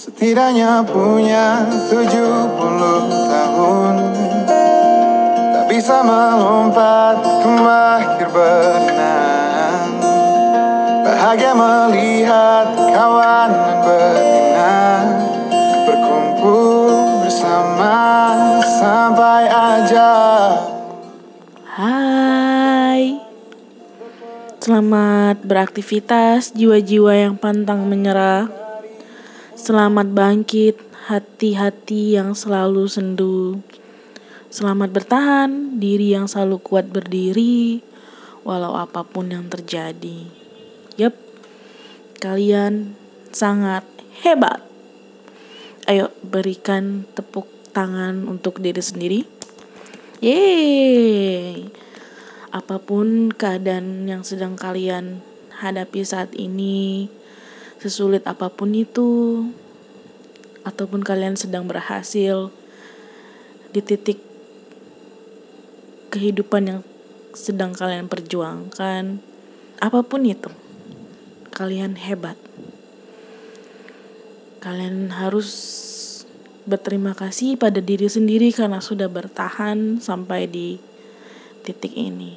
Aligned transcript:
Setidaknya 0.00 0.80
punya 0.88 1.60
70 1.92 2.24
tahun. 3.28 3.94
Tak 5.52 5.64
bisa 5.68 6.00
melompat 6.00 7.20
ke 7.20 7.52
mahir 7.60 8.28
berenang 8.32 10.00
Bahagia 11.04 11.52
melihat 11.52 12.72
kawan 12.96 13.50
betina 13.84 14.80
Berkumpul 15.84 17.20
bersama 17.20 18.00
sampai 18.80 19.52
aja. 19.52 20.12
Hai. 21.76 23.20
Selamat 24.64 25.44
beraktivitas 25.44 26.56
jiwa-jiwa 26.56 27.12
yang 27.12 27.36
pantang 27.36 27.84
menyerah 27.84 28.59
Selamat 29.60 30.08
bangkit 30.08 30.80
hati-hati 31.04 32.16
yang 32.16 32.32
selalu 32.32 32.88
sendu. 32.88 33.60
Selamat 34.48 34.88
bertahan 34.88 35.76
diri 35.76 36.16
yang 36.16 36.24
selalu 36.24 36.64
kuat 36.64 36.88
berdiri 36.88 37.84
Walau 38.40 38.72
apa 38.72 39.04
pun 39.04 39.28
yang 39.28 39.52
terjadi. 39.52 40.24
Yep 40.96 41.12
Kalian 42.24 42.96
sangat 43.36 43.84
hebat. 44.24 44.64
Ayo 45.84 46.08
berikan 46.24 47.04
tepuk 47.12 47.44
tangan 47.76 48.32
untuk 48.32 48.64
diri 48.64 48.80
sendiri. 48.80 49.28
Yeay. 50.24 51.68
Apa 52.48 52.80
pun 52.80 53.28
keadaan 53.28 54.08
yang 54.08 54.24
sedang 54.24 54.56
kalian 54.56 55.20
hadapi 55.52 56.00
saat 56.00 56.32
ini 56.32 57.12
Sesulit 57.80 58.22
apa 58.28 58.52
pun 58.52 58.76
itu 58.76 59.48
Ataupun 60.62 61.00
kalian 61.00 61.34
sedang 61.34 61.64
berhasil 61.64 62.52
Di 63.72 63.80
titik 63.80 64.20
kehidupan 66.12 66.62
yang 66.68 66.80
sedang 67.32 67.72
kalian 67.72 68.06
perjuangkan 68.06 69.18
Apa 69.80 70.04
pun 70.04 70.28
itu 70.28 70.52
Kalian 71.56 71.96
hebat 71.96 72.36
Kalian 74.60 75.08
harus 75.16 75.48
berterima 76.68 77.16
kasih 77.16 77.56
pada 77.56 77.80
diri 77.80 78.06
sendiri 78.06 78.52
karena 78.52 78.78
sudah 78.84 79.08
bertahan 79.08 79.98
sampai 79.98 80.44
di 80.44 80.76
titik 81.64 81.96
ini. 81.96 82.36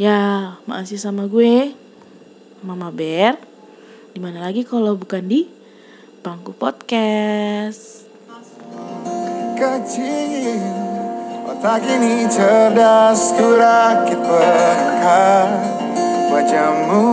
Ya, 0.00 0.56
masih 0.64 0.96
sama 0.96 1.28
gue, 1.28 1.76
Mama 2.64 2.88
Bear. 2.88 3.51
Di 4.12 4.20
mana 4.20 4.44
lagi 4.44 4.60
kalau 4.60 4.92
bukan 4.92 5.24
di 5.24 5.48
Bangku 6.20 6.52
Podcast. 6.52 8.04
kecil 9.56 10.60
Otak 11.48 11.80
ini 11.86 12.28
cerdas 12.28 13.32
kurakit 13.32 14.20
perangkat 14.20 15.48
Wajahmu 16.28 17.04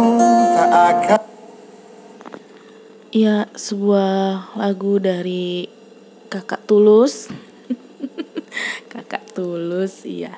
tak 0.60 0.72
akan 0.76 1.22
Ya, 3.16 3.48
sebuah 3.56 4.54
lagu 4.60 5.00
dari 5.00 5.72
Kakak 6.30 6.68
Tulus. 6.70 7.32
Kakak 8.94 9.34
Tulus, 9.34 10.06
iya. 10.06 10.38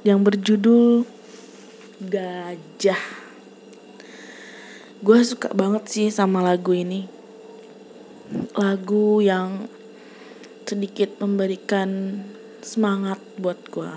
Yang 0.00 0.20
berjudul 0.32 1.04
Gajah. 1.98 3.23
Gue 5.04 5.20
suka 5.20 5.52
banget 5.52 5.84
sih 5.92 6.08
sama 6.08 6.40
lagu 6.40 6.72
ini. 6.72 7.04
Lagu 8.56 9.20
yang 9.20 9.68
sedikit 10.64 11.20
memberikan 11.20 12.24
semangat 12.64 13.20
buat 13.36 13.60
gue. 13.68 13.92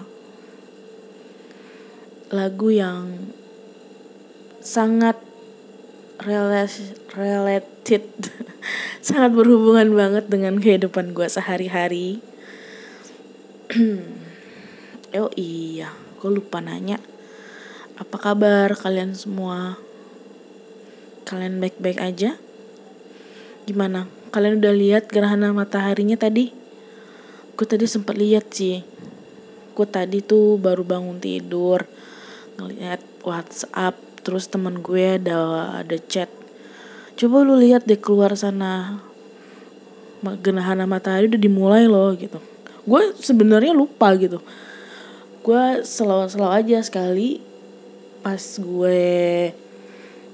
Lagu 2.35 2.67
yang 2.75 3.31
sangat 4.59 5.15
related, 6.27 8.03
sangat 9.07 9.31
berhubungan 9.31 9.87
banget 9.95 10.27
dengan 10.27 10.59
kehidupan 10.59 11.15
gue 11.15 11.31
sehari-hari. 11.31 12.19
oh 15.23 15.31
iya, 15.39 15.87
gue 16.19 16.31
lupa 16.35 16.59
nanya. 16.59 16.99
Apa 17.95 18.19
kabar 18.19 18.75
kalian 18.75 19.15
semua? 19.15 19.86
Kalian 21.27 21.59
baik-baik 21.59 21.99
aja? 21.99 22.39
Gimana? 23.67 24.07
Kalian 24.31 24.63
udah 24.63 24.71
lihat 24.71 25.11
gerhana 25.11 25.51
mataharinya 25.51 26.15
tadi? 26.15 26.55
Gue 27.59 27.67
tadi 27.67 27.83
sempat 27.83 28.15
lihat 28.15 28.47
sih. 28.55 28.79
Gue 29.75 29.83
tadi 29.83 30.23
tuh 30.23 30.55
baru 30.55 30.87
bangun 30.87 31.19
tidur, 31.19 31.83
ngeliat 32.55 33.03
WhatsApp, 33.27 33.99
terus 34.23 34.47
temen 34.47 34.79
gue 34.79 35.19
ada 35.19 35.35
ada 35.83 35.99
chat. 35.99 36.31
Coba 37.19 37.43
lu 37.43 37.59
lihat 37.59 37.83
deh 37.83 37.99
keluar 37.99 38.31
sana. 38.39 39.03
Gerhana 40.23 40.87
matahari 40.87 41.27
udah 41.27 41.41
dimulai 41.43 41.91
loh 41.91 42.15
gitu. 42.15 42.39
Gue 42.87 43.11
sebenarnya 43.19 43.75
lupa 43.75 44.15
gitu. 44.15 44.39
Gue 45.43 45.83
selalu-selalu 45.83 46.51
aja 46.55 46.79
sekali 46.87 47.43
pas 48.23 48.39
gue 48.39 49.03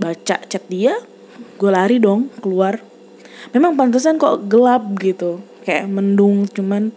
baca 0.01 0.35
chat 0.45 0.63
dia, 0.69 0.93
gue 1.57 1.69
lari 1.69 1.97
dong 2.01 2.29
keluar. 2.41 2.81
Memang 3.51 3.75
pantesan 3.75 4.17
kok 4.17 4.47
gelap 4.47 4.83
gitu, 5.03 5.43
kayak 5.67 5.89
mendung 5.89 6.47
cuman 6.49 6.89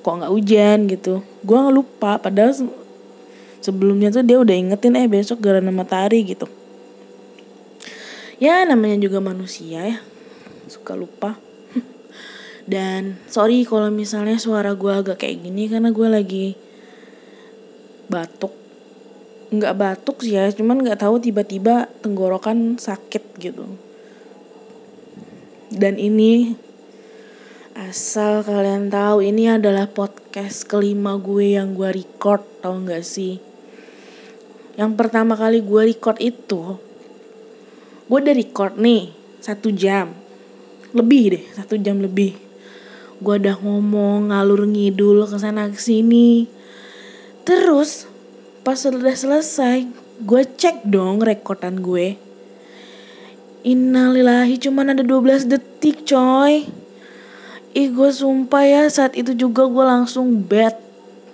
kok 0.00 0.14
nggak 0.16 0.32
hujan 0.32 0.78
gitu. 0.88 1.20
Gue 1.44 1.60
lupa 1.72 2.16
padahal 2.16 2.52
se- 2.56 2.78
sebelumnya 3.60 4.08
tuh 4.08 4.24
dia 4.24 4.40
udah 4.40 4.54
ingetin 4.56 4.96
eh 4.96 5.08
besok 5.10 5.40
gerhana 5.44 5.72
matahari 5.72 6.24
gitu. 6.24 6.48
Ya 8.40 8.64
namanya 8.64 8.96
juga 8.96 9.20
manusia 9.20 9.84
ya, 9.84 9.98
suka 10.64 10.96
lupa. 10.96 11.36
Dan 12.72 13.20
sorry 13.28 13.68
kalau 13.68 13.92
misalnya 13.92 14.40
suara 14.40 14.72
gue 14.72 14.88
agak 14.88 15.20
kayak 15.20 15.44
gini 15.44 15.68
karena 15.68 15.92
gue 15.92 16.08
lagi 16.08 16.46
batuk. 18.08 18.59
Nggak 19.50 19.74
batuk 19.74 20.22
sih 20.22 20.38
ya, 20.38 20.46
cuman 20.54 20.78
nggak 20.78 21.02
tahu 21.02 21.18
tiba-tiba 21.18 21.90
tenggorokan 22.06 22.78
sakit 22.78 23.34
gitu. 23.42 23.66
Dan 25.74 25.98
ini 25.98 26.54
asal 27.74 28.42
kalian 28.46 28.90
tahu 28.90 29.26
ini 29.26 29.50
adalah 29.50 29.90
podcast 29.90 30.66
kelima 30.66 31.18
gue 31.18 31.58
yang 31.58 31.74
gue 31.74 31.90
record 31.90 32.42
tau 32.62 32.78
nggak 32.78 33.02
sih? 33.02 33.38
Yang 34.78 34.92
pertama 34.98 35.34
kali 35.38 35.62
gue 35.62 35.82
record 35.94 36.18
itu, 36.22 36.78
gue 38.06 38.18
udah 38.18 38.34
record 38.34 38.74
nih 38.78 39.10
satu 39.42 39.70
jam, 39.74 40.14
lebih 40.94 41.38
deh 41.38 41.44
satu 41.54 41.74
jam 41.78 42.02
lebih. 42.02 42.34
Gue 43.22 43.34
udah 43.38 43.58
ngomong 43.62 44.34
ngalur 44.34 44.66
ngidul 44.66 45.26
ke 45.30 45.36
sana 45.38 45.70
ke 45.70 45.78
sini. 45.78 46.50
Terus 47.46 48.09
pas 48.60 48.76
udah 48.76 49.16
selesai, 49.16 49.88
gue 50.20 50.42
cek 50.44 50.84
dong 50.84 51.24
rekodan 51.24 51.80
gue. 51.80 52.16
Innalillahi 53.60 54.56
cuman 54.56 54.96
ada 54.96 55.04
12 55.04 55.48
detik 55.48 56.04
coy. 56.04 56.68
Ih 57.70 57.88
gue 57.92 58.10
sumpah 58.10 58.64
ya 58.66 58.82
saat 58.90 59.16
itu 59.16 59.32
juga 59.36 59.68
gue 59.68 59.84
langsung 59.84 60.42
bad 60.44 60.76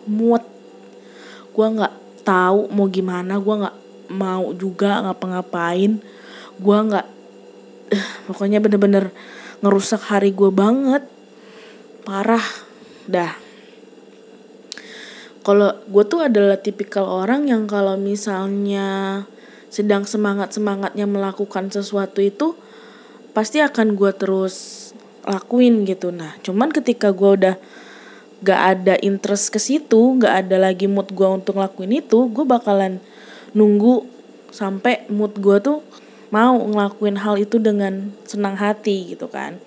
mood. 0.06 0.42
Gue 1.54 1.66
nggak 1.66 1.94
tahu 2.26 2.70
mau 2.70 2.86
gimana, 2.90 3.38
gue 3.38 3.54
nggak 3.62 3.76
mau 4.14 4.50
juga 4.54 5.02
ngapa-ngapain. 5.06 5.98
Gue 6.58 6.78
nggak, 6.78 7.06
eh, 7.94 8.06
pokoknya 8.30 8.58
bener-bener 8.62 9.10
ngerusak 9.62 10.02
hari 10.02 10.30
gue 10.34 10.50
banget. 10.50 11.02
Parah, 12.06 12.44
dah. 13.06 13.45
Kalau 15.46 15.78
gue 15.86 16.04
tuh 16.10 16.26
adalah 16.26 16.58
tipikal 16.58 17.06
orang 17.06 17.46
yang 17.46 17.70
kalau 17.70 17.94
misalnya 17.94 19.22
sedang 19.70 20.02
semangat-semangatnya 20.02 21.06
melakukan 21.06 21.70
sesuatu 21.70 22.18
itu 22.18 22.58
pasti 23.30 23.62
akan 23.62 23.94
gue 23.94 24.10
terus 24.10 24.90
lakuin 25.22 25.86
gitu. 25.86 26.10
Nah, 26.10 26.34
cuman 26.42 26.74
ketika 26.74 27.14
gue 27.14 27.30
udah 27.38 27.54
gak 28.42 28.60
ada 28.74 28.94
interest 29.06 29.54
ke 29.54 29.62
situ, 29.62 30.18
gak 30.18 30.50
ada 30.50 30.58
lagi 30.58 30.90
mood 30.90 31.14
gue 31.14 31.28
untuk 31.30 31.62
ngelakuin 31.62 32.02
itu, 32.02 32.26
gue 32.26 32.42
bakalan 32.42 32.98
nunggu 33.54 34.02
sampai 34.50 35.06
mood 35.14 35.38
gue 35.38 35.62
tuh 35.62 35.78
mau 36.34 36.58
ngelakuin 36.58 37.22
hal 37.22 37.38
itu 37.38 37.62
dengan 37.62 38.10
senang 38.26 38.58
hati 38.58 39.14
gitu 39.14 39.30
kan. 39.30 39.62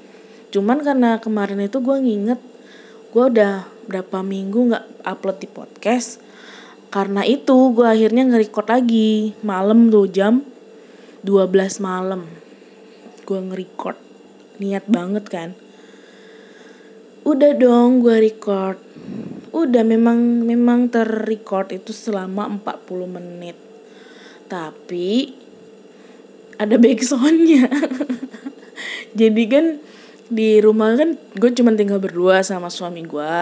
Cuman 0.51 0.83
karena 0.83 1.21
kemarin 1.23 1.63
itu 1.63 1.79
gue 1.79 1.97
nginget 2.03 2.41
gue 3.09 3.23
udah 3.29 3.65
berapa 3.89 4.21
minggu 4.21 4.73
nggak 4.73 4.85
upload 5.05 5.37
di 5.41 5.49
podcast. 5.49 6.21
Karena 6.89 7.21
itu 7.21 7.73
gue 7.77 7.85
akhirnya 7.85 8.25
nge-record 8.25 8.67
lagi 8.69 9.37
malam 9.45 9.93
tuh 9.93 10.09
jam 10.09 10.41
12 11.21 11.53
malam. 11.81 12.25
Gue 13.25 13.39
nge-record. 13.39 13.97
niat 14.59 14.91
banget 14.91 15.23
kan 15.31 15.55
udah 17.29 17.51
dong 17.61 18.01
gue 18.01 18.15
record 18.25 18.81
udah 19.53 19.83
memang 19.85 20.41
memang 20.41 20.89
terrecord 20.89 21.69
itu 21.69 21.93
selama 21.93 22.47
40 22.63 22.89
menit 23.05 23.57
tapi 24.49 25.37
ada 26.57 26.79
backsoundnya 26.81 27.69
jadi 29.19 29.43
kan 29.45 29.65
di 30.29 30.61
rumah 30.61 30.93
kan 30.93 31.17
gue 31.17 31.49
cuma 31.57 31.73
tinggal 31.73 31.97
berdua 31.97 32.45
sama 32.45 32.69
suami 32.69 33.01
gue. 33.01 33.37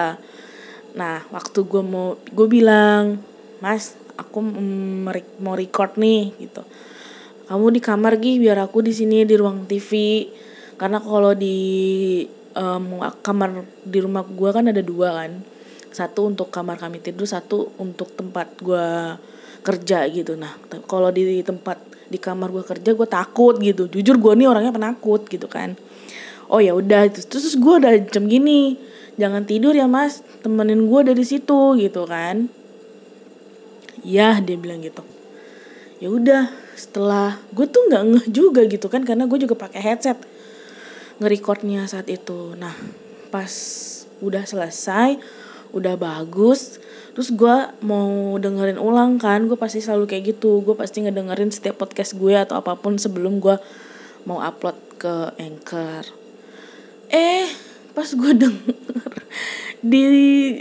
Nah 0.96 1.18
waktu 1.36 1.60
gue 1.68 1.84
mau 1.84 2.16
gue 2.32 2.48
bilang 2.48 3.20
mas 3.60 4.00
aku 4.16 4.40
mm, 4.40 5.12
mau 5.44 5.54
record 5.54 6.00
nih 6.00 6.32
gitu. 6.40 6.64
Kamu 7.48 7.68
di 7.76 7.84
kamar 7.84 8.16
gih 8.24 8.40
biar 8.40 8.64
aku 8.64 8.80
di 8.84 8.96
sini 8.96 9.28
di 9.28 9.36
ruang 9.36 9.68
TV 9.68 9.92
karena 10.80 11.04
kalau 11.04 11.36
di 11.36 11.60
um, 12.56 13.04
kamar 13.04 13.68
di 13.84 14.00
rumah 14.00 14.24
gue 14.24 14.50
kan 14.56 14.72
ada 14.72 14.80
dua 14.80 15.12
kan. 15.24 15.44
Satu 15.92 16.32
untuk 16.32 16.48
kamar 16.52 16.80
kami 16.80 17.04
tidur 17.04 17.28
satu 17.28 17.76
untuk 17.84 18.16
tempat 18.16 18.48
gue 18.64 18.88
kerja 19.60 20.08
gitu. 20.08 20.40
Nah 20.40 20.56
kalau 20.88 21.12
di 21.12 21.44
tempat 21.44 21.84
di 22.08 22.16
kamar 22.16 22.48
gue 22.48 22.64
kerja 22.64 22.96
gue 22.96 23.08
takut 23.12 23.60
gitu. 23.60 23.92
Jujur 23.92 24.16
gue 24.16 24.34
nih 24.40 24.48
orangnya 24.48 24.72
penakut 24.72 25.28
gitu 25.28 25.52
kan 25.52 25.76
oh 26.48 26.60
ya 26.64 26.72
udah 26.76 27.12
terus 27.12 27.28
terus 27.28 27.56
gue 27.60 27.74
udah 27.84 27.94
jam 28.08 28.28
gini 28.28 28.80
jangan 29.18 29.44
tidur 29.44 29.74
ya 29.74 29.90
mas 29.90 30.24
temenin 30.46 30.88
gue 30.88 31.02
dari 31.12 31.26
situ 31.26 31.76
gitu 31.76 32.06
kan. 32.06 32.48
Ya 34.06 34.40
dia 34.40 34.56
bilang 34.56 34.80
gitu. 34.86 35.04
Ya 35.98 36.14
udah 36.14 36.54
setelah 36.78 37.42
gue 37.52 37.66
tuh 37.66 37.90
nggak 37.90 38.04
ngeh 38.06 38.26
juga 38.30 38.62
gitu 38.70 38.88
kan 38.88 39.02
karena 39.02 39.26
gue 39.26 39.42
juga 39.42 39.58
pakai 39.58 39.82
headset 39.82 40.18
ngerecordnya 41.18 41.90
saat 41.90 42.08
itu. 42.08 42.54
Nah 42.56 42.74
pas 43.34 43.52
udah 44.22 44.46
selesai 44.48 45.20
udah 45.76 46.00
bagus 46.00 46.80
terus 47.12 47.34
gue 47.34 47.56
mau 47.84 48.38
dengerin 48.40 48.80
ulang 48.80 49.20
kan 49.20 49.50
gue 49.50 49.58
pasti 49.58 49.82
selalu 49.82 50.06
kayak 50.06 50.38
gitu. 50.38 50.62
Gue 50.62 50.78
pasti 50.78 51.02
ngedengerin 51.04 51.50
setiap 51.50 51.82
podcast 51.82 52.14
gue 52.14 52.38
atau 52.38 52.62
apa 52.62 52.78
pun 52.78 53.02
sebelum 53.02 53.42
gue 53.42 53.58
mau 54.30 54.38
upload 54.40 54.78
ke 55.02 55.34
anchor 55.42 56.17
eh 57.08 57.48
pas 57.96 58.08
gue 58.08 58.32
denger 58.36 58.76
di 59.82 60.04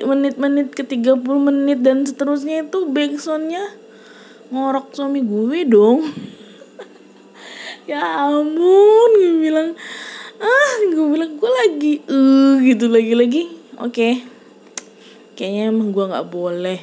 menit-menit 0.04 0.72
ke 0.76 0.84
30 0.84 1.20
menit 1.20 1.80
dan 1.80 2.04
seterusnya 2.04 2.68
itu 2.68 2.86
backsoundnya 2.88 3.64
ngorok 4.52 4.94
suami 4.94 5.20
gue 5.24 5.66
dong. 5.66 6.00
Ya 7.86 8.02
ampun 8.02 9.10
gue 9.14 9.46
bilang 9.46 9.78
ah 10.42 10.74
gue 10.90 11.06
bilang 11.06 11.38
gue 11.38 11.50
lagi 11.50 11.94
uh, 12.10 12.58
gitu 12.58 12.90
lagi-lagi. 12.90 13.46
Oke. 13.78 13.94
Okay. 13.94 14.14
kayaknya 15.38 15.70
emang 15.70 15.94
gue 15.94 16.02
nggak 16.10 16.26
boleh 16.26 16.80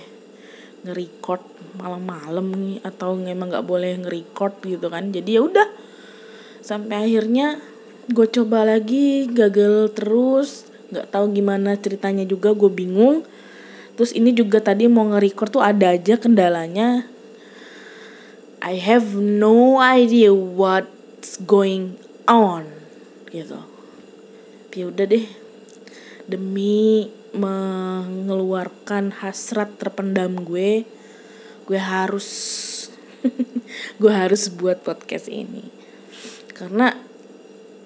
nge-record 0.88 1.44
malam-malam 1.76 2.56
nih 2.56 2.78
atau 2.88 3.20
emang 3.20 3.52
nggak 3.52 3.68
boleh 3.68 4.00
nge-record 4.00 4.64
gitu 4.64 4.88
kan. 4.88 5.12
Jadi 5.12 5.30
ya 5.36 5.42
udah 5.44 5.68
sampai 6.64 7.12
akhirnya 7.12 7.60
gue 8.12 8.28
coba 8.28 8.68
lagi 8.68 9.32
gagal 9.32 9.96
terus 9.96 10.68
nggak 10.92 11.10
tahu 11.10 11.32
gimana 11.32 11.80
ceritanya 11.80 12.28
juga 12.28 12.52
gue 12.52 12.70
bingung. 12.70 13.24
Terus 13.94 14.12
ini 14.12 14.34
juga 14.34 14.58
tadi 14.58 14.90
mau 14.90 15.06
nge-record 15.10 15.54
tuh 15.54 15.64
ada 15.64 15.94
aja 15.94 16.18
kendalanya. 16.18 17.06
I 18.64 18.80
have 18.80 19.14
no 19.18 19.78
idea 19.78 20.34
what's 20.34 21.38
going 21.44 22.00
on 22.26 22.68
gitu. 23.30 23.60
Ya 24.74 24.90
udah 24.90 25.06
deh. 25.06 25.28
Demi 26.26 27.12
mengeluarkan 27.34 29.10
hasrat 29.10 29.74
terpendam 29.82 30.46
gue 30.46 30.86
gue 31.64 31.80
harus 31.80 32.30
gue 34.02 34.14
harus 34.14 34.48
buat 34.54 34.86
podcast 34.86 35.28
ini. 35.32 35.68
Karena 36.54 36.94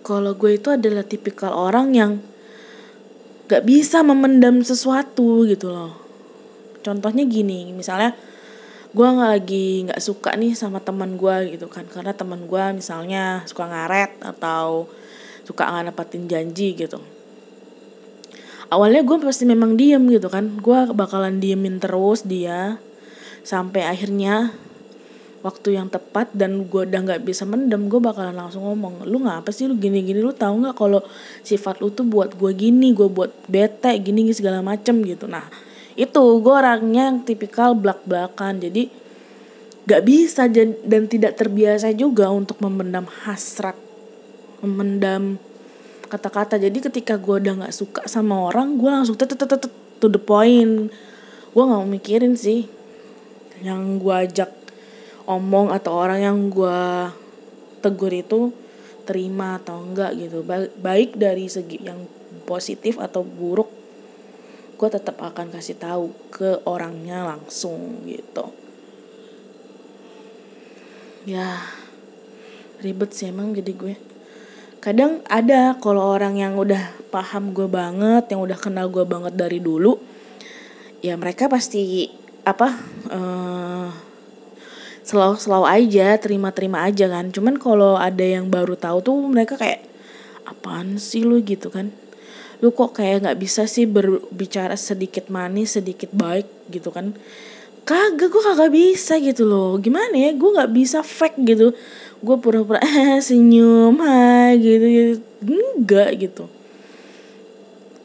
kalau 0.07 0.31
gue 0.39 0.55
itu 0.55 0.71
adalah 0.71 1.03
tipikal 1.03 1.51
orang 1.51 1.91
yang 1.91 2.11
gak 3.51 3.67
bisa 3.67 3.99
memendam 4.07 4.63
sesuatu 4.63 5.43
gitu 5.43 5.67
loh. 5.67 5.91
Contohnya 6.79 7.27
gini 7.27 7.75
misalnya 7.75 8.15
gue 8.95 9.03
nggak 9.03 9.31
lagi 9.35 9.83
nggak 9.83 9.99
suka 9.99 10.31
nih 10.39 10.55
sama 10.55 10.79
teman 10.79 11.19
gue 11.19 11.59
gitu 11.59 11.67
kan. 11.67 11.83
Karena 11.91 12.15
teman 12.15 12.47
gue 12.47 12.63
misalnya 12.71 13.43
suka 13.43 13.67
ngaret 13.67 14.15
atau 14.23 14.87
suka 15.43 15.67
nggak 15.67 15.91
nepatin 15.91 16.23
janji 16.31 16.79
gitu. 16.79 17.03
Awalnya 18.71 19.03
gue 19.03 19.17
pasti 19.19 19.43
memang 19.43 19.75
diem 19.75 20.07
gitu 20.07 20.31
kan. 20.31 20.55
Gue 20.63 20.87
bakalan 20.95 21.43
diemin 21.43 21.83
terus 21.83 22.23
dia. 22.23 22.79
Sampai 23.43 23.83
akhirnya 23.83 24.55
waktu 25.47 25.79
yang 25.79 25.87
tepat 25.87 26.35
dan 26.35 26.67
gue 26.67 26.83
udah 26.83 26.99
nggak 27.07 27.23
bisa 27.23 27.47
mendem 27.47 27.87
gue 27.87 28.03
bakalan 28.03 28.35
langsung 28.35 28.67
ngomong 28.67 29.07
lu 29.07 29.23
ngapa 29.23 29.47
sih? 29.55 29.71
Lu 29.71 29.79
gini 29.79 30.03
gini 30.03 30.19
lu 30.19 30.35
tahu 30.35 30.67
nggak 30.67 30.75
kalau 30.75 30.99
sifat 31.47 31.79
lu 31.79 31.87
tuh 31.95 32.03
buat 32.03 32.35
gue 32.35 32.51
gini 32.51 32.91
gue 32.91 33.07
buat 33.07 33.31
bete 33.47 33.95
gini, 34.03 34.27
gini 34.27 34.35
segala 34.35 34.59
macem 34.59 34.99
gitu. 35.07 35.23
Nah 35.31 35.47
itu 35.95 36.23
gue 36.43 36.53
orangnya 36.53 37.09
yang 37.09 37.23
tipikal 37.23 37.71
belak 37.71 38.03
belakan 38.03 38.59
jadi 38.59 38.91
gak 39.87 40.03
bisa 40.03 40.51
dan 40.51 41.07
tidak 41.07 41.39
terbiasa 41.39 41.95
juga 41.95 42.27
untuk 42.27 42.59
memendam 42.59 43.07
hasrat 43.23 43.79
memendam 44.59 45.39
kata-kata. 46.07 46.59
Jadi 46.59 46.91
ketika 46.91 47.15
gue 47.19 47.39
udah 47.39 47.53
nggak 47.63 47.75
suka 47.75 48.01
sama 48.07 48.51
orang 48.51 48.79
gue 48.79 48.89
langsung 48.89 49.15
to 49.15 50.07
the 50.07 50.21
point. 50.21 50.91
Gue 51.55 51.63
nggak 51.63 51.87
mikirin 51.87 52.35
sih. 52.35 52.67
Yang 53.63 53.81
gue 54.03 54.13
ajak 54.13 54.49
omong 55.27 55.75
atau 55.75 55.91
orang 55.93 56.23
yang 56.23 56.37
gue 56.47 57.11
tegur 57.83 58.09
itu 58.09 58.55
terima 59.03 59.59
atau 59.59 59.83
enggak 59.83 60.15
gitu. 60.15 60.41
Baik 60.79 61.19
dari 61.19 61.51
segi 61.51 61.83
yang 61.83 62.07
positif 62.47 62.97
atau 62.97 63.21
buruk 63.21 63.67
gue 64.77 64.89
tetap 64.93 65.17
akan 65.17 65.49
kasih 65.49 65.73
tahu 65.75 66.13
ke 66.31 66.63
orangnya 66.63 67.25
langsung 67.27 68.07
gitu. 68.07 68.53
Ya 71.27 71.59
ribet 72.79 73.11
sih 73.11 73.27
emang 73.27 73.51
jadi 73.51 73.73
gue. 73.73 73.95
Kadang 74.79 75.25
ada 75.27 75.75
kalau 75.81 76.05
orang 76.13 76.37
yang 76.37 76.55
udah 76.55 76.97
paham 77.09 77.51
gue 77.51 77.65
banget 77.65 78.29
yang 78.31 78.43
udah 78.43 78.55
kenal 78.55 78.87
gue 78.93 79.03
banget 79.03 79.33
dari 79.33 79.57
dulu 79.57 79.97
ya 81.01 81.15
mereka 81.17 81.47
pasti 81.47 82.09
apa 82.43 82.73
uh, 83.11 83.89
selalu 85.07 85.65
aja 85.65 86.19
terima 86.19 86.51
terima 86.51 86.83
aja 86.83 87.07
kan. 87.07 87.31
Cuman 87.31 87.55
kalau 87.55 87.95
ada 87.95 88.21
yang 88.21 88.51
baru 88.51 88.75
tahu 88.75 88.99
tuh 88.99 89.15
mereka 89.23 89.55
kayak 89.55 89.87
apaan 90.43 90.99
sih 90.99 91.23
lu? 91.23 91.39
gitu 91.39 91.71
kan. 91.71 91.89
Lu 92.59 92.75
kok 92.75 92.99
kayak 92.99 93.23
nggak 93.23 93.39
bisa 93.39 93.63
sih 93.69 93.87
berbicara 93.87 94.75
sedikit 94.75 95.31
manis 95.31 95.79
sedikit 95.79 96.11
baik? 96.11 96.47
gitu 96.67 96.91
kan. 96.91 97.15
Kagak 97.87 98.27
gue 98.27 98.43
kagak 98.43 98.71
bisa 98.75 99.15
gitu 99.23 99.47
loh. 99.47 99.79
Gimana 99.79 100.11
ya? 100.11 100.35
Gue 100.35 100.51
nggak 100.51 100.71
bisa 100.75 100.99
fake 101.07 101.39
gitu. 101.47 101.71
Gue 102.19 102.35
pura-pura 102.43 102.83
senyum 103.27 103.95
hai 104.03 104.59
gitu, 104.59 104.85
gitu. 104.91 105.13
Enggak 105.47 106.09
gitu. 106.19 106.43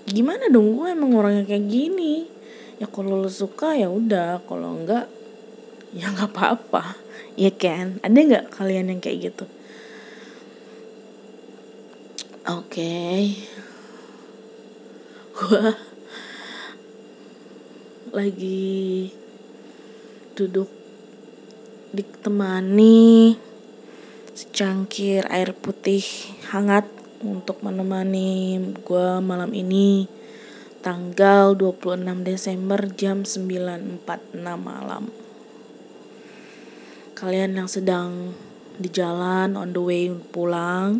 Gimana 0.06 0.46
dong? 0.54 0.78
Gue 0.78 0.94
emang 0.94 1.18
orangnya 1.18 1.42
kayak 1.50 1.66
gini. 1.66 2.30
Ya 2.78 2.86
kalau 2.86 3.18
lo 3.18 3.30
suka 3.30 3.74
ya 3.74 3.90
udah 3.90 4.42
kalau 4.46 4.78
enggak 4.78 5.10
ya 5.96 6.12
nggak 6.12 6.32
apa-apa. 6.32 6.96
Ya 7.36 7.52
kan? 7.52 8.00
Ada 8.04 8.18
nggak 8.18 8.46
kalian 8.52 8.92
yang 8.92 9.00
kayak 9.00 9.32
gitu? 9.32 9.44
Oke. 12.42 12.68
Okay. 12.68 13.20
gua 15.32 15.72
lagi 18.12 19.08
duduk 20.36 20.68
ditemani 21.96 23.32
secangkir 24.36 25.24
air 25.32 25.56
putih 25.56 26.04
hangat 26.52 26.84
untuk 27.24 27.64
menemani 27.64 28.60
gue 28.84 29.08
malam 29.24 29.56
ini 29.56 30.04
tanggal 30.84 31.56
26 31.56 32.04
Desember 32.22 32.80
jam 32.92 33.24
9.46 33.24 34.04
malam 34.60 35.21
kalian 37.22 37.54
yang 37.54 37.70
sedang 37.70 38.34
di 38.82 38.90
jalan 38.90 39.54
on 39.54 39.70
the 39.70 39.78
way 39.78 40.10
pulang 40.34 40.98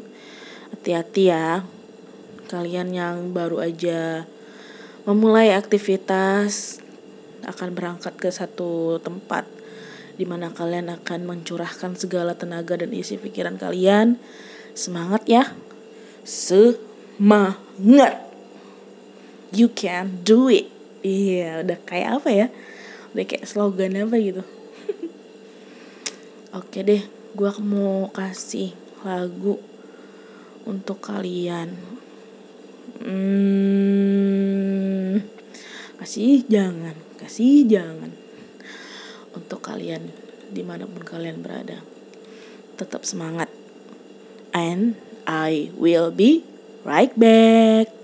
hati-hati 0.71 1.35
ya. 1.35 1.67
Kalian 2.47 2.95
yang 2.95 3.35
baru 3.35 3.59
aja 3.59 4.23
memulai 5.02 5.50
aktivitas 5.50 6.79
akan 7.43 7.75
berangkat 7.75 8.14
ke 8.23 8.31
satu 8.31 9.02
tempat 9.02 9.50
di 10.14 10.23
mana 10.23 10.55
kalian 10.55 10.95
akan 10.95 11.26
mencurahkan 11.26 11.99
segala 11.99 12.38
tenaga 12.38 12.79
dan 12.79 12.95
isi 12.95 13.19
pikiran 13.19 13.59
kalian. 13.59 14.14
Semangat 14.79 15.26
ya. 15.26 15.50
Semangat. 16.23 18.14
You 19.50 19.75
can 19.75 20.23
do 20.23 20.47
it. 20.47 20.71
Iya 21.02 21.67
udah 21.67 21.79
kayak 21.83 22.23
apa 22.23 22.31
ya? 22.31 22.47
Udah 23.11 23.25
kayak 23.26 23.43
slogan 23.50 23.99
apa 23.99 24.23
gitu 24.23 24.62
oke 26.52 26.85
deh 26.85 27.00
gue 27.32 27.52
mau 27.64 28.12
kasih 28.12 28.76
lagu 29.02 29.56
untuk 30.68 31.00
kalian. 31.00 31.73
Hmm, 33.02 33.99
kasih 35.99 36.44
jangan 36.47 36.94
kasih 37.18 37.66
jangan 37.66 38.12
untuk 39.32 39.64
kalian 39.64 40.12
di 40.52 40.61
mana 40.61 40.85
pun 40.85 41.00
kalian 41.00 41.40
berada. 41.40 41.80
Tetap 42.76 43.09
semangat. 43.09 43.49
And 44.52 45.00
I 45.25 45.73
will 45.80 46.12
be 46.12 46.44
right 46.85 47.16
back 47.16 48.01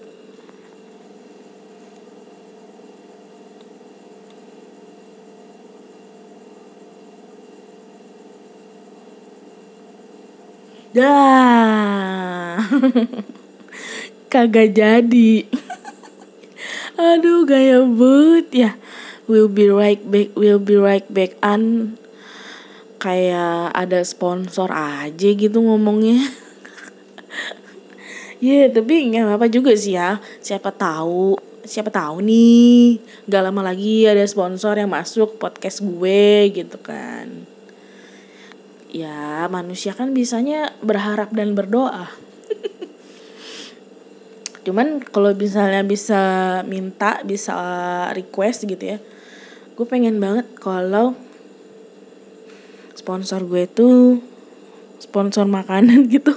Dah. 10.98 12.58
Kagak 14.32 14.74
jadi. 14.74 15.46
Aduh 16.98 17.46
gaya 17.46 17.86
but 17.86 18.50
ya. 18.50 18.74
We'll 19.30 19.46
be 19.46 19.70
right 19.70 20.02
back, 20.02 20.34
we'll 20.34 20.58
be 20.58 20.74
right 20.74 21.06
back 21.06 21.38
an 21.44 21.94
kayak 22.98 23.70
ada 23.76 24.02
sponsor 24.02 24.66
aja 24.74 25.28
gitu 25.38 25.62
ngomongnya. 25.62 26.18
Iya, 28.38 28.66
yeah, 28.66 28.66
tapi 28.70 29.10
nggak 29.10 29.26
apa-apa 29.26 29.46
juga 29.50 29.74
sih 29.74 29.98
ya. 29.98 30.22
Siapa 30.38 30.70
tahu, 30.70 31.34
siapa 31.66 31.90
tahu 31.90 32.22
nih, 32.22 33.02
gak 33.26 33.50
lama 33.50 33.74
lagi 33.74 34.06
ada 34.06 34.22
sponsor 34.30 34.78
yang 34.78 34.94
masuk 34.94 35.42
podcast 35.42 35.82
gue 35.82 36.46
gitu 36.54 36.78
kan 36.78 37.57
ya 38.98 39.46
manusia 39.46 39.94
kan 39.94 40.10
bisanya 40.10 40.74
berharap 40.82 41.30
dan 41.30 41.54
berdoa. 41.54 42.10
Cuman 44.66 44.98
kalau 45.00 45.30
misalnya 45.38 45.86
bisa 45.86 46.20
minta 46.66 47.22
bisa 47.22 47.54
request 48.12 48.66
gitu 48.66 48.98
ya 48.98 48.98
gue 49.78 49.86
pengen 49.86 50.18
banget 50.18 50.42
kalau 50.58 51.14
sponsor 52.98 53.46
gue 53.46 53.70
tuh 53.70 54.18
sponsor 54.98 55.46
makanan 55.46 56.04
gitu. 56.14 56.34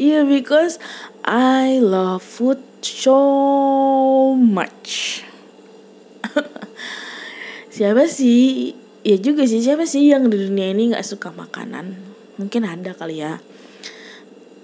Iya 0.00 0.20
yeah, 0.20 0.22
because 0.26 0.82
I 1.22 1.78
love 1.78 2.26
food 2.26 2.58
so 2.82 4.34
much. 4.34 5.22
Siapa 7.76 8.10
sih 8.10 8.79
ya 9.00 9.16
juga 9.16 9.48
sih 9.48 9.64
siapa 9.64 9.88
sih 9.88 10.12
yang 10.12 10.28
di 10.28 10.36
dunia 10.36 10.72
ini 10.72 10.92
nggak 10.92 11.06
suka 11.06 11.32
makanan? 11.32 11.96
Mungkin 12.36 12.62
ada 12.64 12.92
kali 12.96 13.24
ya 13.24 13.40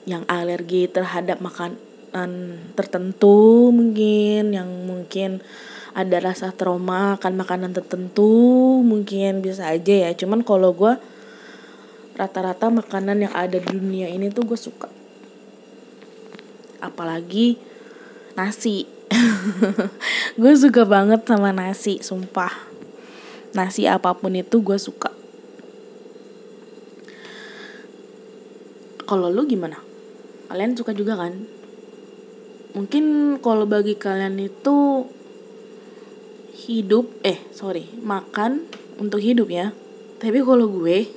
yang 0.06 0.22
alergi 0.30 0.86
terhadap 0.86 1.42
makanan 1.42 2.70
tertentu 2.78 3.74
mungkin 3.74 4.54
yang 4.54 4.70
mungkin 4.86 5.42
ada 5.96 6.20
rasa 6.20 6.52
trauma 6.52 7.16
akan 7.16 7.32
makanan 7.40 7.72
tertentu 7.72 8.28
mungkin 8.84 9.40
bisa 9.40 9.72
aja 9.72 10.08
ya. 10.08 10.10
Cuman 10.12 10.44
kalau 10.44 10.76
gue 10.76 10.94
rata-rata 12.16 12.68
makanan 12.68 13.28
yang 13.28 13.34
ada 13.36 13.56
di 13.56 13.68
dunia 13.72 14.08
ini 14.08 14.28
tuh 14.28 14.44
gue 14.44 14.60
suka. 14.60 14.92
Apalagi 16.84 17.56
nasi. 18.36 18.84
Gue 20.40 20.52
suka 20.58 20.82
banget 20.82 21.22
sama 21.24 21.54
nasi 21.54 22.02
sumpah 22.02 22.65
nasi 23.56 23.88
apa 23.88 24.12
pun 24.12 24.36
itu 24.36 24.60
gue 24.60 24.76
suka. 24.76 25.08
Kalau 29.08 29.32
lu 29.32 29.48
gimana? 29.48 29.80
Kalian 30.52 30.76
suka 30.76 30.92
juga 30.92 31.16
kan? 31.16 31.32
Mungkin 32.76 33.38
kalau 33.40 33.64
bagi 33.64 33.96
kalian 33.96 34.36
itu 34.36 35.08
hidup 36.68 37.08
eh 37.24 37.40
sorry 37.56 37.88
makan 38.04 38.68
untuk 39.00 39.24
hidup 39.24 39.48
ya. 39.48 39.72
Tapi 40.20 40.44
kalau 40.44 40.68
gue 40.68 41.08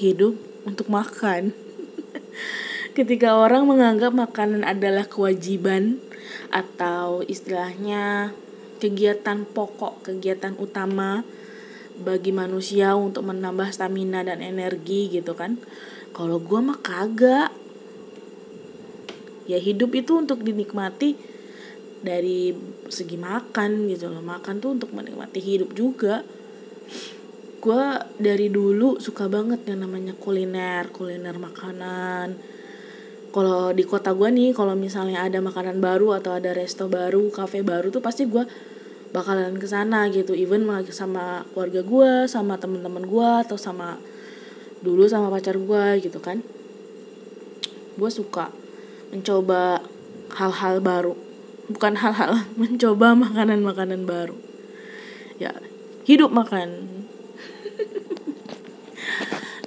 hidup 0.00 0.34
untuk 0.64 0.88
makan. 0.88 1.52
Ketika 2.96 3.36
orang 3.36 3.68
menganggap 3.68 4.14
makanan 4.14 4.64
adalah 4.64 5.04
kewajiban 5.04 5.98
atau 6.54 7.26
istilahnya 7.26 8.30
kegiatan 8.78 9.42
pokok 9.50 10.06
kegiatan 10.06 10.54
utama 10.60 11.26
bagi 11.94 12.34
manusia 12.34 12.98
untuk 12.98 13.22
menambah 13.30 13.70
stamina 13.70 14.26
dan 14.26 14.42
energi 14.42 15.06
gitu 15.10 15.38
kan. 15.38 15.62
Kalau 16.10 16.42
gue 16.42 16.58
mah 16.58 16.78
kagak. 16.82 17.50
Ya 19.44 19.60
hidup 19.60 19.92
itu 19.92 20.16
untuk 20.16 20.40
dinikmati 20.40 21.20
dari 22.00 22.56
segi 22.88 23.14
makan 23.20 23.86
gitu 23.92 24.08
loh. 24.08 24.24
Makan 24.24 24.58
tuh 24.58 24.74
untuk 24.74 24.90
menikmati 24.90 25.38
hidup 25.38 25.70
juga. 25.76 26.24
Gue 27.60 27.84
dari 28.20 28.48
dulu 28.48 29.00
suka 29.00 29.28
banget 29.28 29.64
yang 29.68 29.84
namanya 29.84 30.16
kuliner 30.16 30.88
kuliner 30.90 31.36
makanan. 31.36 32.36
Kalau 33.34 33.74
di 33.74 33.82
kota 33.82 34.14
gue 34.14 34.30
nih 34.30 34.54
kalau 34.54 34.78
misalnya 34.78 35.26
ada 35.26 35.42
makanan 35.42 35.82
baru 35.82 36.14
atau 36.22 36.38
ada 36.38 36.54
resto 36.54 36.86
baru 36.86 37.34
kafe 37.34 37.66
baru 37.66 37.90
tuh 37.90 37.98
pasti 37.98 38.30
gue 38.30 38.46
bakalan 39.14 39.54
ke 39.62 39.70
sana 39.70 40.10
gitu. 40.10 40.34
Even 40.34 40.66
sama 40.90 41.46
keluarga 41.54 41.86
gue 41.86 42.26
sama 42.26 42.58
temen-temen 42.58 43.06
gue 43.06 43.30
atau 43.46 43.54
sama 43.54 44.02
dulu 44.82 45.06
sama 45.06 45.30
pacar 45.30 45.54
gue 45.54 46.02
gitu 46.02 46.18
kan. 46.18 46.42
Gue 47.94 48.10
suka 48.10 48.50
mencoba 49.14 49.86
hal-hal 50.34 50.82
baru. 50.82 51.14
Bukan 51.70 51.94
hal-hal 51.94 52.34
mencoba 52.60 53.14
makanan-makanan 53.14 54.02
baru. 54.02 54.34
Ya 55.38 55.54
hidup 56.02 56.34
makan. 56.34 57.06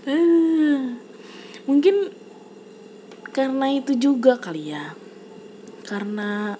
Mungkin 1.68 2.12
karena 3.32 3.66
itu 3.72 3.96
juga 3.96 4.36
kali 4.44 4.76
ya. 4.76 5.00
Karena 5.88 6.60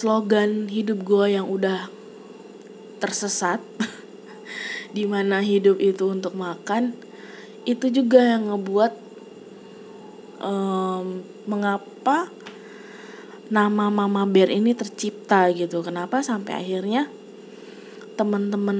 slogan 0.00 0.72
hidup 0.72 1.04
gue 1.04 1.36
yang 1.36 1.44
udah 1.44 1.92
tersesat 3.04 3.60
di 4.96 5.04
mana 5.04 5.44
hidup 5.44 5.76
itu 5.76 6.08
untuk 6.08 6.32
makan 6.32 6.96
itu 7.68 7.92
juga 7.92 8.24
yang 8.24 8.48
ngebuat 8.48 8.92
um, 10.40 11.20
mengapa 11.44 12.32
nama 13.52 13.92
Mama 13.92 14.24
Bear 14.24 14.48
ini 14.48 14.72
tercipta 14.72 15.52
gitu. 15.52 15.84
Kenapa 15.84 16.24
sampai 16.24 16.64
akhirnya 16.64 17.10
teman-teman 18.16 18.78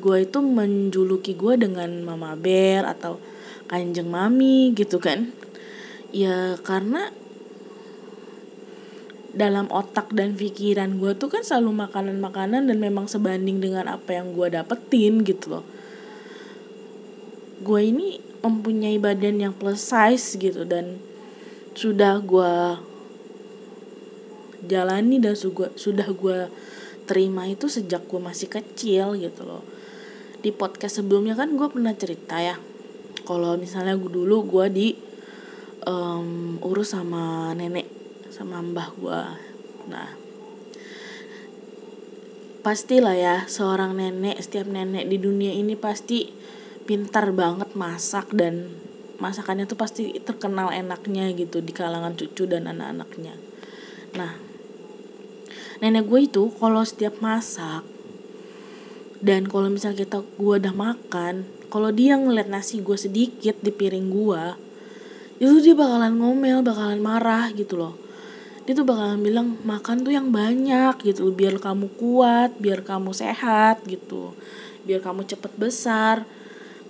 gue 0.00 0.16
itu 0.24 0.38
menjuluki 0.40 1.36
gue 1.36 1.60
dengan 1.60 1.90
Mama 2.00 2.32
Bear 2.38 2.88
atau 2.88 3.20
Kanjeng 3.68 4.08
Mami 4.08 4.72
gitu 4.72 4.96
kan? 4.96 5.28
Ya 6.14 6.56
karena 6.64 7.12
dalam 9.36 9.68
otak 9.68 10.16
dan 10.16 10.32
pikiran 10.32 10.96
gue 10.96 11.12
tuh 11.12 11.28
kan 11.28 11.44
selalu 11.44 11.84
makanan-makanan 11.84 12.72
dan 12.72 12.78
memang 12.80 13.04
sebanding 13.04 13.60
dengan 13.60 13.84
apa 13.92 14.16
yang 14.16 14.32
gue 14.32 14.48
dapetin 14.48 15.20
gitu 15.28 15.60
loh. 15.60 15.64
Gue 17.60 17.92
ini 17.92 18.16
mempunyai 18.40 18.96
badan 18.96 19.36
yang 19.44 19.52
plus 19.52 19.92
size 19.92 20.40
gitu 20.40 20.64
dan 20.64 20.96
sudah 21.76 22.24
gue 22.24 22.52
jalani 24.64 25.20
dan 25.20 25.36
sudah 25.36 25.68
sudah 25.76 26.08
gue 26.08 26.48
terima 27.04 27.44
itu 27.44 27.68
sejak 27.68 28.08
gue 28.08 28.20
masih 28.24 28.48
kecil 28.48 29.20
gitu 29.20 29.44
loh. 29.44 29.60
Di 30.40 30.48
podcast 30.48 31.04
sebelumnya 31.04 31.36
kan 31.36 31.52
gue 31.52 31.68
pernah 31.68 31.92
cerita 31.92 32.40
ya 32.40 32.56
kalau 33.28 33.60
misalnya 33.60 34.00
gue 34.00 34.08
dulu 34.08 34.48
gue 34.48 34.66
di 34.72 34.88
um, 35.84 36.56
urus 36.64 36.96
sama 36.96 37.52
nenek 37.52 37.95
sama 38.36 38.60
mbah 38.60 38.92
gue 39.00 39.22
nah 39.88 40.12
pastilah 42.60 43.16
ya 43.16 43.36
seorang 43.48 43.96
nenek 43.96 44.36
setiap 44.44 44.68
nenek 44.68 45.08
di 45.08 45.16
dunia 45.16 45.54
ini 45.56 45.72
pasti 45.78 46.28
pintar 46.84 47.32
banget 47.32 47.72
masak 47.72 48.28
dan 48.36 48.76
masakannya 49.22 49.64
tuh 49.64 49.78
pasti 49.78 50.12
terkenal 50.20 50.74
enaknya 50.74 51.32
gitu 51.32 51.64
di 51.64 51.72
kalangan 51.72 52.18
cucu 52.18 52.44
dan 52.44 52.68
anak-anaknya. 52.68 53.38
Nah 54.18 54.32
nenek 55.80 56.04
gue 56.10 56.20
itu 56.26 56.50
kalau 56.58 56.82
setiap 56.82 57.22
masak 57.22 57.86
dan 59.22 59.48
kalau 59.48 59.70
misal 59.72 59.94
kita 59.94 60.20
gue 60.24 60.54
udah 60.58 60.74
makan 60.74 61.46
kalau 61.70 61.94
dia 61.94 62.18
ngeliat 62.18 62.48
nasi 62.50 62.82
gue 62.82 62.98
sedikit 62.98 63.56
di 63.62 63.70
piring 63.72 64.08
gue 64.08 64.42
itu 65.36 65.54
dia 65.60 65.76
bakalan 65.76 66.16
ngomel 66.16 66.64
bakalan 66.64 67.00
marah 67.00 67.52
gitu 67.52 67.76
loh 67.76 67.94
dia 68.66 68.74
tuh 68.74 68.82
bakalan 68.82 69.22
bilang 69.22 69.54
makan 69.62 70.02
tuh 70.02 70.10
yang 70.10 70.34
banyak 70.34 70.98
gitu. 71.06 71.30
Biar 71.30 71.54
kamu 71.62 71.86
kuat 71.94 72.50
biar 72.58 72.82
kamu 72.82 73.14
sehat 73.14 73.78
gitu. 73.86 74.34
Biar 74.82 74.98
kamu 74.98 75.22
cepet 75.22 75.54
besar. 75.54 76.26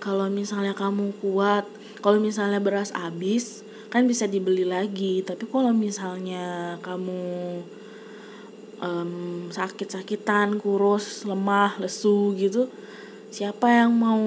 Kalau 0.01 0.25
misalnya 0.25 0.73
kamu 0.73 1.13
kuat 1.21 1.69
kalau 2.01 2.17
misalnya 2.17 2.57
beras 2.57 2.89
habis 2.97 3.61
kan 3.93 4.09
bisa 4.09 4.25
dibeli 4.25 4.65
lagi. 4.65 5.21
Tapi 5.21 5.45
kalau 5.45 5.69
misalnya 5.69 6.81
kamu 6.81 7.61
um, 8.81 9.53
sakit-sakitan 9.53 10.57
kurus 10.57 11.29
lemah 11.29 11.77
lesu 11.77 12.33
gitu 12.41 12.65
siapa 13.29 13.69
yang 13.69 13.93
mau 13.93 14.25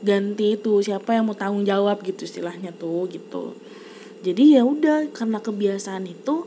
ganti 0.00 0.56
itu? 0.56 0.80
Siapa 0.80 1.20
yang 1.20 1.28
mau 1.28 1.36
tanggung 1.36 1.68
jawab 1.68 2.00
gitu 2.00 2.24
istilahnya 2.24 2.72
tuh 2.72 3.04
gitu 3.12 3.52
jadi 4.22 4.58
ya 4.58 4.62
udah 4.62 5.10
karena 5.10 5.42
kebiasaan 5.42 6.06
itu 6.06 6.46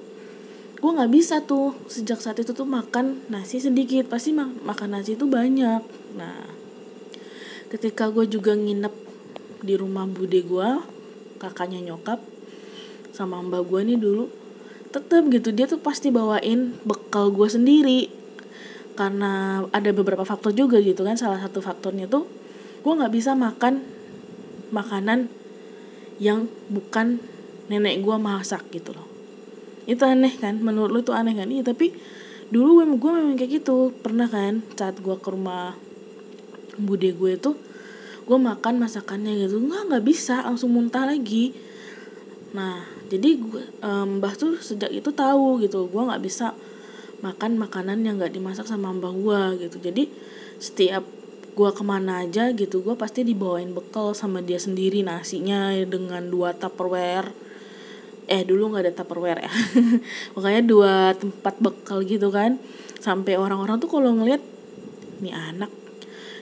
gue 0.80 0.92
nggak 0.96 1.12
bisa 1.12 1.44
tuh 1.44 1.76
sejak 1.92 2.24
saat 2.24 2.40
itu 2.40 2.56
tuh 2.56 2.64
makan 2.64 3.20
nasi 3.28 3.60
sedikit. 3.60 4.08
Pasti 4.08 4.32
mak 4.32 4.64
makan 4.64 4.96
nasi 4.96 5.20
itu 5.20 5.28
banyak. 5.28 5.84
Nah 6.16 6.40
ketika 7.68 8.08
gue 8.08 8.32
juga 8.32 8.56
nginep 8.56 8.96
di 9.66 9.76
rumah 9.76 10.08
bude 10.08 10.40
gue 10.40 10.70
kakaknya 11.42 11.84
nyokap 11.84 12.22
sama 13.12 13.44
mbak 13.44 13.66
gue 13.68 13.82
nih 13.92 13.98
dulu 14.00 14.30
tetep 14.94 15.28
gitu 15.28 15.52
dia 15.52 15.68
tuh 15.68 15.82
pasti 15.84 16.08
bawain 16.16 16.80
bekal 16.88 17.28
gue 17.36 17.48
sendiri. 17.52 18.08
Karena 18.96 19.68
ada 19.76 19.92
beberapa 19.92 20.24
faktor 20.24 20.56
juga 20.56 20.80
gitu 20.80 21.04
kan 21.04 21.20
salah 21.20 21.44
satu 21.44 21.60
faktornya 21.60 22.08
tuh 22.08 22.24
gue 22.88 22.94
nggak 22.96 23.12
bisa 23.12 23.36
makan 23.36 23.84
makanan 24.72 25.28
yang 26.24 26.48
bukan 26.72 27.20
nenek 27.72 28.02
gue 28.02 28.16
masak 28.22 28.62
gitu 28.70 28.94
loh. 28.94 29.08
Itu 29.90 30.06
aneh 30.06 30.34
kan? 30.38 30.62
Menurut 30.62 30.90
lu 30.94 31.00
itu 31.02 31.14
aneh 31.14 31.34
kan? 31.34 31.50
Iya 31.50 31.66
tapi 31.66 31.94
dulu 32.54 32.86
gue 32.86 33.12
memang 33.12 33.38
kayak 33.38 33.62
gitu. 33.62 33.94
Pernah 34.02 34.30
kan 34.30 34.62
saat 34.78 34.98
gue 35.02 35.16
ke 35.18 35.30
rumah 35.30 35.78
bude 36.76 37.10
gue 37.16 37.32
itu 37.38 37.52
gue 38.26 38.38
makan 38.38 38.82
masakannya 38.82 39.46
gitu. 39.46 39.62
Nggak 39.62 39.82
nggak 39.94 40.04
bisa. 40.06 40.42
Langsung 40.46 40.74
muntah 40.74 41.06
lagi. 41.06 41.54
Nah 42.54 42.86
jadi 43.10 43.38
gue 43.38 43.64
mbah 43.86 44.34
tuh 44.38 44.58
sejak 44.62 44.90
itu 44.94 45.10
tahu 45.14 45.62
gitu. 45.62 45.90
Gue 45.90 46.02
nggak 46.06 46.22
bisa 46.22 46.54
makan 47.24 47.58
makanan 47.58 48.06
yang 48.06 48.22
nggak 48.22 48.34
dimasak 48.34 48.70
sama 48.70 48.94
mbah 48.94 49.14
gue 49.14 49.70
gitu. 49.70 49.78
Jadi 49.82 50.10
setiap 50.62 51.06
gue 51.56 51.70
ke 51.72 51.84
mana 51.88 52.28
aja 52.28 52.52
gitu 52.52 52.84
gue 52.84 53.00
pasti 53.00 53.24
dibawain 53.24 53.72
bekal 53.72 54.12
sama 54.12 54.44
dia 54.44 54.60
sendiri 54.60 55.08
nasinya 55.08 55.72
dengan 55.88 56.28
dua 56.28 56.52
tupperware 56.52 57.32
eh 58.26 58.42
dulu 58.42 58.74
nggak 58.74 58.84
ada 58.90 58.94
tupperware 58.94 59.46
ya. 59.46 59.52
Makanya 60.36 60.62
dua 60.66 60.94
tempat 61.14 61.56
bekal 61.62 62.02
gitu 62.06 62.34
kan. 62.34 62.58
Sampai 63.02 63.38
orang-orang 63.38 63.78
tuh 63.78 63.90
kalau 63.90 64.14
ngeliat 64.18 64.42
nih 65.22 65.34
anak 65.34 65.72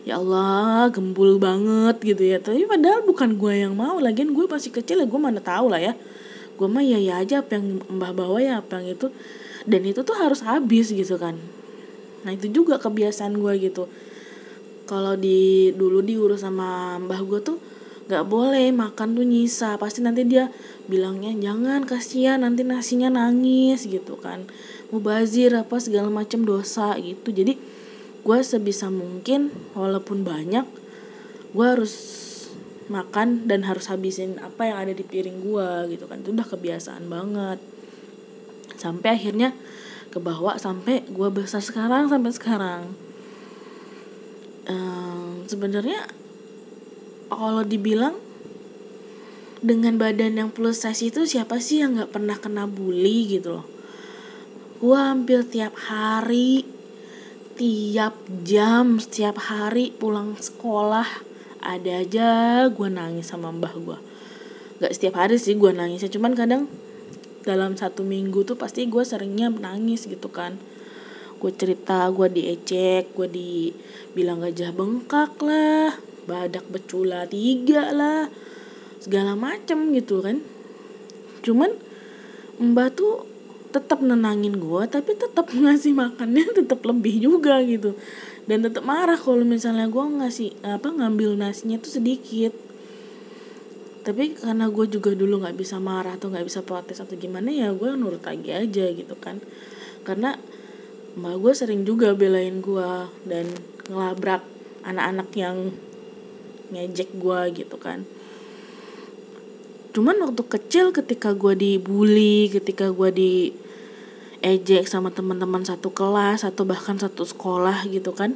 ya 0.04 0.20
Allah 0.20 0.92
gembul 0.92 1.40
banget 1.40 2.00
gitu 2.04 2.24
ya. 2.24 2.38
Tapi 2.40 2.68
padahal 2.68 3.04
bukan 3.08 3.36
gue 3.36 3.54
yang 3.68 3.74
mau. 3.75 4.00
Lagian 4.00 4.32
gue 4.32 4.46
masih 4.48 4.72
kecil 4.72 5.04
ya 5.04 5.08
gue 5.08 5.20
mana 5.20 5.40
tahu 5.44 5.72
lah 5.72 5.80
ya. 5.80 5.94
Gue 6.56 6.68
mah 6.70 6.84
ya 6.84 7.00
ya 7.00 7.20
aja 7.20 7.42
apa 7.44 7.60
yang 7.60 7.82
mbah 7.88 8.12
bawa 8.16 8.40
ya 8.40 8.54
apa 8.63 8.80
yang 8.80 8.96
itu. 8.96 9.08
Dan 9.63 9.88
itu 9.88 10.04
tuh 10.04 10.16
harus 10.16 10.44
habis 10.44 10.92
gitu 10.92 11.16
kan. 11.16 11.40
Nah 12.24 12.32
itu 12.32 12.52
juga 12.52 12.80
kebiasaan 12.80 13.36
gue 13.36 13.54
gitu. 13.60 13.88
Kalau 14.84 15.16
di 15.16 15.72
dulu 15.72 16.04
diurus 16.04 16.44
sama 16.44 17.00
mbah 17.00 17.20
gue 17.24 17.40
tuh 17.40 17.58
nggak 18.07 18.25
boleh 18.27 18.69
makan 18.75 19.15
tuh 19.15 19.25
nyisa. 19.27 19.79
Pasti 19.79 20.03
nanti 20.03 20.27
dia 20.27 20.51
bilangnya 20.88 21.31
jangan 21.39 21.88
kasihan 21.88 22.44
nanti 22.44 22.68
nasinya 22.68 23.07
nangis 23.07 23.87
gitu 23.87 24.20
kan. 24.20 24.44
Mubazir 24.92 25.55
apa 25.55 25.79
segala 25.79 26.11
macam 26.11 26.44
dosa 26.44 26.96
gitu. 27.00 27.31
Jadi 27.31 27.55
gue 28.24 28.39
sebisa 28.44 28.87
mungkin 28.87 29.51
walaupun 29.75 30.24
banyak 30.24 30.63
gue 31.53 31.66
harus 31.68 31.94
makan 32.92 33.48
dan 33.48 33.63
harus 33.63 33.87
habisin 33.87 34.39
apa 34.44 34.68
yang 34.68 34.77
ada 34.83 34.94
di 34.96 35.03
piring 35.03 35.39
gue 35.39 35.70
gitu 35.96 36.05
kan. 36.07 36.20
Itu 36.20 36.35
udah 36.35 36.48
kebiasaan 36.48 37.07
banget. 37.07 37.59
Sampai 38.75 39.16
akhirnya 39.16 39.55
kebawa 40.11 40.59
sampai 40.59 41.07
gue 41.07 41.29
besar 41.31 41.63
sekarang 41.63 42.11
sampai 42.11 42.31
sekarang. 42.35 42.81
Um, 44.63 45.44
sebenarnya 45.48 46.07
kalau 47.37 47.63
dibilang 47.65 48.15
dengan 49.63 49.96
badan 49.96 50.35
yang 50.35 50.50
plus 50.51 50.83
size 50.83 51.07
itu 51.07 51.24
siapa 51.24 51.57
sih 51.63 51.79
yang 51.81 51.96
nggak 51.96 52.11
pernah 52.11 52.35
kena 52.35 52.67
bully 52.67 53.39
gitu 53.39 53.59
loh? 53.61 53.67
Gue 54.83 55.00
hampir 55.00 55.48
tiap 55.48 55.77
hari 55.79 56.67
tiap 57.53 58.17
jam 58.43 58.98
setiap 58.98 59.37
hari 59.37 59.93
pulang 59.93 60.33
sekolah 60.35 61.05
ada 61.61 62.01
aja 62.01 62.65
gue 62.65 62.89
nangis 62.89 63.29
sama 63.29 63.53
mbah 63.53 63.77
gue 63.77 63.98
nggak 64.81 64.89
setiap 64.89 65.22
hari 65.22 65.37
sih 65.37 65.53
gue 65.53 65.69
nangisnya 65.69 66.09
cuman 66.09 66.33
kadang 66.33 66.65
dalam 67.43 67.75
satu 67.75 68.01
minggu 68.07 68.48
tuh 68.48 68.55
pasti 68.55 68.87
gue 68.87 69.03
seringnya 69.03 69.51
nangis 69.51 70.07
gitu 70.07 70.31
kan. 70.31 70.55
Gue 71.43 71.51
cerita 71.51 72.07
gue 72.07 72.31
diecek 72.31 73.11
gue 73.11 73.27
dibilang 73.27 74.39
gajah 74.39 74.72
bengkak 74.72 75.35
lah 75.43 75.91
badak 76.24 76.64
becula 76.72 77.27
tiga 77.27 77.92
lah 77.92 78.31
segala 79.03 79.36
macem 79.36 79.92
gitu 79.92 80.24
kan. 80.24 80.40
Cuman 81.44 81.75
mbak 82.59 82.96
tuh 82.96 83.27
tetap 83.74 84.05
nenangin 84.05 84.62
gue 84.62 84.83
tapi 84.86 85.18
tetap 85.18 85.50
ngasih 85.62 85.92
makannya 85.92 86.46
tetap 86.55 86.79
lebih 86.88 87.20
juga 87.20 87.59
gitu. 87.66 87.98
Dan 88.48 88.64
tetap 88.64 88.83
marah 88.83 89.20
kalau 89.20 89.44
misalnya 89.44 89.88
gue 89.88 90.03
ngasih 90.03 90.50
apa 90.64 90.88
ngambil 90.88 91.36
nasinya 91.36 91.79
tuh 91.79 92.00
sedikit. 92.00 92.55
Tapi 94.03 94.36
karena 94.36 94.68
gue 94.68 94.86
juga 94.92 95.16
dulu 95.16 95.44
nggak 95.44 95.55
bisa 95.55 95.79
marah 95.79 96.20
atau 96.20 96.27
nggak 96.27 96.48
bisa 96.48 96.59
protes 96.59 97.00
atau 97.00 97.16
gimana 97.16 97.51
ya 97.51 97.72
gue 97.72 97.88
nurut 97.96 98.24
lagi 98.24 98.51
aja 98.51 98.86
gitu 98.92 99.16
kan. 99.20 99.40
Karena 100.03 100.36
mbak 101.14 101.36
gue 101.40 101.53
sering 101.55 101.83
juga 101.88 102.12
belain 102.16 102.59
gue 102.59 102.92
dan 103.27 103.46
ngelabrak 103.88 104.44
anak-anak 104.83 105.29
yang 105.40 105.72
ngejek 106.74 107.14
gue 107.16 107.40
gitu 107.64 107.77
kan. 107.77 108.03
Cuman 109.94 110.18
waktu 110.25 110.42
kecil 110.42 110.90
ketika 110.90 111.38
gue 111.38 111.53
dibully 111.53 112.50
ketika 112.50 112.90
gue 112.90 113.09
di 113.14 113.31
ejek 114.44 114.90
sama 114.90 115.14
teman-teman 115.14 115.64
satu 115.64 115.94
kelas 115.94 116.44
atau 116.44 116.68
bahkan 116.68 117.00
satu 117.00 117.24
sekolah 117.24 117.88
gitu 117.88 118.12
kan 118.12 118.36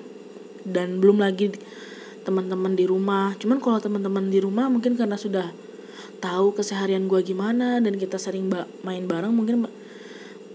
dan 0.64 1.04
belum 1.04 1.20
lagi 1.20 1.52
teman-teman 2.24 2.78
di 2.78 2.86
rumah. 2.86 3.34
Cuman 3.42 3.58
kalau 3.58 3.82
teman-teman 3.82 4.30
di 4.30 4.38
rumah 4.38 4.70
mungkin 4.70 4.94
karena 4.94 5.18
sudah 5.18 5.50
tahu 6.22 6.54
keseharian 6.54 7.10
gue 7.10 7.22
gimana 7.26 7.82
dan 7.82 7.98
kita 7.98 8.22
sering 8.22 8.48
main 8.86 9.04
bareng 9.10 9.34
mungkin 9.34 9.66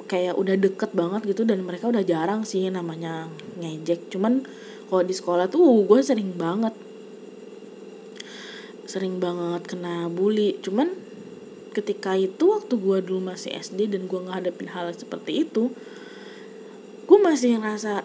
kayak 0.06 0.36
udah 0.36 0.54
deket 0.60 0.92
banget 0.92 1.24
gitu 1.24 1.48
dan 1.48 1.64
mereka 1.64 1.88
udah 1.88 2.04
jarang 2.04 2.44
sih 2.44 2.68
namanya 2.68 3.26
ngejek. 3.58 4.12
Cuman 4.12 4.44
kalau 4.86 5.02
di 5.02 5.14
sekolah 5.16 5.48
tuh 5.48 5.88
gue 5.88 6.00
sering 6.04 6.36
banget 6.36 6.76
sering 8.92 9.16
banget 9.16 9.72
kena 9.72 10.12
bully. 10.12 10.60
Cuman 10.60 10.92
ketika 11.72 12.12
itu 12.12 12.52
waktu 12.52 12.76
gue 12.76 12.98
dulu 13.08 13.32
masih 13.32 13.56
SD 13.56 13.88
dan 13.88 14.04
gue 14.04 14.20
ngadepin 14.20 14.68
hal 14.68 14.92
seperti 14.92 15.48
itu 15.48 15.72
gue 17.08 17.18
masih 17.18 17.56
ngerasa 17.56 18.04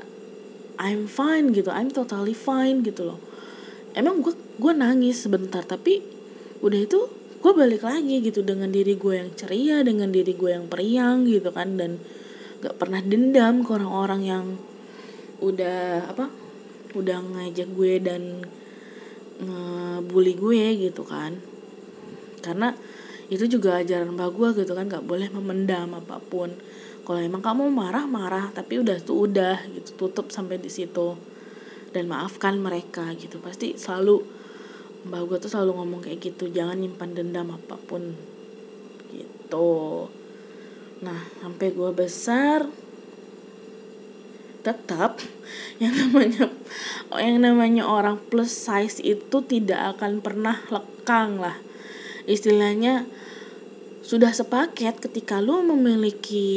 I'm 0.80 1.10
fine 1.10 1.52
gitu. 1.52 1.74
I'm 1.74 1.92
totally 1.92 2.38
fine 2.38 2.86
gitu 2.88 3.04
loh. 3.04 3.20
Emang 3.92 4.24
gue 4.24 4.32
gue 4.58 4.74
nangis 4.74 5.20
sebentar 5.20 5.66
tapi 5.68 6.00
udah 6.64 6.80
itu 6.80 7.00
gue 7.38 7.52
balik 7.54 7.84
lagi 7.84 8.24
gitu 8.24 8.42
dengan 8.42 8.72
diri 8.72 8.96
gue 8.96 9.14
yang 9.20 9.30
ceria 9.36 9.84
dengan 9.84 10.10
diri 10.10 10.34
gue 10.34 10.52
yang 10.54 10.72
periang 10.72 11.28
gitu 11.28 11.52
kan. 11.52 11.76
Dan 11.76 12.00
gak 12.64 12.80
pernah 12.80 13.04
dendam 13.04 13.62
ke 13.62 13.70
orang-orang 13.76 14.22
yang 14.26 14.46
udah 15.38 16.10
apa 16.10 16.34
udah 16.98 17.20
ngajak 17.22 17.70
gue 17.78 17.94
dan 18.02 18.42
ngebully 19.42 20.34
gue 20.38 20.90
gitu 20.90 21.04
kan. 21.06 21.38
Karena 22.42 22.74
itu 23.28 23.44
juga 23.46 23.82
ajaran 23.84 24.16
mbak 24.16 24.30
gue 24.34 24.50
gitu 24.64 24.72
kan 24.72 24.88
gak 24.88 25.04
boleh 25.04 25.28
memendam 25.34 25.94
apa 25.98 26.18
pun. 26.32 26.56
Kalau 27.04 27.20
emang 27.20 27.44
kamu 27.44 27.72
marah 27.72 28.04
marah 28.08 28.52
tapi 28.52 28.80
udah 28.84 29.00
tuh 29.04 29.28
udah 29.28 29.68
gitu 29.76 30.08
tutup 30.08 30.32
sampai 30.32 30.60
di 30.60 30.72
situ. 30.72 31.16
Dan 31.92 32.08
maafkan 32.12 32.60
mereka 32.60 33.14
gitu. 33.20 33.40
Pasti 33.44 33.76
selalu 33.76 34.24
mbak 35.08 35.22
gue 35.28 35.38
tuh 35.44 35.52
selalu 35.52 35.72
ngomong 35.84 36.02
kayak 36.04 36.20
gitu 36.20 36.52
jangan 36.52 36.80
nyimpan 36.80 37.16
dendam 37.16 37.52
apa 37.52 37.76
pun. 37.88 38.16
Gitu. 39.12 39.72
Nah 41.04 41.20
sampai 41.44 41.68
gue 41.72 41.92
besar 41.94 42.68
tetap 44.66 45.22
yang 45.84 45.94
namanya 45.94 46.50
yang 47.16 47.38
namanya 47.42 47.84
orang 47.86 48.18
plus 48.30 48.52
size 48.52 49.00
itu 49.02 49.44
tidak 49.46 49.98
akan 49.98 50.20
pernah 50.20 50.58
lekang 50.70 51.40
lah. 51.40 51.56
Istilahnya 52.28 53.08
sudah 54.04 54.32
sepaket 54.32 55.04
ketika 55.04 55.44
lu 55.44 55.64
memiliki 55.68 56.48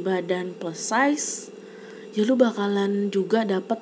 badan 0.00 0.56
plus 0.56 0.80
size 0.80 1.52
ya 2.12 2.24
lu 2.24 2.36
bakalan 2.36 3.08
juga 3.12 3.44
dapat 3.44 3.80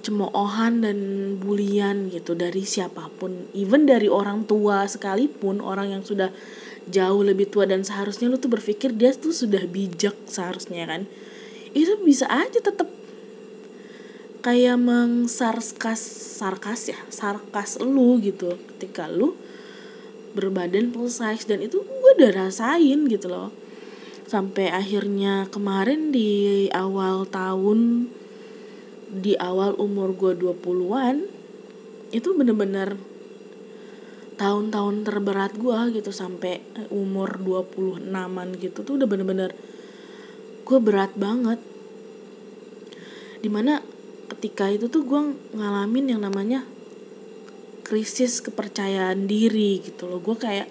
cemoohan 0.00 0.80
dan 0.80 0.98
bulian 1.36 2.08
gitu 2.08 2.32
dari 2.32 2.64
siapa 2.64 3.12
pun. 3.20 3.48
Even 3.52 3.84
dari 3.84 4.08
orang 4.08 4.48
tua 4.48 4.88
sekalipun 4.88 5.60
orang 5.60 5.92
yang 5.92 6.02
sudah 6.04 6.32
jauh 6.88 7.20
lebih 7.20 7.52
tua 7.52 7.68
dan 7.68 7.84
seharusnya 7.84 8.32
lu 8.32 8.40
tuh 8.40 8.48
berpikir 8.48 8.96
dia 8.96 9.12
tuh 9.12 9.36
sudah 9.36 9.62
bijak 9.68 10.16
seharusnya 10.24 10.88
kan 10.88 11.04
itu 11.76 11.92
bisa 12.02 12.26
aja 12.26 12.58
tetap 12.58 12.90
kayak 14.40 14.80
mengsarkas 14.80 16.00
sarkas 16.40 16.88
ya 16.88 16.98
sarkas 17.12 17.76
lu 17.84 18.16
gitu. 18.24 18.56
Ketika 18.74 19.06
lu 19.06 19.36
berbadan 20.32 20.88
plus 20.94 21.20
size 21.20 21.44
dan 21.44 21.60
itu 21.60 21.76
gue 21.82 22.10
udah 22.16 22.48
rasain 22.48 23.04
gitu 23.06 23.28
loh. 23.28 23.52
Sampai 24.24 24.70
akhirnya 24.72 25.50
kemarin 25.50 26.14
di 26.14 26.70
awal 26.72 27.28
tahun 27.28 28.08
di 29.10 29.34
awal 29.36 29.74
umur 29.76 30.14
gue 30.14 30.38
20-an 30.38 31.26
itu 32.14 32.28
bener-bener 32.34 32.94
tahun-tahun 34.40 35.04
terberat 35.04 35.52
gue 35.60 36.00
gitu. 36.00 36.08
Sampai 36.14 36.64
umur 36.88 37.36
26-an 37.42 38.48
gitu 38.56 38.86
tuh 38.86 38.96
udah 38.96 39.04
bener-bener 39.10 39.52
gue 40.70 40.78
berat 40.78 41.10
banget. 41.18 41.58
Di 43.42 43.50
mana 43.50 43.82
ketika 44.30 44.70
itu 44.70 44.86
tuh 44.86 45.02
gue 45.02 45.20
ngalamin 45.58 46.14
yang 46.14 46.22
namanya 46.22 46.62
krisis 47.82 48.38
kepercayaan 48.38 49.26
diri 49.26 49.82
gitu 49.82 50.06
loh. 50.06 50.22
Gue 50.22 50.38
kayak 50.38 50.70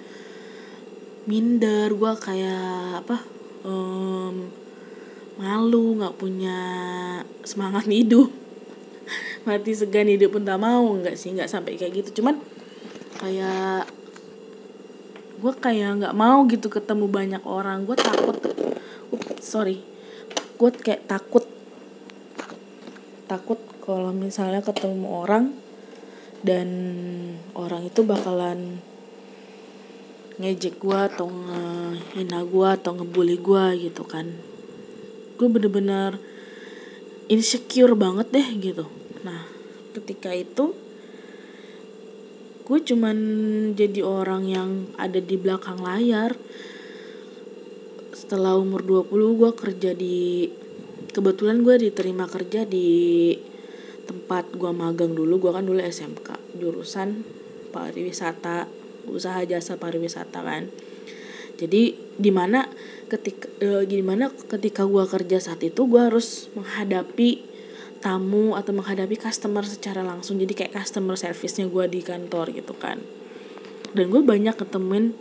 minder 1.28 1.92
gue 1.92 2.14
kayak 2.16 3.04
apa 3.04 3.20
um, 3.68 4.48
malu 5.36 6.00
nggak 6.00 6.16
punya 6.16 6.60
semangat 7.44 7.84
hidup. 7.92 8.32
Mati 9.44 9.76
segan 9.76 10.08
hidup 10.08 10.40
pun 10.40 10.48
tak 10.48 10.64
mau 10.64 10.88
nggak 10.96 11.20
sih 11.20 11.36
nggak 11.36 11.52
sampai 11.52 11.76
kayak 11.76 12.00
gitu. 12.00 12.24
Cuman 12.24 12.40
kayak 13.20 13.84
gue 15.40 15.54
kayak 15.60 15.92
nggak 16.00 16.16
mau 16.16 16.48
gitu 16.48 16.72
ketemu 16.72 17.06
banyak 17.12 17.44
orang. 17.44 17.84
Gue 17.84 18.00
takut 18.00 18.59
sorry. 19.50 19.82
Gue 20.62 20.70
kayak 20.70 21.10
takut. 21.10 21.42
Takut 23.26 23.58
kalau 23.82 24.14
misalnya 24.14 24.62
ketemu 24.62 25.26
orang 25.26 25.58
dan 26.46 26.70
orang 27.58 27.90
itu 27.90 28.06
bakalan 28.06 28.78
ngejek 30.40 30.78
gue 30.78 31.00
atau 31.10 31.28
ngehina 31.28 32.46
gue 32.46 32.68
atau 32.70 32.92
ngebully 32.94 33.42
gue 33.42 33.90
gitu 33.90 34.06
kan. 34.06 34.30
Gue 35.42 35.50
bener-bener 35.50 36.22
insecure 37.28 37.98
banget 37.98 38.30
deh 38.30 38.50
gitu. 38.62 38.86
Nah 39.26 39.50
ketika 39.98 40.30
itu 40.32 40.78
gue 42.70 42.80
cuman 42.86 43.18
jadi 43.74 44.06
orang 44.06 44.44
yang 44.46 44.70
ada 44.94 45.18
di 45.18 45.34
belakang 45.36 45.82
layar 45.82 46.38
setelah 48.20 48.60
umur 48.60 48.84
20 48.84 49.40
gue 49.40 49.52
kerja 49.56 49.92
di 49.96 50.52
kebetulan 51.16 51.64
gue 51.64 51.80
diterima 51.88 52.28
kerja 52.28 52.68
di 52.68 53.32
tempat 54.04 54.52
gue 54.60 54.72
magang 54.76 55.16
dulu. 55.16 55.40
Gue 55.40 55.56
kan 55.56 55.64
dulu 55.64 55.80
SMK 55.80 56.60
jurusan 56.60 57.24
pariwisata 57.72 58.68
usaha 59.08 59.40
jasa 59.48 59.80
pariwisata 59.80 60.44
kan. 60.44 60.68
Jadi 61.56 61.96
di 62.20 62.32
mana 62.36 62.68
ketika 63.08 63.48
e, 63.64 63.88
gimana 63.88 64.36
ketika 64.52 64.84
gue 64.84 65.08
kerja 65.08 65.40
saat 65.40 65.64
itu 65.64 65.88
gue 65.88 66.02
harus 66.04 66.52
menghadapi 66.60 67.40
tamu 68.04 68.60
atau 68.60 68.76
menghadapi 68.76 69.16
customer 69.16 69.64
secara 69.64 70.04
langsung. 70.04 70.36
Jadi 70.36 70.60
kayak 70.60 70.76
customer 70.76 71.16
service-nya 71.16 71.72
gue 71.72 71.86
di 71.88 72.04
kantor 72.04 72.52
gitu 72.52 72.76
kan. 72.76 73.00
Dan 73.96 74.12
gue 74.12 74.20
banyak 74.20 74.60
ketemuin 74.60 75.16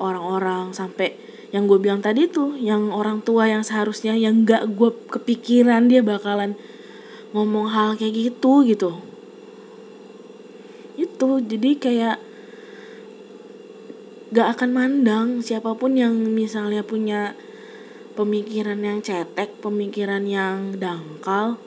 orang-orang 0.00 0.72
sampai 0.72 1.29
yang 1.50 1.66
gue 1.66 1.78
bilang 1.82 1.98
tadi 1.98 2.30
tuh 2.30 2.54
yang 2.58 2.94
orang 2.94 3.26
tua 3.26 3.50
yang 3.50 3.66
seharusnya 3.66 4.14
yang 4.14 4.46
gak 4.46 4.70
gue 4.70 4.90
kepikiran 5.10 5.90
dia 5.90 5.98
bakalan 6.02 6.54
ngomong 7.34 7.66
hal 7.70 7.98
kayak 7.98 8.14
gitu 8.30 8.62
gitu. 8.66 8.90
Itu 10.94 11.42
jadi 11.42 11.70
kayak 11.74 12.16
gak 14.30 14.48
akan 14.58 14.70
mandang 14.70 15.28
siapa 15.42 15.74
pun 15.74 15.98
yang 15.98 16.14
misalnya 16.14 16.86
punya 16.86 17.34
pemikiran 18.14 18.78
yang 18.78 19.02
cetek, 19.02 19.50
pemikiran 19.58 20.22
yang 20.28 20.78
dangkal, 20.78 21.58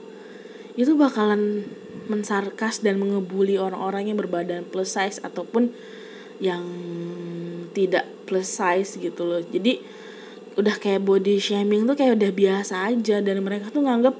itu 0.80 0.96
bakalan 0.96 1.67
mensarkas 2.08 2.80
dan 2.80 3.00
mengebuli 3.00 3.60
orang-orang 3.60 4.12
yang 4.12 4.17
berbadan 4.19 4.63
plus 4.67 4.96
size 4.96 5.19
ataupun 5.24 5.72
yang 6.41 6.63
tidak 7.74 8.06
plus 8.30 8.48
size 8.48 9.02
gitu 9.02 9.26
loh. 9.26 9.42
Jadi 9.42 9.82
udah 10.54 10.78
kayak 10.78 11.02
body 11.02 11.42
shaming 11.42 11.90
tuh 11.90 11.98
kayak 11.98 12.22
udah 12.22 12.32
biasa 12.32 12.94
aja 12.94 13.20
dan 13.26 13.42
mereka 13.42 13.74
tuh 13.74 13.82
nganggap 13.82 14.14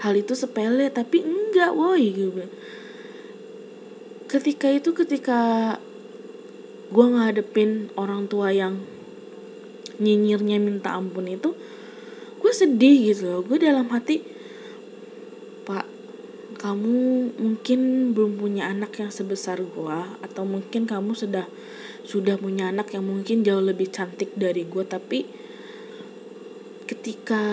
hal 0.00 0.16
itu 0.16 0.32
sepele 0.32 0.88
tapi 0.88 1.20
enggak 1.20 1.76
woi 1.76 2.04
gitu. 2.10 2.48
Ketika 4.26 4.72
itu 4.72 4.90
ketika 4.96 5.40
gue 6.88 7.06
ngadepin 7.10 7.92
orang 7.94 8.26
tua 8.26 8.50
yang 8.54 8.80
nyinyirnya 9.98 10.58
minta 10.58 10.94
ampun 10.94 11.30
itu 11.30 11.54
gue 12.42 12.52
sedih 12.52 13.14
gitu 13.14 13.30
loh 13.30 13.40
gue 13.46 13.56
dalam 13.56 13.88
hati 13.88 14.20
pak 15.64 15.86
kamu 16.60 17.30
mungkin 17.40 18.12
belum 18.12 18.36
punya 18.36 18.68
anak 18.68 19.00
yang 19.00 19.10
sebesar 19.10 19.62
gue 19.64 19.98
atau 20.22 20.44
mungkin 20.44 20.84
kamu 20.84 21.16
sudah 21.16 21.48
sudah 22.04 22.36
punya 22.36 22.68
anak 22.68 22.92
yang 22.92 23.08
mungkin 23.08 23.40
jauh 23.42 23.64
lebih 23.64 23.88
cantik 23.88 24.30
dari 24.36 24.68
gue 24.68 24.84
tapi 24.84 25.24
ketika 26.84 27.44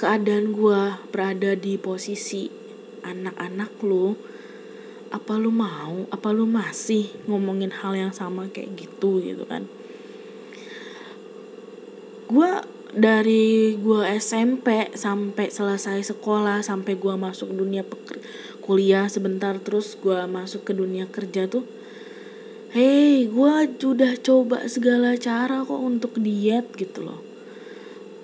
keadaan 0.00 0.56
gue 0.56 0.96
berada 1.12 1.52
di 1.52 1.76
posisi 1.76 2.48
anak-anak 3.04 3.72
lu 3.84 4.16
apa 5.12 5.36
lu 5.36 5.52
mau? 5.52 6.08
Apa 6.08 6.32
lu 6.32 6.48
masih 6.48 7.12
ngomongin 7.28 7.68
hal 7.68 7.92
yang 7.92 8.12
sama 8.16 8.48
kayak 8.48 8.72
gitu 8.80 9.20
gitu 9.20 9.44
kan? 9.44 9.68
Gue 12.32 12.48
dari 12.96 13.76
gue 13.76 14.00
SMP 14.16 14.88
sampai 14.96 15.52
selesai 15.52 16.16
sekolah 16.16 16.64
sampai 16.64 16.96
gue 16.96 17.14
masuk 17.16 17.52
dunia 17.52 17.84
kuliah 18.64 19.08
sebentar 19.12 19.60
terus 19.60 20.00
gue 20.00 20.16
masuk 20.28 20.64
ke 20.64 20.72
dunia 20.72 21.04
kerja 21.08 21.44
tuh 21.44 21.64
Hei, 22.72 23.28
gue 23.28 23.54
sudah 23.76 24.16
coba 24.24 24.64
segala 24.64 25.12
cara 25.20 25.60
kok 25.60 25.76
untuk 25.76 26.16
diet 26.16 26.72
gitu 26.72 27.04
loh. 27.04 27.20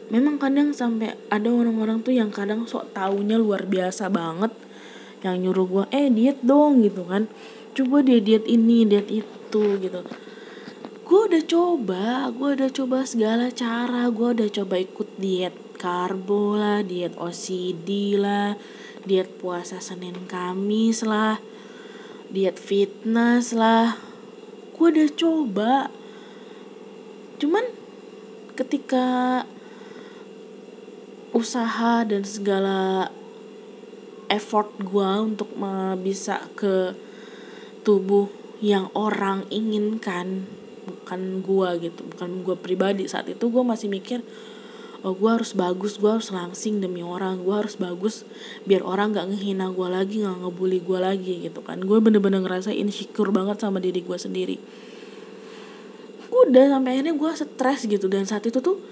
Memang 0.09 0.41
kadang 0.41 0.73
sampai 0.73 1.13
ada 1.29 1.53
orang-orang 1.53 2.01
tuh 2.01 2.17
yang 2.17 2.33
kadang 2.33 2.65
sok 2.65 2.97
taunya 2.97 3.37
luar 3.37 3.69
biasa 3.69 4.09
banget 4.09 4.49
yang 5.21 5.45
nyuruh 5.45 5.69
gue 5.69 5.85
eh 5.93 6.09
diet 6.09 6.41
dong 6.41 6.81
gitu 6.81 7.05
kan. 7.05 7.29
Coba 7.77 8.01
dia 8.01 8.25
diet 8.25 8.49
ini 8.49 8.89
diet 8.89 9.13
itu 9.13 9.65
gitu. 9.85 10.01
Gue 11.05 11.21
udah 11.29 11.45
coba 11.45 12.33
gue 12.33 12.49
udah 12.57 12.71
coba 12.73 13.05
segala 13.05 13.53
cara 13.53 14.09
gue 14.09 14.29
udah 14.33 14.49
coba 14.49 14.81
ikut 14.81 15.09
diet 15.21 15.53
karbo 15.77 16.57
lah 16.57 16.81
diet 16.81 17.13
OCD 17.21 18.17
lah 18.17 18.57
diet 19.05 19.29
puasa 19.45 19.77
Senin 19.77 20.25
Kamis 20.25 21.05
lah 21.05 21.37
diet 22.33 22.57
fitness 22.57 23.53
lah 23.53 24.08
gue 24.79 24.89
udah 24.95 25.11
coba. 25.19 25.75
Cuman 27.43 27.67
ketika 28.55 29.43
usaha 31.35 32.07
dan 32.07 32.23
segala 32.23 33.11
effort 34.31 34.71
gue 34.81 35.11
untuk 35.23 35.51
bisa 36.01 36.47
ke 36.55 36.95
tubuh 37.83 38.31
yang 38.59 38.91
orang 38.95 39.47
inginkan 39.55 40.47
bukan 40.89 41.45
gue 41.45 41.69
gitu 41.89 42.01
bukan 42.17 42.31
gue 42.43 42.57
pribadi 42.59 43.05
saat 43.07 43.29
itu 43.29 43.45
gue 43.49 43.65
masih 43.65 43.93
mikir 43.93 44.25
oh 45.07 45.15
gue 45.15 45.31
harus 45.31 45.55
bagus 45.55 45.95
gue 46.03 46.11
harus 46.11 46.35
langsing 46.35 46.83
demi 46.83 47.07
orang 47.07 47.47
gue 47.47 47.55
harus 47.55 47.79
bagus 47.79 48.27
biar 48.67 48.83
orang 48.83 49.15
gak 49.15 49.31
ngehina 49.31 49.71
gue 49.71 49.89
lagi 49.89 50.27
gak 50.27 50.43
ngebully 50.43 50.83
gue 50.83 50.99
lagi 50.99 51.35
gitu 51.47 51.63
kan. 51.63 51.79
Gue 51.79 52.03
bener-bener 52.03 52.43
ngerasa 52.43 52.75
insecure 52.75 53.31
banget 53.31 53.63
sama 53.63 53.79
diri 53.79 54.03
gue 54.03 54.19
sendiri. 54.19 54.57
Udah 56.29 56.75
sampai 56.75 56.99
akhirnya 56.99 57.15
gue 57.15 57.31
stres 57.39 57.87
gitu. 57.87 58.11
Dan 58.11 58.27
saat 58.27 58.43
itu 58.45 58.59
tuh 58.59 58.83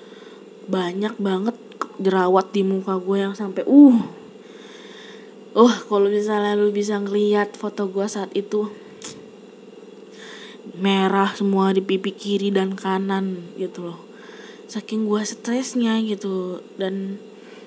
banyak 0.70 1.18
banget 1.18 1.56
jerawat 1.98 2.54
di 2.54 2.62
muka 2.62 2.98
gue 3.02 3.18
yang 3.18 3.34
sampai 3.34 3.66
uh. 3.66 3.98
Oh 5.56 5.74
kalau 5.88 6.12
misalnya 6.12 6.52
lu 6.52 6.68
bisa 6.68 7.00
ngeliat 7.00 7.56
foto 7.56 7.88
gue 7.88 8.06
saat 8.06 8.28
itu 8.36 8.68
merah 10.76 11.32
semua 11.32 11.72
di 11.72 11.80
pipi 11.80 12.12
kiri 12.12 12.52
dan 12.52 12.76
kanan 12.76 13.40
gitu 13.56 13.88
loh 13.88 14.05
saking 14.66 15.06
gue 15.06 15.22
stresnya 15.22 15.98
gitu. 16.02 16.62
Dan 16.78 17.22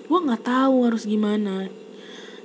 gue 0.08 0.20
nggak 0.20 0.44
tahu 0.46 0.88
harus 0.88 1.04
gimana. 1.08 1.72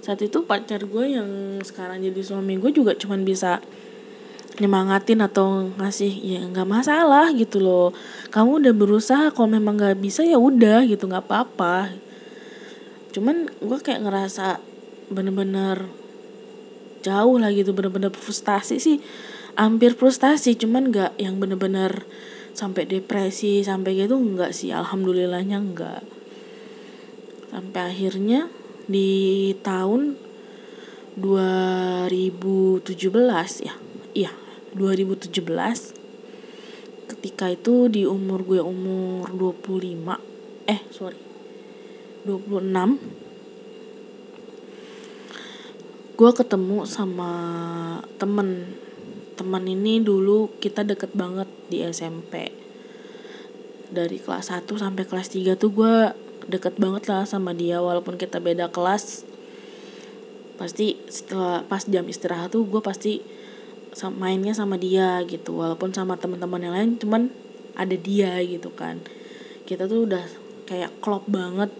Saat 0.04 0.20
itu 0.20 0.44
pacar 0.44 0.84
gue 0.84 1.04
yang 1.16 1.60
sekarang 1.64 2.04
jadi 2.04 2.20
suami 2.20 2.60
gue 2.60 2.70
juga 2.70 2.92
cuman 2.92 3.24
bisa 3.24 3.64
nyemangatin 4.60 5.18
atau 5.18 5.66
ngasih 5.74 6.14
ya 6.22 6.40
nggak 6.46 6.68
masalah 6.68 7.32
gitu 7.34 7.58
loh. 7.58 7.90
Kamu 8.30 8.62
udah 8.62 8.74
berusaha 8.76 9.26
kalau 9.34 9.50
memang 9.50 9.74
nggak 9.80 9.98
bisa 9.98 10.22
ya 10.22 10.38
udah 10.38 10.86
gitu 10.86 11.10
nggak 11.10 11.26
apa-apa. 11.26 11.90
Cuman 13.16 13.50
gue 13.50 13.78
kayak 13.82 14.06
ngerasa 14.06 14.62
bener-bener 15.10 15.90
jauh 17.04 17.36
lah 17.36 17.50
gitu 17.52 17.74
bener-bener 17.74 18.14
frustasi 18.14 18.78
sih. 18.78 18.98
Hampir 19.54 19.94
frustasi 19.94 20.54
cuman 20.58 20.90
nggak 20.90 21.12
yang 21.18 21.38
bener-bener 21.38 22.06
sampai 22.54 22.86
depresi 22.86 23.60
sampai 23.66 23.98
gitu 23.98 24.14
nggak 24.16 24.54
sih? 24.54 24.70
Alhamdulillahnya 24.70 25.58
nggak. 25.60 26.02
Sampai 27.50 27.82
akhirnya 27.92 28.48
di 28.88 29.52
tahun 29.64 30.18
2017 31.14 32.90
ya 33.62 33.74
iya 34.10 34.34
2017 34.74 35.30
ketika 37.06 37.46
itu 37.54 37.86
di 37.86 38.02
umur 38.02 38.42
gue 38.42 38.58
umur 38.58 39.30
25 39.30 40.18
eh 40.66 40.80
sorry 40.90 41.14
26 42.26 42.98
gue 46.18 46.30
ketemu 46.34 46.82
sama 46.82 47.30
temen 48.18 48.74
teman 49.34 49.66
ini 49.66 49.98
dulu 49.98 50.50
kita 50.62 50.86
deket 50.86 51.10
banget 51.14 51.50
di 51.66 51.82
SMP 51.82 52.54
dari 53.94 54.18
kelas 54.18 54.50
1 54.50 54.66
sampai 54.66 55.04
kelas 55.06 55.30
3 55.30 55.54
tuh 55.54 55.70
gue 55.70 55.94
deket 56.50 56.76
banget 56.76 57.08
lah 57.08 57.24
sama 57.24 57.54
dia 57.54 57.78
walaupun 57.80 58.18
kita 58.18 58.42
beda 58.42 58.68
kelas. 58.74 59.24
Pasti 60.54 60.98
setelah 61.10 61.66
pas 61.66 61.82
jam 61.86 62.04
istirahat 62.06 62.54
tuh 62.54 62.66
gue 62.66 62.82
pasti 62.82 63.22
mainnya 64.18 64.50
sama 64.50 64.74
dia 64.74 65.22
gitu 65.22 65.62
walaupun 65.62 65.94
sama 65.94 66.18
teman-teman 66.18 66.58
yang 66.58 66.74
lain 66.74 66.90
cuman 66.98 67.22
ada 67.78 67.94
dia 67.94 68.38
gitu 68.42 68.70
kan. 68.74 68.98
Kita 69.64 69.86
tuh 69.86 70.10
udah 70.10 70.24
kayak 70.66 70.98
klop 70.98 71.26
banget. 71.30 71.70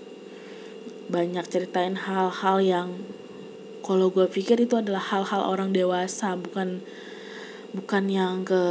Banyak 1.11 1.45
ceritain 1.51 1.99
hal-hal 1.99 2.59
yang 2.65 2.89
kalau 3.85 4.09
gue 4.09 4.25
pikir 4.25 4.57
itu 4.65 4.81
adalah 4.81 5.03
hal-hal 5.03 5.45
orang 5.45 5.77
dewasa 5.77 6.33
bukan 6.41 6.81
bukan 7.75 8.05
yang 8.07 8.47
ke 8.47 8.63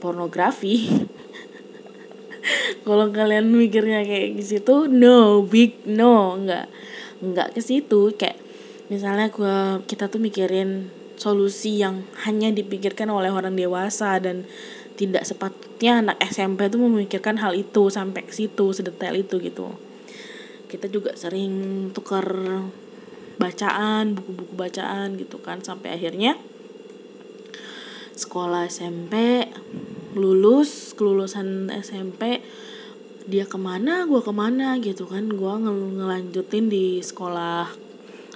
pornografi. 0.00 0.88
Kalau 2.88 3.12
kalian 3.12 3.52
mikirnya 3.52 4.02
kayak 4.02 4.42
gitu 4.42 4.90
no 4.90 5.46
big 5.46 5.78
no 5.86 6.40
nggak 6.40 6.66
nggak 7.22 7.48
ke 7.54 7.60
situ. 7.60 8.16
Kayak 8.16 8.40
misalnya 8.88 9.28
gue 9.28 9.84
kita 9.86 10.08
tuh 10.08 10.18
mikirin 10.18 10.88
solusi 11.20 11.78
yang 11.78 12.02
hanya 12.26 12.50
dipikirkan 12.50 13.06
oleh 13.12 13.30
orang 13.30 13.54
dewasa 13.54 14.18
dan 14.18 14.48
tidak 14.98 15.22
sepatutnya 15.22 16.02
anak 16.02 16.18
SMP 16.26 16.66
tuh 16.66 16.82
memikirkan 16.82 17.38
hal 17.38 17.54
itu 17.54 17.92
sampai 17.92 18.26
ke 18.26 18.32
situ 18.34 18.72
sedetail 18.74 19.14
itu 19.14 19.38
gitu. 19.38 19.70
Kita 20.66 20.88
juga 20.88 21.12
sering 21.14 21.88
tukar 21.92 22.24
bacaan 23.36 24.16
buku-buku 24.16 24.54
bacaan 24.56 25.20
gitu 25.20 25.40
kan 25.40 25.60
sampai 25.60 25.96
akhirnya 25.98 26.36
sekolah 28.12 28.68
SMP 28.68 29.46
lulus 30.12 30.92
kelulusan 30.92 31.72
SMP 31.72 32.44
dia 33.22 33.46
ke 33.46 33.54
mana 33.54 34.04
gue 34.04 34.20
ke 34.20 34.32
mana 34.34 34.76
gitu 34.82 35.06
kan. 35.06 35.30
Gue 35.30 35.52
ngel 35.62 36.02
ngelanjutin 36.02 36.66
di 36.68 37.00
sekolah 37.00 37.70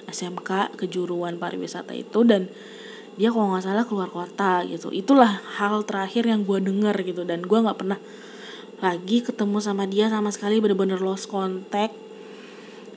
SMK 0.07 0.79
kejuruan 0.79 1.37
pariwisata 1.37 1.93
itu 1.93 2.23
dan 2.23 2.47
dia 3.17 3.33
kalau 3.33 3.57
nggak 3.57 3.65
salah 3.65 3.85
keluar 3.89 4.09
kota 4.13 4.63
gitu. 4.69 4.95
Itulah 4.95 5.43
hal 5.59 5.83
terakhir 5.83 6.29
yang 6.29 6.47
gue 6.47 6.63
denger 6.63 6.97
gitu 7.03 7.23
dan 7.27 7.43
gue 7.43 7.59
nggak 7.59 7.79
pernah 7.79 8.01
lagi 8.77 9.25
ketemu 9.25 9.59
sama 9.59 9.89
dia 9.89 10.13
sama 10.13 10.29
sekali 10.31 10.61
bener-bener 10.61 11.01
lost 11.01 11.27
contact. 11.27 11.97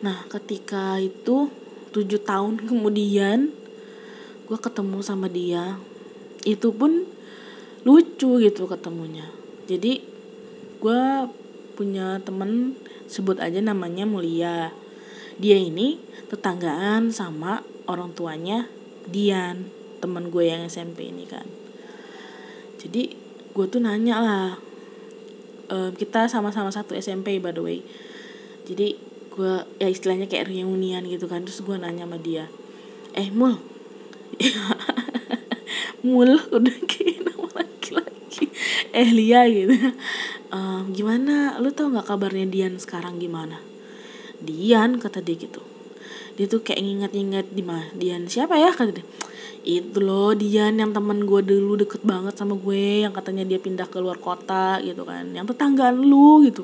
Nah 0.05 0.27
ketika 0.29 0.99
itu 0.99 1.49
tujuh 1.89 2.21
tahun 2.21 2.69
kemudian 2.69 3.49
gue 4.45 4.59
ketemu 4.61 4.99
sama 5.01 5.25
dia 5.25 5.77
itu 6.49 6.73
pun 6.73 7.05
lucu 7.85 8.41
gitu 8.41 8.65
ketemunya. 8.65 9.29
Jadi 9.69 10.01
gue 10.81 11.03
punya 11.77 12.17
temen 12.25 12.73
sebut 13.05 13.37
aja 13.37 13.61
namanya 13.61 14.09
Mulia. 14.09 14.73
Dia 15.37 15.55
ini 15.55 16.01
tetanggaan 16.27 17.13
sama 17.13 17.63
orang 17.87 18.11
tuanya 18.17 18.67
Dian 19.07 19.69
temen 20.01 20.33
gue 20.33 20.49
yang 20.49 20.65
SMP 20.65 21.13
ini 21.13 21.29
kan. 21.29 21.45
Jadi 22.81 23.13
gue 23.53 23.65
tuh 23.69 23.79
nanya 23.79 24.15
lah 24.19 24.47
uh, 25.71 25.91
kita 25.93 26.27
sama-sama 26.27 26.73
satu 26.73 26.97
SMP 26.97 27.37
by 27.37 27.53
the 27.53 27.63
way. 27.63 27.79
Jadi 28.67 29.09
gue 29.39 29.53
ya 29.79 29.87
istilahnya 29.87 30.27
kayak 30.27 30.51
reunian 30.51 31.07
gitu 31.07 31.31
kan 31.31 31.47
terus 31.47 31.63
gue 31.63 31.79
nanya 31.79 32.03
sama 32.03 32.19
dia 32.19 32.51
eh 33.15 33.31
mul 33.31 33.55
mul 36.01 36.39
udah 36.49 36.77
kayak 36.91 37.27
nama 37.27 37.47
laki-laki. 37.63 38.45
Eh 38.95 39.09
Lia 39.11 39.45
gitu. 39.49 39.75
Um, 40.49 40.91
gimana? 40.95 41.59
Lu 41.61 41.69
tau 41.75 41.91
nggak 41.91 42.07
kabarnya 42.09 42.47
Dian 42.49 42.75
sekarang 42.79 43.21
gimana? 43.21 43.61
Dian 44.39 44.97
kata 44.97 45.19
dia 45.21 45.35
gitu. 45.35 45.61
Dia 46.39 46.47
tuh 46.47 46.63
kayak 46.63 46.79
nginget-nginget 46.79 47.47
di 47.51 47.63
mana 47.63 47.91
Dian. 47.93 48.25
Siapa 48.25 48.55
ya? 48.55 48.71
Kata 48.71 48.95
dia. 48.95 49.05
Itu 49.61 49.99
loh 49.99 50.31
Dian 50.33 50.79
yang 50.79 50.95
temen 50.95 51.27
gue 51.27 51.41
dulu 51.43 51.75
deket 51.75 52.01
banget 52.01 52.39
sama 52.39 52.55
gue 52.55 53.03
yang 53.03 53.11
katanya 53.11 53.43
dia 53.43 53.59
pindah 53.59 53.85
ke 53.91 53.99
luar 53.99 54.17
kota 54.17 54.79
gitu 54.79 55.03
kan. 55.03 55.35
Yang 55.35 55.53
tetanggaan 55.53 55.99
lu 55.99 56.47
gitu. 56.47 56.63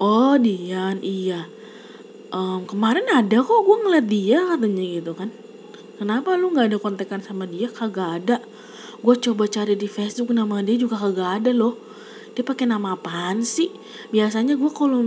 Oh 0.00 0.34
Dian 0.40 0.98
iya. 1.04 1.46
Um, 2.34 2.66
kemarin 2.66 3.06
ada 3.14 3.46
kok 3.46 3.62
gue 3.62 3.76
ngeliat 3.86 4.06
dia 4.10 4.42
katanya 4.42 4.82
gitu 4.82 5.14
kan 5.14 5.30
kenapa 6.00 6.34
lu 6.34 6.52
nggak 6.54 6.74
ada 6.74 6.78
kontekan 6.80 7.20
sama 7.20 7.44
dia? 7.48 7.70
Kagak 7.70 8.10
ada. 8.22 8.36
Gue 9.04 9.14
coba 9.20 9.44
cari 9.50 9.76
di 9.76 9.88
Facebook 9.90 10.32
nama 10.32 10.64
dia 10.64 10.80
juga 10.80 10.96
kagak 10.96 11.44
ada 11.44 11.50
loh. 11.52 11.76
Dia 12.34 12.42
pakai 12.42 12.66
nama 12.66 12.98
apaan 12.98 13.46
sih? 13.46 13.70
Biasanya 14.10 14.58
gue 14.58 14.70
kalau 14.72 15.00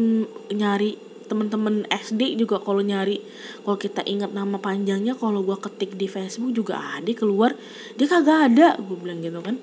nyari 0.53 0.95
temen-temen 1.27 1.83
SD 1.91 2.39
juga 2.39 2.63
kalau 2.63 2.79
nyari 2.79 3.19
kalau 3.67 3.75
kita 3.75 3.99
ingat 4.07 4.31
nama 4.31 4.55
panjangnya 4.63 5.11
kalau 5.19 5.43
gue 5.43 5.59
ketik 5.59 5.99
di 5.99 6.07
Facebook 6.07 6.55
juga 6.55 6.79
ada 6.79 7.11
keluar. 7.11 7.51
Dia 7.99 8.07
kagak 8.07 8.53
ada 8.53 8.79
gue 8.79 8.95
bilang 8.95 9.19
gitu 9.19 9.43
kan. 9.43 9.59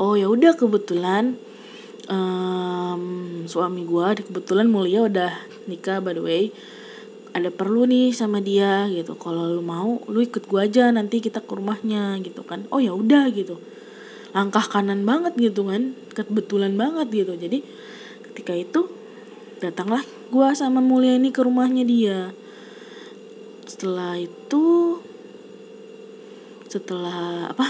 Oh 0.00 0.16
ya 0.16 0.28
udah 0.28 0.56
kebetulan 0.56 1.36
um, 2.10 3.02
suami 3.46 3.82
gue 3.86 4.06
kebetulan 4.26 4.66
mulia 4.70 5.06
udah 5.06 5.32
nikah 5.66 5.98
by 6.02 6.14
the 6.14 6.22
way 6.22 6.44
ada 7.36 7.52
perlu 7.52 7.84
nih 7.84 8.16
sama 8.16 8.40
dia 8.40 8.88
gitu. 8.88 9.12
Kalau 9.20 9.52
lu 9.52 9.60
mau 9.60 10.00
lu 10.08 10.24
ikut 10.24 10.48
gue 10.48 10.60
aja 10.60 10.88
nanti 10.88 11.20
kita 11.20 11.44
ke 11.44 11.52
rumahnya 11.52 12.16
gitu 12.24 12.40
kan. 12.40 12.64
Oh 12.72 12.80
ya 12.80 12.96
udah 12.96 13.28
gitu. 13.28 13.60
Langkah 14.32 14.64
kanan 14.64 15.04
banget 15.04 15.36
gitu 15.36 15.68
kan 15.68 15.92
kebetulan 16.16 16.72
banget 16.80 17.12
gitu. 17.12 17.36
Jadi 17.36 17.60
ketika 18.32 18.56
itu 18.56 18.88
datanglah 19.60 20.00
gue 20.32 20.48
sama 20.56 20.80
Mulia 20.80 21.20
ini 21.20 21.28
ke 21.28 21.44
rumahnya 21.44 21.84
dia. 21.84 22.32
Setelah 23.68 24.16
itu 24.16 24.96
setelah 26.72 27.52
apa? 27.52 27.66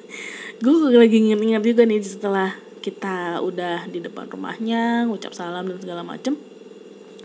Gue 0.62 0.90
lagi 0.90 1.22
inget-inget 1.22 1.62
juga 1.62 1.82
nih 1.86 2.02
setelah 2.02 2.50
kita 2.82 3.38
udah 3.42 3.86
di 3.86 4.02
depan 4.02 4.26
rumahnya 4.26 5.06
ngucap 5.06 5.30
salam 5.30 5.70
dan 5.70 5.78
segala 5.78 6.02
macem 6.02 6.34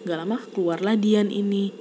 gak 0.03 0.19
lama 0.23 0.37
keluarlah 0.51 0.95
Dian 0.99 1.31
ini. 1.31 1.71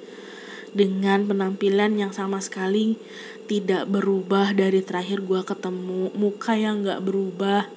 Dengan 0.72 1.28
penampilan 1.28 2.00
yang 2.00 2.16
sama 2.16 2.40
sekali 2.40 2.96
tidak 3.44 3.84
berubah 3.92 4.56
dari 4.56 4.80
terakhir 4.80 5.20
gue 5.20 5.44
ketemu. 5.44 6.08
Muka 6.16 6.56
yang 6.56 6.86
gak 6.86 7.04
berubah 7.04 7.68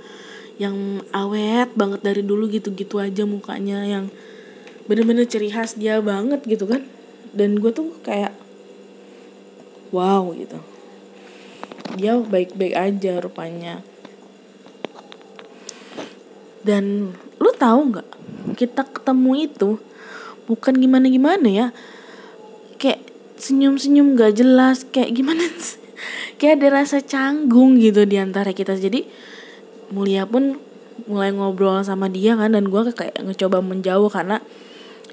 yang 0.55 1.03
awet 1.11 1.75
banget 1.75 1.99
dari 1.99 2.23
dulu 2.23 2.47
gitu-gitu 2.47 2.95
aja 3.03 3.27
mukanya 3.27 3.83
yang 3.83 4.07
bener-bener 4.87 5.27
ciri 5.27 5.51
khas 5.51 5.75
dia 5.75 5.99
banget 5.99 6.39
gitu 6.47 6.69
kan. 6.69 6.87
Dan 7.35 7.59
gue 7.59 7.75
tuh 7.75 7.91
kayak 7.99 8.31
wow 9.91 10.31
gitu. 10.31 10.61
Dia 11.99 12.15
baik-baik 12.19 12.75
aja 12.75 13.19
rupanya. 13.19 13.83
Dan 16.65 17.13
lu 17.37 17.51
tahu 17.53 17.93
nggak 17.93 18.07
kita 18.57 18.87
ketemu 18.87 19.31
itu 19.51 19.69
bukan 20.45 20.73
gimana 20.77 21.09
gimana 21.09 21.47
ya. 21.47 21.67
Kayak 22.77 23.05
senyum 23.35 23.75
senyum 23.75 24.15
gak 24.15 24.39
jelas 24.39 24.87
kayak 24.89 25.11
gimana 25.11 25.43
kayak 26.39 26.61
ada 26.61 26.81
rasa 26.81 27.03
canggung 27.03 27.77
gitu 27.81 28.05
di 28.07 28.17
antara 28.17 28.55
kita. 28.55 28.77
Jadi 28.77 29.05
Mulia 29.93 30.25
pun 30.25 30.57
mulai 31.05 31.29
ngobrol 31.29 31.83
sama 31.85 32.09
dia 32.09 32.33
kan 32.33 32.55
dan 32.55 32.71
gue 32.71 32.81
kayak 32.89 33.21
ngecoba 33.21 33.61
menjauh 33.61 34.09
karena 34.09 34.41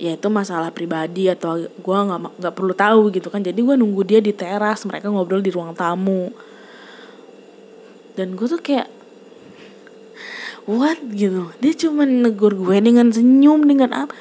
ya 0.01 0.17
itu 0.17 0.33
masalah 0.33 0.73
pribadi 0.73 1.29
atau 1.29 1.61
gue 1.61 1.97
nggak 2.09 2.41
nggak 2.41 2.55
perlu 2.55 2.73
tahu 2.73 3.13
gitu 3.13 3.29
kan. 3.29 3.45
Jadi 3.45 3.61
gue 3.61 3.77
nunggu 3.77 4.03
dia 4.07 4.21
di 4.25 4.33
teras 4.33 4.87
mereka 4.89 5.13
ngobrol 5.13 5.45
di 5.45 5.53
ruang 5.53 5.77
tamu. 5.77 6.33
Dan 8.17 8.37
gue 8.37 8.47
tuh 8.49 8.61
kayak 8.61 8.89
what? 10.65 10.97
gitu. 11.13 11.53
Dia 11.61 11.73
cuma 11.77 12.09
negur 12.09 12.57
gue 12.57 12.77
dengan 12.81 13.13
senyum 13.13 13.65
dengan 13.69 14.09
apa 14.09 14.15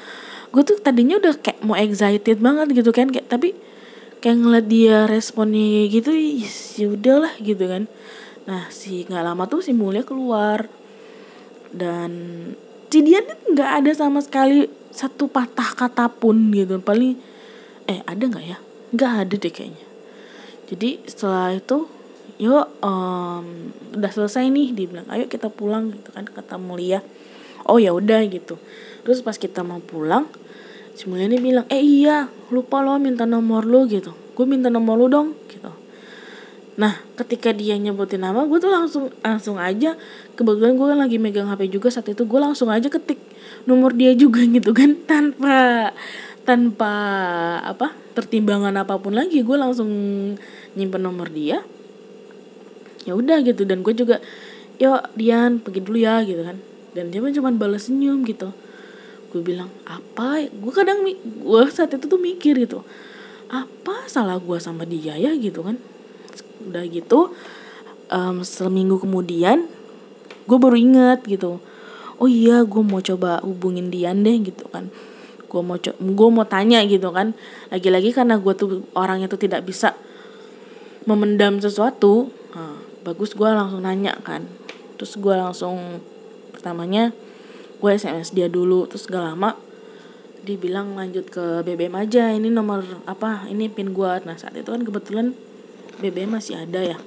gue 0.52 0.62
tuh 0.62 0.76
tadinya 0.84 1.16
udah 1.16 1.34
kayak 1.40 1.64
mau 1.64 1.74
excited 1.80 2.38
banget 2.38 2.76
gitu 2.76 2.92
kan 2.92 3.08
kayak 3.08 3.26
tapi 3.26 3.56
kayak 4.20 4.36
ngeliat 4.38 4.66
dia 4.68 4.96
responnya 5.08 5.88
gitu 5.88 6.12
ya 6.78 6.86
udahlah 6.92 7.34
gitu 7.40 7.64
kan. 7.64 7.88
Nah 8.44 8.68
si 8.68 9.08
nggak 9.08 9.24
lama 9.24 9.48
tuh 9.48 9.64
si 9.64 9.72
mulia 9.72 10.04
keluar. 10.04 10.68
Dan 11.72 12.12
si 12.92 13.00
dia 13.00 13.24
nggak 13.24 13.70
ada 13.82 13.90
sama 13.96 14.20
sekali 14.20 14.68
satu 14.92 15.24
patah 15.26 15.72
kata 15.72 16.12
pun 16.12 16.52
gitu 16.52 16.76
paling 16.84 17.16
eh 17.88 18.04
ada 18.04 18.22
nggak 18.22 18.44
ya? 18.44 18.58
Nggak 18.92 19.12
ada 19.24 19.34
deh 19.40 19.52
kayaknya. 19.52 19.86
Jadi 20.68 21.00
setelah 21.08 21.56
itu 21.56 21.88
yuk 22.42 22.66
um, 22.82 23.70
udah 23.94 24.10
selesai 24.10 24.50
nih 24.50 24.74
dia 24.74 24.86
bilang 24.90 25.06
ayo 25.14 25.30
kita 25.30 25.46
pulang 25.46 25.94
gitu 25.94 26.10
kan 26.10 26.26
kata 26.26 26.58
Mulia 26.58 26.98
oh 27.70 27.78
ya 27.78 27.94
udah 27.94 28.18
gitu 28.26 28.58
terus 29.02 29.22
pas 29.22 29.34
kita 29.34 29.66
mau 29.66 29.82
pulang 29.82 30.30
si 30.92 31.08
Mulia 31.08 31.26
ini 31.26 31.40
bilang 31.40 31.66
eh 31.72 31.80
iya 31.80 32.28
lupa 32.52 32.84
lo 32.84 33.00
minta 33.00 33.24
nomor 33.24 33.64
lo 33.64 33.88
gitu. 33.88 34.12
Gue 34.36 34.44
minta 34.44 34.68
nomor 34.68 35.00
lo 35.00 35.06
dong 35.08 35.28
gitu. 35.48 35.72
Nah 36.76 37.00
ketika 37.16 37.52
dia 37.52 37.76
nyebutin 37.76 38.20
nama 38.20 38.44
gue 38.44 38.58
tuh 38.60 38.72
langsung 38.72 39.08
langsung 39.24 39.56
aja 39.56 39.96
kebetulan 40.36 40.76
gue 40.76 40.86
kan 40.88 40.98
lagi 41.00 41.16
megang 41.20 41.48
HP 41.48 41.68
juga 41.72 41.88
saat 41.92 42.08
itu 42.12 42.24
gue 42.24 42.40
langsung 42.40 42.72
aja 42.72 42.88
ketik 42.88 43.20
nomor 43.64 43.96
dia 43.96 44.12
juga 44.12 44.44
gitu 44.56 44.72
kan. 44.76 44.96
Tanpa 45.08 45.56
tanpa 46.42 46.92
apa 47.62 47.94
pertimbangan 48.12 48.76
apa 48.76 48.98
pun 49.00 49.16
lagi 49.16 49.40
gue 49.40 49.56
langsung 49.56 49.88
nyimpen 50.76 51.02
nomor 51.02 51.32
dia. 51.32 51.64
Ya 53.08 53.16
udah 53.16 53.40
gitu. 53.42 53.64
Dan 53.64 53.80
gue 53.80 53.96
juga 53.96 54.20
yuk 54.76 55.08
Dian 55.16 55.58
pergi 55.58 55.80
dulu 55.80 55.98
ya 55.98 56.20
gitu 56.20 56.44
kan. 56.44 56.60
Dan 56.92 57.08
dia 57.08 57.24
cuma 57.32 57.48
balas 57.56 57.88
senyum 57.88 58.28
gitu 58.28 58.52
gue 59.32 59.40
bilang 59.40 59.72
apa? 59.88 60.44
Gue 60.52 60.72
kadang 60.76 61.00
gue 61.24 61.62
saat 61.72 61.96
itu 61.96 62.04
tuh 62.04 62.20
mikir 62.20 62.60
gitu 62.60 62.84
apa 63.52 64.08
salah 64.08 64.36
gue 64.36 64.58
sama 64.60 64.84
dia 64.84 65.16
ya? 65.16 65.32
Gitu 65.32 65.64
kan. 65.64 65.80
Udah 66.68 66.84
gitu 66.84 67.32
um, 68.12 68.44
seminggu 68.44 69.00
kemudian 69.00 69.64
gue 70.44 70.58
baru 70.58 70.76
inget 70.76 71.22
gitu 71.24 71.62
oh 72.22 72.28
iya 72.30 72.62
gue 72.62 72.82
mau 72.82 73.02
coba 73.02 73.42
hubungin 73.42 73.90
Dian 73.90 74.22
deh 74.22 74.38
gitu 74.38 74.68
kan. 74.70 74.86
Gue 75.50 75.60
mau 75.60 75.76
gue 75.80 76.28
mau 76.30 76.46
tanya 76.46 76.84
gitu 76.86 77.10
kan. 77.10 77.34
Lagi-lagi 77.72 78.14
karena 78.14 78.38
gue 78.38 78.52
tuh 78.54 78.86
orangnya 78.94 79.26
tuh 79.26 79.42
tidak 79.42 79.66
bisa 79.66 79.98
memendam 81.02 81.58
sesuatu 81.58 82.30
nah, 82.54 82.78
bagus 83.02 83.34
gue 83.34 83.48
langsung 83.50 83.82
nanya 83.82 84.14
kan. 84.22 84.46
Terus 85.00 85.18
gue 85.18 85.34
langsung 85.34 85.98
pertamanya 86.54 87.10
gue 87.82 87.90
sms 87.98 88.30
dia 88.30 88.46
dulu 88.46 88.86
terus 88.86 89.10
gak 89.10 89.34
lama 89.34 89.58
dia 90.42 90.54
bilang 90.58 90.94
lanjut 90.94 91.26
ke 91.26 91.66
BBM 91.66 91.98
aja 91.98 92.30
ini 92.30 92.46
nomor 92.50 92.86
apa 93.10 93.50
ini 93.50 93.66
pin 93.66 93.90
gue 93.90 94.12
nah 94.22 94.38
saat 94.38 94.54
itu 94.54 94.70
kan 94.70 94.82
kebetulan 94.86 95.34
BBM 96.02 96.34
masih 96.34 96.58
ada 96.58 96.82
ya. 96.82 96.98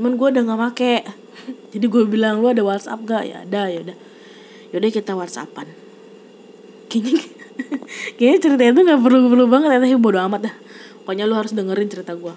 Cuman 0.00 0.16
gue 0.16 0.28
udah 0.32 0.42
nggak 0.48 0.60
make. 0.64 0.94
Jadi 1.76 1.84
gue 1.92 2.02
bilang 2.08 2.40
lu 2.40 2.48
ada 2.48 2.64
WhatsApp 2.64 3.04
gak? 3.04 3.28
Ya 3.28 3.44
ada 3.44 3.68
ya 3.68 3.84
udah. 3.84 3.96
Yaudah 4.72 4.90
kita 4.96 5.12
WhatsAppan. 5.12 5.68
Kayaknya 6.88 7.20
kayaknya 8.16 8.38
ceritanya 8.40 8.72
tuh 8.72 8.84
nggak 8.88 9.00
perlu 9.04 9.18
perlu 9.28 9.44
banget 9.50 9.76
ya 9.76 9.78
tapi 9.84 9.98
bodo 10.00 10.24
amat 10.24 10.40
dah. 10.48 10.54
Pokoknya 11.04 11.28
lu 11.28 11.36
harus 11.36 11.52
dengerin 11.52 11.90
cerita 11.92 12.16
gue 12.16 12.32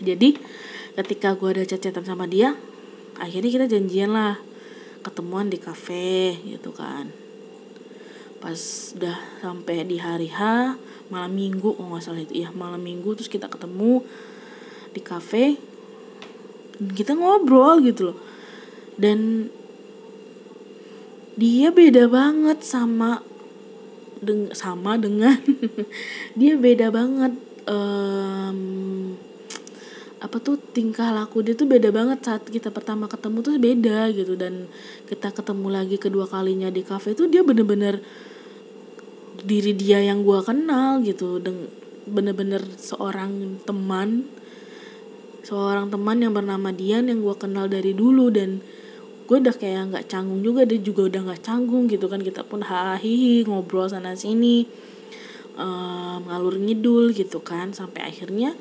jadi 0.00 0.36
ketika 0.96 1.36
gue 1.36 1.48
ada 1.54 1.64
chat-chatan 1.68 2.04
sama 2.04 2.24
dia 2.24 2.56
akhirnya 3.20 3.50
kita 3.52 3.66
janjian 3.68 4.10
lah 4.10 4.40
ketemuan 5.00 5.48
di 5.48 5.58
cafe 5.60 6.36
gitu 6.44 6.72
kan. 6.72 7.08
Pas 8.40 8.60
udah 8.96 9.18
sampai 9.44 9.84
di 9.84 10.00
hari 10.00 10.28
H 10.32 10.40
malam 11.10 11.32
minggu 11.34 11.76
oh 11.76 11.84
nggak 11.92 12.02
salah 12.04 12.22
itu. 12.24 12.40
Ya 12.40 12.48
malam 12.52 12.80
minggu 12.80 13.16
terus 13.16 13.28
kita 13.28 13.48
ketemu 13.48 14.04
di 14.90 15.00
cafe 15.04 15.60
kita 16.80 17.12
ngobrol 17.12 17.84
gitu 17.84 18.12
loh. 18.12 18.18
Dan 19.00 19.48
dia 21.36 21.72
beda 21.72 22.04
banget 22.08 22.60
sama 22.64 23.24
deng 24.20 24.52
sama 24.52 25.00
dengan 25.00 25.40
dia 26.38 26.60
beda 26.60 26.92
banget 26.92 27.32
um, 27.64 29.16
apa 30.20 30.36
tuh 30.36 30.60
tingkah 30.60 31.16
laku 31.16 31.40
dia 31.40 31.56
tuh 31.56 31.64
beda 31.64 31.88
banget 31.88 32.20
saat 32.20 32.44
kita 32.44 32.68
pertama 32.68 33.08
ketemu 33.08 33.40
tuh 33.40 33.52
beda 33.56 34.12
gitu. 34.12 34.36
Dan 34.36 34.68
kita 35.08 35.32
ketemu 35.32 35.66
lagi 35.72 35.96
kedua 35.96 36.28
kalinya 36.28 36.68
di 36.68 36.84
cafe 36.84 37.16
tuh 37.16 37.26
dia 37.32 37.40
bener-bener 37.40 38.04
diri 39.40 39.72
dia 39.72 40.04
yang 40.04 40.20
gue 40.20 40.40
kenal 40.44 41.00
gitu. 41.00 41.40
Bener-bener 42.04 42.60
seorang 42.76 43.64
teman 43.64 44.28
seorang 45.40 45.88
teman 45.88 46.20
yang 46.20 46.36
bernama 46.36 46.68
Dian 46.68 47.08
yang 47.08 47.24
gue 47.24 47.36
kenal 47.40 47.72
dari 47.72 47.96
dulu. 47.96 48.28
Dan 48.28 48.60
gue 49.24 49.36
udah 49.40 49.56
kayak 49.56 49.96
nggak 49.96 50.04
canggung 50.04 50.44
juga 50.44 50.68
dia 50.68 50.84
juga 50.84 51.08
udah 51.08 51.32
nggak 51.32 51.40
canggung 51.40 51.88
gitu 51.88 52.12
kan. 52.12 52.20
Kita 52.20 52.44
pun 52.44 52.60
hahihi 52.60 53.48
ngobrol 53.48 53.88
sana 53.88 54.12
sini 54.12 54.68
um, 55.56 56.28
ngalur 56.28 56.60
ngidul 56.60 57.16
gitu 57.16 57.40
kan. 57.40 57.72
Sampai 57.72 58.04
akhirnya 58.04 58.52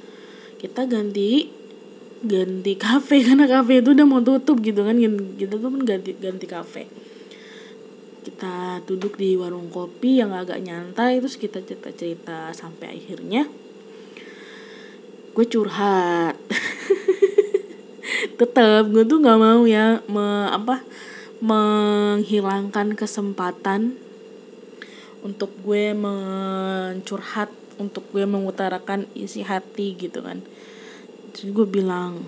kita 0.59 0.85
ganti 0.85 1.47
ganti 2.19 2.75
kafe 2.75 3.21
karena 3.27 3.47
kafe 3.47 3.79
itu 3.79 3.95
udah 3.95 4.05
mau 4.05 4.19
tutup 4.19 4.59
gitu 4.59 4.83
kan 4.83 4.99
kita 5.39 5.55
tuh 5.55 5.69
pun 5.71 5.81
ganti 5.87 6.11
ganti 6.19 6.45
kafe. 6.45 6.83
Kita 8.19 8.83
duduk 8.83 9.15
di 9.15 9.39
warung 9.39 9.71
kopi 9.71 10.19
yang 10.19 10.35
agak 10.35 10.59
nyantai 10.59 11.23
terus 11.23 11.39
kita 11.39 11.63
cerita 11.63 11.89
cerita 11.95 12.37
sampai 12.51 12.99
akhirnya 12.99 13.47
gue 15.31 15.45
curhat. 15.47 16.35
Tetap 18.39 18.91
gue 18.91 19.07
tuh 19.07 19.23
nggak 19.23 19.39
mau 19.39 19.63
ya 19.63 20.03
me, 20.11 20.51
apa 20.51 20.83
menghilangkan 21.39 22.99
kesempatan 22.99 23.95
untuk 25.23 25.55
gue 25.63 25.95
mencurhat 25.95 27.47
untuk 27.79 28.03
gue 28.11 28.27
mengutarakan 28.27 29.07
isi 29.15 29.41
hati 29.41 29.95
gitu 29.95 30.19
kan. 30.21 30.43
Jadi 31.33 31.49
gue 31.55 31.67
bilang 31.67 32.19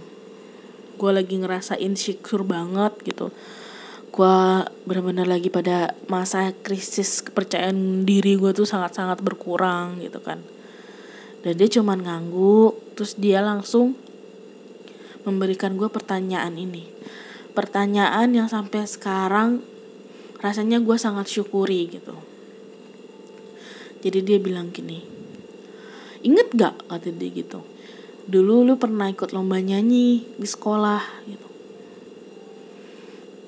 gue 0.96 1.12
lagi 1.12 1.36
ngerasa 1.36 1.76
insecure 1.78 2.48
banget 2.48 2.96
gitu. 3.04 3.30
Gue 4.12 4.38
benar-benar 4.88 5.28
lagi 5.28 5.52
pada 5.52 5.96
masa 6.08 6.56
krisis 6.64 7.20
kepercayaan 7.20 8.08
diri 8.08 8.40
gue 8.40 8.56
tuh 8.56 8.64
sangat-sangat 8.64 9.20
berkurang 9.20 10.00
gitu 10.00 10.24
kan. 10.24 10.40
Dan 11.44 11.60
dia 11.60 11.68
cuman 11.68 12.00
ngangguk 12.00 12.96
terus 12.96 13.20
dia 13.20 13.44
langsung 13.44 13.98
memberikan 15.28 15.76
gue 15.76 15.92
pertanyaan 15.92 16.56
ini. 16.56 16.88
Pertanyaan 17.52 18.32
yang 18.32 18.48
sampai 18.48 18.88
sekarang 18.88 19.60
rasanya 20.40 20.80
gue 20.80 20.96
sangat 20.96 21.28
syukuri 21.28 21.92
gitu. 21.92 22.16
Jadi 24.02 24.20
dia 24.26 24.38
bilang 24.42 24.74
gini 24.74 25.11
inget 26.22 26.48
gak 26.54 26.76
kata 26.88 27.10
dia 27.14 27.30
gitu. 27.34 27.62
Dulu 28.30 28.64
lu 28.64 28.74
pernah 28.78 29.10
ikut 29.10 29.34
lomba 29.34 29.58
nyanyi 29.60 30.24
di 30.38 30.48
sekolah 30.48 31.02
gitu. 31.26 31.48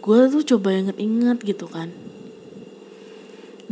Gue 0.03 0.19
tuh 0.27 0.43
coba 0.55 0.75
inget-inget 0.75 1.39
gitu 1.45 1.69
kan. 1.69 1.93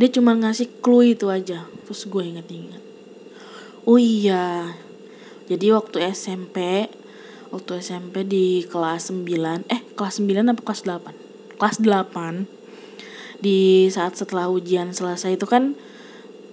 Dia 0.00 0.08
cuma 0.08 0.32
ngasih 0.32 0.80
clue 0.80 1.12
itu 1.12 1.28
aja 1.28 1.68
terus 1.92 2.08
gue 2.08 2.24
inget-inget 2.24 2.80
oh 3.84 4.00
iya 4.00 4.72
jadi 5.50 5.74
waktu 5.74 6.08
SMP 6.14 6.88
waktu 7.52 7.84
SMP 7.84 8.24
di 8.24 8.64
kelas 8.64 9.12
9 9.12 9.68
eh 9.68 9.80
kelas 9.92 10.22
9 10.24 10.56
apa 10.56 10.60
kelas 10.64 10.82
8 10.88 11.60
kelas 11.60 11.76
8 11.84 13.44
di 13.44 13.90
saat 13.90 14.14
setelah 14.14 14.48
ujian 14.48 14.94
selesai 14.94 15.34
itu 15.36 15.44
kan 15.50 15.74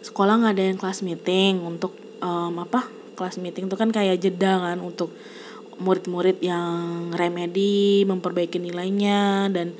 sekolah 0.01 0.43
ngadain 0.43 0.75
kelas 0.75 1.05
meeting 1.05 1.61
untuk 1.63 1.95
um, 2.23 2.55
apa 2.63 2.87
kelas 3.19 3.35
meeting 3.43 3.67
itu 3.67 3.75
kan 3.75 3.91
kayak 3.91 4.23
jeda 4.23 4.59
kan 4.63 4.79
untuk 4.79 5.11
murid-murid 5.79 6.43
yang 6.43 7.11
remedi 7.15 8.03
memperbaiki 8.03 8.59
nilainya 8.59 9.47
dan 9.51 9.71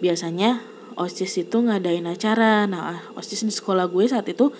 biasanya 0.00 0.60
osis 0.96 1.40
itu 1.40 1.56
ngadain 1.60 2.04
acara. 2.08 2.68
Nah 2.68 3.00
osis 3.16 3.44
di 3.44 3.52
sekolah 3.52 3.88
gue 3.88 4.04
saat 4.08 4.28
itu 4.28 4.52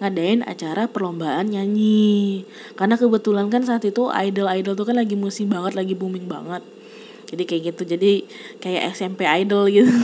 ngadain 0.00 0.44
acara 0.44 0.88
perlombaan 0.88 1.52
nyanyi. 1.52 2.44
Karena 2.76 2.96
kebetulan 2.96 3.48
kan 3.52 3.64
saat 3.64 3.84
itu 3.84 4.08
idol 4.08 4.48
idol 4.52 4.74
tuh 4.76 4.88
kan 4.88 4.96
lagi 4.96 5.16
musim 5.16 5.48
banget 5.52 5.76
lagi 5.76 5.92
booming 5.96 6.28
banget. 6.28 6.64
Jadi 7.28 7.42
kayak 7.44 7.62
gitu 7.72 7.82
jadi 7.84 8.12
kayak 8.60 8.96
SMP 8.96 9.28
idol 9.28 9.68
gitu. 9.68 9.92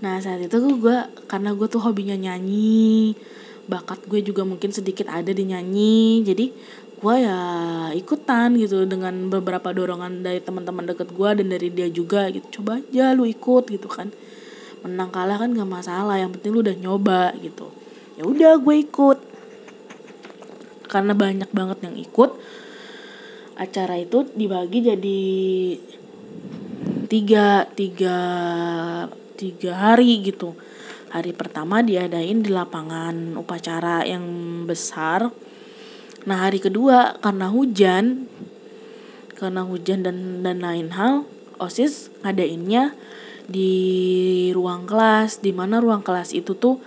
Nah 0.00 0.16
saat 0.16 0.40
itu 0.40 0.56
gue 0.80 0.96
karena 1.28 1.52
gue 1.52 1.68
tuh 1.68 1.84
hobinya 1.84 2.16
nyanyi 2.16 3.12
bakat 3.70 4.02
gue 4.10 4.20
juga 4.26 4.42
mungkin 4.42 4.74
sedikit 4.74 5.06
ada 5.06 5.30
di 5.30 5.46
nyanyi. 5.46 6.26
Jadi 6.26 6.50
gue 7.00 7.14
ya 7.22 7.38
ikutan 7.94 8.58
gitu 8.58 8.82
dengan 8.90 9.30
beberapa 9.30 9.70
dorongan 9.70 10.26
dari 10.26 10.42
teman-teman 10.42 10.90
deket 10.90 11.14
gue 11.14 11.30
dan 11.38 11.46
dari 11.46 11.70
dia 11.70 11.86
juga 11.86 12.26
gitu. 12.34 12.60
Coba 12.60 12.82
aja 12.82 13.14
lu 13.14 13.24
ikut 13.30 13.70
gitu 13.70 13.86
kan. 13.86 14.10
Menang 14.82 15.14
kalah 15.14 15.38
kan 15.38 15.54
gak 15.54 15.70
masalah 15.70 16.18
yang 16.18 16.34
penting 16.34 16.50
lu 16.50 16.66
udah 16.66 16.76
nyoba 16.76 17.32
gitu. 17.38 17.70
Ya 18.18 18.26
udah 18.26 18.58
gue 18.58 18.76
ikut. 18.82 19.18
Karena 20.90 21.14
banyak 21.14 21.54
banget 21.54 21.78
yang 21.86 21.94
ikut 21.94 22.34
acara 23.60 24.00
itu 24.00 24.24
dibagi 24.32 24.88
jadi 24.88 25.22
tiga 27.12 27.68
tiga 27.76 28.18
tiga 29.36 29.72
hari 29.76 30.24
gitu 30.24 30.56
hari 31.10 31.34
pertama 31.34 31.82
diadain 31.82 32.38
di 32.38 32.50
lapangan 32.54 33.34
upacara 33.34 34.06
yang 34.06 34.22
besar. 34.64 35.34
Nah 36.30 36.38
hari 36.46 36.62
kedua 36.62 37.18
karena 37.18 37.50
hujan 37.50 38.30
karena 39.34 39.66
hujan 39.66 40.06
dan 40.06 40.46
dan 40.46 40.62
lain 40.62 40.94
hal 40.94 41.26
osis 41.58 42.14
ngadainnya 42.22 42.94
di 43.50 43.72
ruang 44.54 44.86
kelas 44.86 45.42
di 45.42 45.50
mana 45.50 45.82
ruang 45.82 46.06
kelas 46.06 46.30
itu 46.30 46.54
tuh 46.54 46.78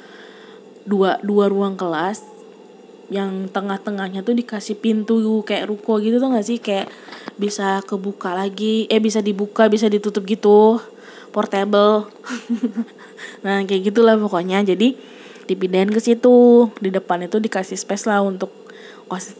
dua 0.88 1.19
dua 1.19 1.51
ruang 1.51 1.76
kelas 1.76 2.24
yang 3.11 3.51
tengah-tengahnya 3.51 4.24
tuh 4.24 4.34
dikasih 4.34 4.80
pintu 4.80 5.19
kayak 5.43 5.67
ruko 5.67 5.99
gitu 5.99 6.17
tuh 6.17 6.34
gak 6.34 6.47
sih? 6.47 6.57
Kayak 6.63 6.88
bisa 7.36 7.84
kebuka 7.84 8.32
lagi 8.34 8.88
eh 8.88 9.03
bisa 9.03 9.19
dibuka 9.19 9.67
bisa 9.67 9.91
ditutup 9.91 10.24
gitu 10.24 10.80
portable 11.36 12.07
nah 13.45 13.63
kayak 13.63 13.93
gitulah 13.93 14.15
pokoknya. 14.19 14.63
Jadi 14.63 14.95
dipindahin 15.47 15.91
ke 15.91 15.99
situ. 15.99 16.69
Di 16.80 16.89
depan 16.89 17.26
itu 17.26 17.39
dikasih 17.39 17.76
space 17.76 18.07
lah 18.07 18.24
untuk 18.24 18.53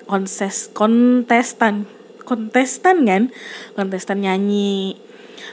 konses 0.06 0.70
kontestan. 0.72 1.88
Kontestan 2.24 3.04
kan? 3.04 3.24
Kontestan 3.76 4.24
nyanyi. 4.24 5.00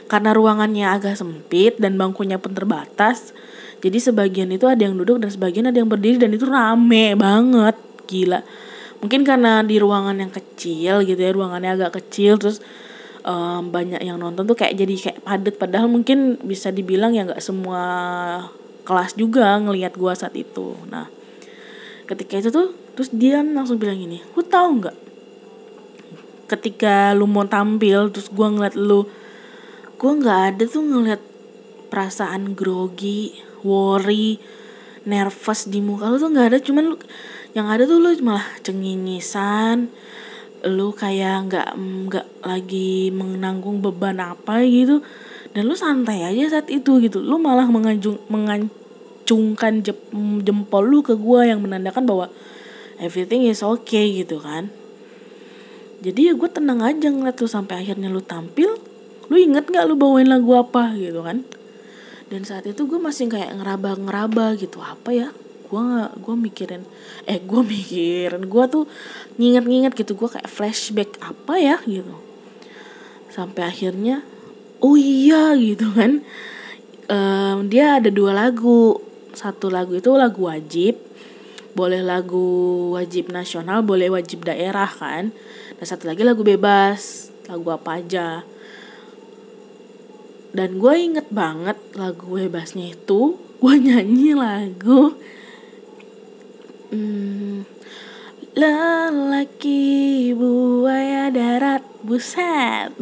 Karena 0.07 0.35
ruangannya 0.35 0.87
agak 0.87 1.19
sempit 1.19 1.79
dan 1.79 1.95
bangkunya 1.95 2.39
pun 2.39 2.55
terbatas 2.55 3.35
jadi 3.81 3.97
sebagian 3.97 4.53
itu 4.53 4.69
ada 4.69 4.85
yang 4.85 4.93
duduk 4.93 5.17
dan 5.17 5.33
sebagian 5.33 5.65
ada 5.73 5.81
yang 5.81 5.89
berdiri 5.89 6.21
dan 6.21 6.31
itu 6.37 6.45
rame 6.45 7.17
banget. 7.17 7.75
Gila. 8.05 8.45
Mungkin 9.01 9.25
karena 9.25 9.65
di 9.65 9.81
ruangan 9.81 10.13
yang 10.21 10.29
kecil 10.29 11.01
gitu 11.01 11.17
ya 11.17 11.33
ruangannya 11.33 11.73
agak 11.73 11.97
kecil 11.97 12.37
terus 12.37 12.61
um, 13.25 13.69
banyak 13.69 14.01
yang 14.01 14.17
nonton 14.21 14.45
tuh 14.45 14.57
kayak 14.57 14.77
jadi 14.77 14.95
kayak 14.97 15.19
padet 15.25 15.55
padahal 15.57 15.87
mungkin 15.87 16.41
bisa 16.41 16.69
dibilang 16.69 17.15
ya 17.15 17.25
nggak 17.25 17.41
semua 17.41 17.81
kelas 18.85 19.13
juga 19.17 19.57
ngelihat 19.61 19.97
gua 19.97 20.17
saat 20.17 20.33
itu. 20.37 20.73
Nah 20.89 21.09
ketika 22.09 22.41
itu 22.41 22.49
tuh 22.51 22.75
terus 22.97 23.09
dia 23.15 23.39
langsung 23.39 23.79
bilang 23.79 23.95
gini 23.95 24.19
lu 24.35 24.43
tahu 24.43 24.83
nggak 24.83 24.97
ketika 26.51 27.15
lu 27.15 27.23
mau 27.23 27.47
tampil 27.47 28.11
terus 28.11 28.27
gua 28.27 28.51
ngeliat 28.51 28.75
lu 28.75 29.07
gua 29.95 30.11
nggak 30.19 30.39
ada 30.51 30.63
tuh 30.67 30.83
ngeliat 30.83 31.21
perasaan 31.87 32.51
grogi 32.57 33.31
worry 33.63 34.41
nervous 35.07 35.65
di 35.65 35.81
muka 35.81 36.09
lu 36.09 36.17
tuh 36.21 36.29
nggak 36.29 36.47
ada. 36.53 36.57
Cuman 36.61 36.83
lu 36.93 36.97
yang 37.51 37.67
ada 37.67 37.83
tuh 37.83 37.99
lu 37.99 38.09
malah 38.23 38.45
cengingisan 38.63 39.91
lu 40.61 40.93
kayak 40.93 41.49
nggak 41.49 41.69
nggak 41.77 42.27
lagi 42.45 43.09
menanggung 43.09 43.81
beban 43.81 44.21
apa 44.21 44.61
gitu 44.61 45.01
dan 45.51 45.67
lu 45.67 45.75
santai 45.75 46.23
aja 46.23 46.57
saat 46.59 46.69
itu 46.71 47.01
gitu. 47.01 47.19
Lu 47.19 47.41
malah 47.41 47.67
mengajung 47.67 48.21
mengancungkan 48.31 49.83
jempol 50.45 50.83
lu 50.87 51.01
ke 51.03 51.17
gue 51.17 51.41
yang 51.49 51.59
menandakan 51.59 52.07
bahwa 52.07 52.25
everything 53.01 53.43
is 53.49 53.65
okay 53.65 54.21
gitu 54.21 54.39
kan. 54.39 54.71
Jadi 56.01 56.31
ya 56.31 56.33
gue 56.33 56.49
tenang 56.49 56.81
aja 56.81 57.09
ngeliat 57.09 57.37
tuh 57.37 57.49
sampai 57.49 57.85
akhirnya 57.85 58.09
lu 58.09 58.21
tampil 58.23 58.69
lu 59.31 59.37
inget 59.37 59.69
nggak 59.69 59.85
lu 59.87 59.95
bawain 59.99 60.29
lagu 60.29 60.55
apa 60.55 60.95
gitu 60.95 61.25
kan. 61.25 61.43
Dan 62.31 62.47
saat 62.47 62.63
itu 62.63 62.87
gue 62.87 62.99
masih 63.01 63.27
kayak 63.27 63.59
ngeraba-ngeraba 63.59 64.55
gitu 64.55 64.79
apa 64.79 65.09
ya 65.11 65.29
gue 65.71 65.87
gue 66.19 66.35
mikirin 66.35 66.83
eh 67.23 67.39
gue 67.39 67.61
mikirin 67.63 68.43
gue 68.43 68.63
tuh 68.67 68.83
nginget-nginget 69.39 69.95
gitu 69.95 70.19
gue 70.19 70.27
kayak 70.27 70.51
flashback 70.51 71.15
apa 71.23 71.55
ya 71.55 71.79
gitu. 71.87 72.11
Sampai 73.31 73.63
akhirnya 73.63 74.19
oh 74.83 74.99
iya 74.99 75.55
gitu 75.55 75.87
kan. 75.95 76.19
Um, 77.07 77.71
dia 77.71 78.03
ada 78.03 78.11
dua 78.11 78.35
lagu. 78.35 78.99
Satu 79.31 79.71
lagu 79.71 79.95
itu 79.95 80.11
lagu 80.19 80.43
wajib. 80.51 80.99
Boleh 81.71 82.03
lagu 82.03 82.43
wajib 82.99 83.31
nasional 83.31 83.79
boleh 83.79 84.11
wajib 84.11 84.43
daerah 84.43 84.91
kan. 84.91 85.31
Dan 85.79 85.85
satu 85.87 86.11
lagi 86.11 86.27
lagu 86.27 86.43
bebas 86.43 87.31
lagu 87.47 87.71
apa 87.71 88.03
aja. 88.03 88.43
Dan 90.51 90.83
gue 90.83 90.93
inget 90.99 91.31
banget 91.31 91.79
lagu 91.95 92.35
bebasnya 92.35 92.91
itu 92.91 93.39
gue 93.39 93.75
nyanyi 93.79 94.35
lagu 94.35 95.15
hmm, 96.91 97.63
lelaki 98.55 100.31
buaya 100.35 101.31
darat 101.31 101.83
buset. 102.03 102.91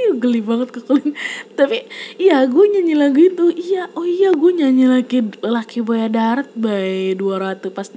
Ih, 0.00 0.16
geli 0.18 0.40
banget 0.42 0.74
kekelin. 0.74 1.14
Tapi 1.54 1.86
iya 2.18 2.44
gue 2.48 2.64
nyanyi 2.72 2.94
lagu 2.98 3.20
itu. 3.20 3.52
Iya 3.52 3.92
oh 3.94 4.04
iya 4.04 4.34
gue 4.34 4.50
nyanyi 4.50 4.84
laki 4.90 5.18
laki 5.44 5.78
buaya 5.84 6.10
darat 6.10 6.48
by 6.56 7.14
200 7.14 7.70
pas 7.70 7.88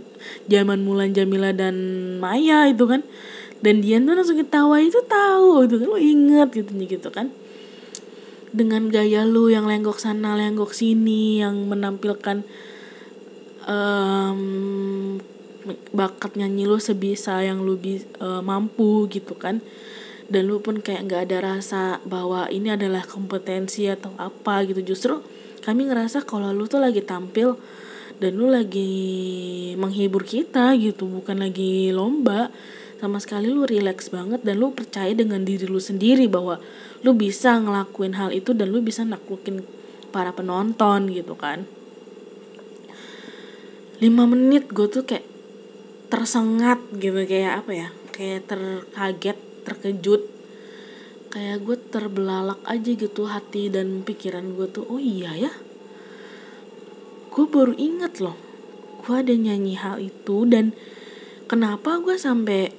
zaman 0.47 0.79
Mulan 0.85 1.15
Jamila 1.15 1.49
dan 1.55 1.75
Maya 2.19 2.69
itu 2.69 2.85
kan. 2.85 3.01
Dan 3.63 3.79
dia 3.79 3.95
tuh 4.03 4.11
langsung 4.11 4.35
ketawa 4.35 4.75
itu 4.83 4.99
tahu 5.07 5.63
itu 5.63 5.75
kan 5.79 5.87
lo 5.87 5.99
inget 5.99 6.49
gitu 6.51 6.71
gitu 6.83 7.09
kan. 7.09 7.31
Dengan 8.53 8.91
gaya 8.91 9.25
lu 9.25 9.49
yang 9.49 9.65
lenggok 9.65 9.97
sana 9.97 10.35
lenggok 10.37 10.75
sini 10.75 11.41
yang 11.41 11.65
menampilkan 11.71 12.45
um, 13.65 15.19
bakat 15.95 16.35
nyanyi 16.35 16.67
lu 16.67 16.77
sebisa 16.79 17.39
yang 17.43 17.63
lu 17.63 17.79
bi 17.79 18.03
uh, 18.19 18.43
mampu 18.43 19.07
gitu 19.07 19.35
kan. 19.35 19.63
Dan 20.27 20.47
lu 20.47 20.63
pun 20.63 20.79
kayak 20.79 21.07
nggak 21.07 21.21
ada 21.29 21.37
rasa 21.43 21.99
bahwa 22.07 22.47
ini 22.47 22.71
adalah 22.73 23.03
kompetensi 23.03 23.85
atau 23.91 24.15
apa 24.15 24.63
gitu. 24.67 24.81
Justru 24.81 25.19
kami 25.63 25.87
ngerasa 25.87 26.27
kalau 26.27 26.51
lu 26.51 26.67
tuh 26.67 26.83
lagi 26.83 27.03
tampil 27.03 27.55
dan 28.19 28.39
lu 28.39 28.51
lagi 28.51 28.91
menghibur 29.75 30.23
kita 30.23 30.75
gitu 30.77 31.09
bukan 31.09 31.43
lagi 31.43 31.89
lomba 31.91 32.53
sama 33.03 33.19
sekali 33.19 33.51
lu 33.51 33.67
relax 33.67 34.07
banget 34.07 34.39
dan 34.47 34.63
lu 34.63 34.71
percaya 34.71 35.11
dengan 35.11 35.43
diri 35.43 35.67
lu 35.67 35.75
sendiri 35.81 36.31
bahwa 36.31 36.55
lu 37.03 37.11
bisa 37.11 37.59
ngelakuin 37.59 38.15
hal 38.15 38.31
itu 38.31 38.55
dan 38.55 38.71
lu 38.71 38.79
bisa 38.79 39.03
naklukin 39.03 39.59
para 40.15 40.31
penonton 40.31 41.11
gitu 41.11 41.35
kan 41.35 41.67
lima 44.03 44.27
menit 44.27 44.67
gue 44.67 44.83
tuh 44.91 45.07
kayak 45.07 45.23
tersengat 46.11 46.83
gitu 46.99 47.23
kayak 47.23 47.63
apa 47.63 47.71
ya 47.71 47.87
kayak 48.11 48.51
terkaget 48.51 49.39
terkejut. 49.63 50.21
Kayak 51.31 51.65
gue 51.65 51.77
terbelalak 51.89 52.59
aja 52.67 52.91
gitu 52.93 53.25
hati 53.25 53.71
dan 53.71 54.03
pikiran 54.03 54.59
gue 54.59 54.67
tuh 54.69 54.85
oh 54.91 54.99
iya 54.99 55.33
ya 55.49 55.53
gue 57.33 57.45
baru 57.49 57.73
inget 57.73 58.21
loh 58.21 58.37
gue 59.01 59.15
ada 59.17 59.33
nyanyi 59.33 59.73
hal 59.73 59.97
itu 59.97 60.45
dan 60.45 60.77
kenapa 61.49 61.97
gue 61.97 62.13
sampai 62.13 62.69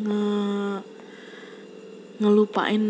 nge 0.00 0.80
ngelupain 2.24 2.84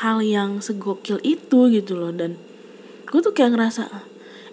hal 0.00 0.22
yang 0.22 0.62
segokil 0.62 1.18
itu 1.26 1.68
gitu 1.74 1.92
loh. 1.98 2.14
Dan 2.14 2.38
gue 3.10 3.20
tuh 3.20 3.34
kayak 3.34 3.54
ngerasa 3.54 3.82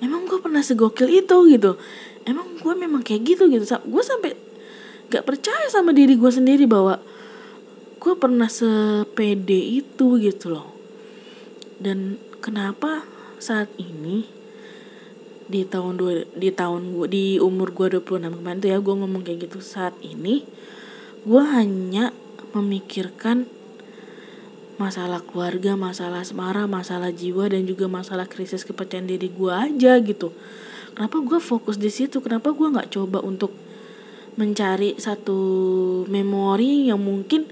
emang 0.02 0.26
gue 0.26 0.42
pernah 0.42 0.66
segokil 0.66 1.08
itu? 1.08 1.38
gitu 1.48 1.78
emang 2.26 2.58
gue 2.58 2.74
memang 2.78 3.02
kayak 3.02 3.22
gitu 3.26 3.50
gitu 3.50 3.66
gue 3.66 4.04
sampai 4.04 4.38
gak 5.12 5.26
percaya 5.28 5.68
sama 5.70 5.92
diri 5.92 6.16
gue 6.16 6.32
sendiri 6.32 6.66
bahwa 6.70 7.02
gue 8.02 8.14
pernah 8.18 8.50
sepede 8.50 9.58
itu 9.58 10.18
gitu 10.18 10.54
loh 10.54 10.70
dan 11.82 12.18
kenapa 12.42 13.06
saat 13.42 13.70
ini 13.82 14.26
di 15.52 15.68
tahun 15.68 16.00
dua 16.00 16.24
di 16.32 16.48
tahun 16.48 16.96
gue 16.96 17.08
di 17.12 17.26
umur 17.42 17.76
gue 17.76 18.00
26 18.00 18.40
kemarin 18.40 18.60
tuh 18.64 18.70
ya 18.72 18.78
gue 18.80 18.96
ngomong 18.96 19.22
kayak 19.28 19.52
gitu 19.52 19.60
saat 19.60 19.92
ini 20.00 20.46
gue 21.28 21.44
hanya 21.44 22.16
memikirkan 22.56 23.46
masalah 24.82 25.22
keluarga, 25.22 25.78
masalah 25.78 26.26
asmara, 26.26 26.66
masalah 26.66 27.14
jiwa 27.14 27.46
dan 27.54 27.70
juga 27.70 27.86
masalah 27.86 28.26
krisis 28.26 28.66
kepercayaan 28.66 29.06
diri 29.06 29.30
gue 29.30 29.54
aja 29.54 30.02
gitu. 30.02 30.34
Kenapa 30.96 31.18
gue 31.24 31.40
fokus 31.40 31.76
di 31.80 31.90
situ? 31.90 32.20
Kenapa 32.20 32.52
gue 32.52 32.68
nggak 32.68 32.92
coba 32.94 33.24
untuk 33.24 33.52
mencari 34.40 34.96
satu 34.96 35.40
memori 36.08 36.88
yang 36.88 37.04
mungkin 37.04 37.48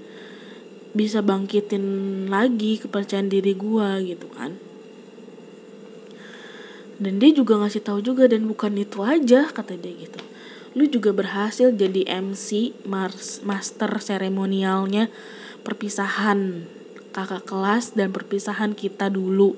bisa 0.90 1.22
bangkitin 1.22 2.26
lagi 2.26 2.80
kepercayaan 2.82 3.30
diri 3.30 3.52
gue 3.54 3.88
gitu 4.10 4.26
kan? 4.32 4.56
Dan 7.00 7.16
dia 7.16 7.32
juga 7.32 7.56
ngasih 7.56 7.80
tahu 7.80 8.04
juga 8.04 8.28
dan 8.28 8.44
bukan 8.44 8.76
itu 8.76 9.00
aja 9.00 9.48
kata 9.48 9.72
dia 9.80 9.92
gitu. 9.96 10.20
Lu 10.76 10.84
juga 10.84 11.16
berhasil 11.16 11.72
jadi 11.72 12.04
MC 12.20 12.76
Mars, 12.84 13.40
master 13.40 13.88
seremonialnya 13.98 15.08
perpisahan 15.64 16.68
kakak 17.16 17.48
kelas 17.48 17.96
dan 17.96 18.12
perpisahan 18.12 18.76
kita 18.76 19.08
dulu. 19.08 19.56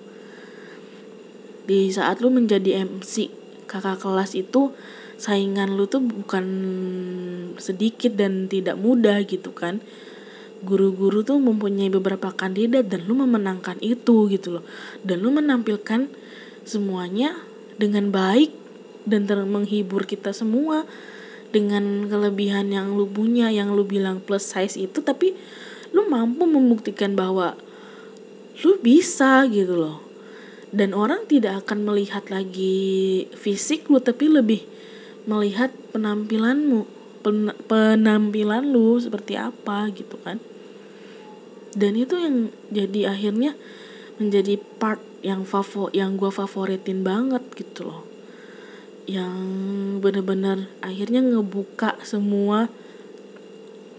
Di 1.67 1.91
saat 1.91 2.23
lu 2.23 2.31
menjadi 2.31 2.87
MC 2.87 3.42
kakak 3.73 4.05
kelas 4.05 4.37
itu 4.37 4.77
saingan 5.17 5.73
lu 5.73 5.89
tuh 5.89 6.05
bukan 6.05 6.45
sedikit 7.57 8.13
dan 8.13 8.53
tidak 8.53 8.77
mudah 8.77 9.25
gitu 9.25 9.57
kan. 9.57 9.81
Guru-guru 10.63 11.25
tuh 11.25 11.41
mempunyai 11.41 11.89
beberapa 11.91 12.31
kandidat 12.31 12.87
dan 12.87 13.09
lu 13.09 13.17
memenangkan 13.17 13.81
itu 13.81 14.29
gitu 14.29 14.61
loh. 14.61 14.65
Dan 15.01 15.25
lu 15.25 15.33
menampilkan 15.33 16.13
semuanya 16.69 17.35
dengan 17.81 18.13
baik 18.13 18.53
dan 19.09 19.25
ter 19.25 19.41
menghibur 19.43 20.05
kita 20.05 20.37
semua. 20.37 20.85
Dengan 21.53 22.09
kelebihan 22.09 22.73
yang 22.73 22.97
lu 22.97 23.05
punya 23.09 23.53
yang 23.53 23.77
lu 23.77 23.85
bilang 23.85 24.25
plus 24.25 24.49
size 24.49 24.77
itu 24.81 25.05
tapi 25.05 25.37
lu 25.93 26.09
mampu 26.09 26.49
membuktikan 26.49 27.13
bahwa 27.13 27.61
lu 28.65 28.81
bisa 28.81 29.45
gitu 29.53 29.77
loh 29.77 30.12
dan 30.73 30.97
orang 30.97 31.29
tidak 31.29 31.69
akan 31.69 31.85
melihat 31.85 32.25
lagi 32.33 33.29
fisik 33.37 33.93
lu 33.93 34.01
tapi 34.01 34.33
lebih 34.33 34.65
melihat 35.29 35.69
penampilanmu. 35.93 36.89
Pen, 37.23 37.55
penampilan 37.71 38.73
lu 38.73 38.99
seperti 38.99 39.39
apa 39.39 39.93
gitu 39.95 40.17
kan. 40.25 40.41
Dan 41.77 41.95
itu 41.95 42.19
yang 42.19 42.51
jadi 42.73 43.15
akhirnya 43.15 43.55
menjadi 44.17 44.59
part 44.81 44.99
yang 45.23 45.47
favor 45.47 45.93
yang 45.95 46.19
gue 46.19 46.33
favoritin 46.33 47.05
banget 47.07 47.45
gitu 47.55 47.93
loh. 47.93 48.03
Yang 49.07 49.39
bener-bener 50.03 50.73
akhirnya 50.83 51.21
ngebuka 51.21 52.01
semua 52.03 52.67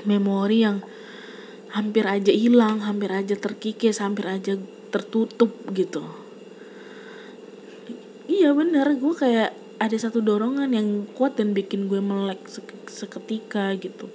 memori 0.03 0.67
yang 0.67 0.83
hampir 1.71 2.03
aja 2.03 2.33
hilang, 2.33 2.83
hampir 2.83 3.13
aja 3.13 3.39
terkikis, 3.39 4.03
hampir 4.03 4.27
aja 4.27 4.59
tertutup 4.91 5.49
gitu. 5.71 6.22
Iya 8.33 8.49
bener, 8.59 8.87
gue 9.03 9.13
kayak 9.23 9.49
ada 9.85 9.97
satu 10.03 10.19
dorongan 10.27 10.71
yang 10.77 10.87
kuat 11.17 11.33
dan 11.39 11.49
bikin 11.57 11.81
gue 11.91 12.01
melek 12.11 12.41
seketika 12.99 13.65
gitu. 13.85 14.07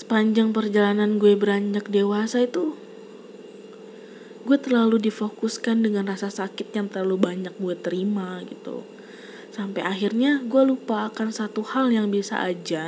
Sepanjang 0.00 0.48
perjalanan 0.56 1.10
gue 1.22 1.32
beranjak 1.42 1.86
dewasa 1.96 2.38
itu, 2.48 2.64
gue 4.46 4.58
terlalu 4.64 4.96
difokuskan 5.08 5.76
dengan 5.86 6.04
rasa 6.12 6.28
sakit 6.28 6.68
yang 6.76 6.86
terlalu 6.92 7.16
banyak 7.28 7.54
gue 7.64 7.74
terima 7.78 8.42
gitu. 8.52 8.76
Sampai 9.56 9.86
akhirnya 9.86 10.42
gue 10.52 10.62
lupa 10.66 10.96
akan 11.08 11.28
satu 11.40 11.62
hal 11.72 11.86
yang 11.96 12.10
bisa 12.10 12.42
aja 12.42 12.84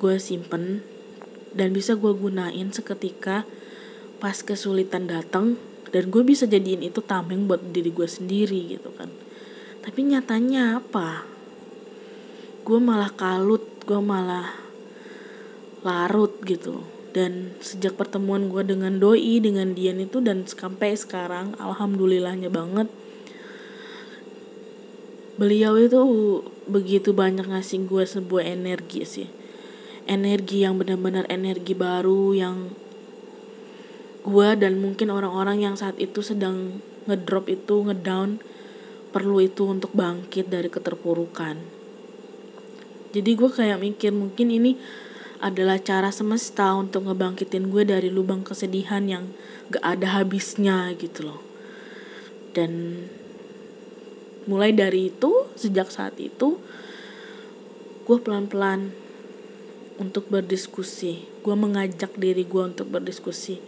gue 0.00 0.16
simpen 0.22 0.64
dan 1.52 1.68
bisa 1.76 1.92
gue 1.98 2.12
gunain 2.14 2.68
seketika 2.70 3.44
pas 4.22 4.38
kesulitan 4.48 5.10
datang 5.10 5.46
dan 5.94 6.12
gue 6.12 6.22
bisa 6.24 6.44
jadiin 6.44 6.84
itu 6.84 7.00
tameng 7.00 7.48
buat 7.48 7.60
diri 7.72 7.88
gue 7.92 8.08
sendiri 8.08 8.76
gitu 8.76 8.92
kan. 8.96 9.08
Tapi 9.84 10.00
nyatanya 10.04 10.84
apa? 10.84 11.24
Gue 12.66 12.78
malah 12.80 13.08
kalut 13.16 13.64
gue 13.88 14.00
malah 14.04 14.52
larut 15.80 16.36
gitu. 16.44 16.84
Dan 17.16 17.56
sejak 17.64 17.96
pertemuan 17.96 18.52
gue 18.52 18.60
dengan 18.68 19.00
doi 19.00 19.40
dengan 19.40 19.72
Dian 19.72 19.96
itu 19.96 20.20
dan 20.20 20.44
sampai 20.44 20.92
sekarang 20.92 21.56
alhamdulillahnya 21.56 22.52
banget 22.52 22.86
beliau 25.38 25.78
itu 25.78 25.98
begitu 26.66 27.14
banyak 27.14 27.46
ngasih 27.46 27.86
gue 27.86 28.04
sebuah 28.04 28.44
energi 28.44 29.06
sih. 29.06 29.28
Energi 30.04 30.66
yang 30.66 30.76
benar-benar 30.76 31.30
energi 31.30 31.72
baru 31.78 32.34
yang 32.34 32.74
gue 34.28 34.48
dan 34.60 34.76
mungkin 34.76 35.08
orang-orang 35.08 35.64
yang 35.64 35.74
saat 35.74 35.96
itu 35.96 36.20
sedang 36.20 36.84
ngedrop 37.08 37.48
itu 37.48 37.80
ngedown 37.88 38.44
perlu 39.08 39.40
itu 39.40 39.64
untuk 39.64 39.96
bangkit 39.96 40.52
dari 40.52 40.68
keterpurukan 40.68 41.78
jadi 43.08 43.30
gue 43.32 43.50
kayak 43.50 43.80
mikir 43.80 44.12
mungkin 44.12 44.52
ini 44.52 44.76
adalah 45.38 45.78
cara 45.78 46.10
semesta 46.10 46.74
untuk 46.74 47.06
ngebangkitin 47.06 47.70
gue 47.70 47.86
dari 47.86 48.10
lubang 48.10 48.42
kesedihan 48.42 49.06
yang 49.06 49.24
gak 49.70 49.84
ada 49.84 50.20
habisnya 50.20 50.90
gitu 50.98 51.30
loh. 51.30 51.40
Dan 52.52 53.06
mulai 54.50 54.74
dari 54.74 55.14
itu, 55.14 55.30
sejak 55.54 55.94
saat 55.94 56.18
itu, 56.18 56.58
gue 58.02 58.18
pelan-pelan 58.18 58.90
untuk 60.02 60.26
berdiskusi. 60.26 61.22
Gue 61.46 61.54
mengajak 61.54 62.18
diri 62.18 62.42
gue 62.42 62.62
untuk 62.74 62.90
berdiskusi 62.90 63.62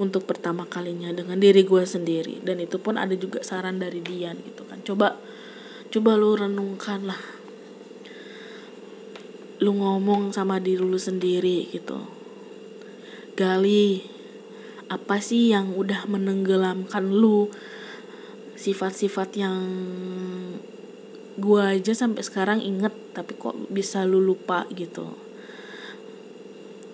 untuk 0.00 0.24
pertama 0.24 0.64
kalinya 0.68 1.12
dengan 1.12 1.36
diri 1.40 1.64
gue 1.64 1.84
sendiri. 1.84 2.40
Dan 2.44 2.60
itu 2.62 2.80
pun 2.80 2.96
ada 2.96 3.12
juga 3.16 3.44
saran 3.44 3.80
dari 3.80 4.00
Dian 4.00 4.40
gitu 4.40 4.64
kan. 4.64 4.80
Coba, 4.84 5.18
coba 5.92 6.10
lu 6.16 6.36
renungkan 6.36 7.04
lah 7.08 7.20
lu 9.62 9.78
ngomong 9.78 10.34
sama 10.34 10.58
diri 10.58 10.82
lu 10.82 10.98
sendiri 10.98 11.70
gitu 11.70 12.02
gali 13.38 14.02
apa 14.90 15.22
sih 15.22 15.54
yang 15.54 15.78
udah 15.78 16.10
menenggelamkan 16.10 17.06
lu 17.14 17.46
sifat-sifat 18.58 19.38
yang 19.38 19.62
gua 21.38 21.78
aja 21.78 21.94
sampai 21.94 22.26
sekarang 22.26 22.58
inget 22.58 22.92
tapi 23.14 23.38
kok 23.38 23.54
bisa 23.70 24.02
lu 24.02 24.18
lupa 24.18 24.66
gitu 24.74 25.14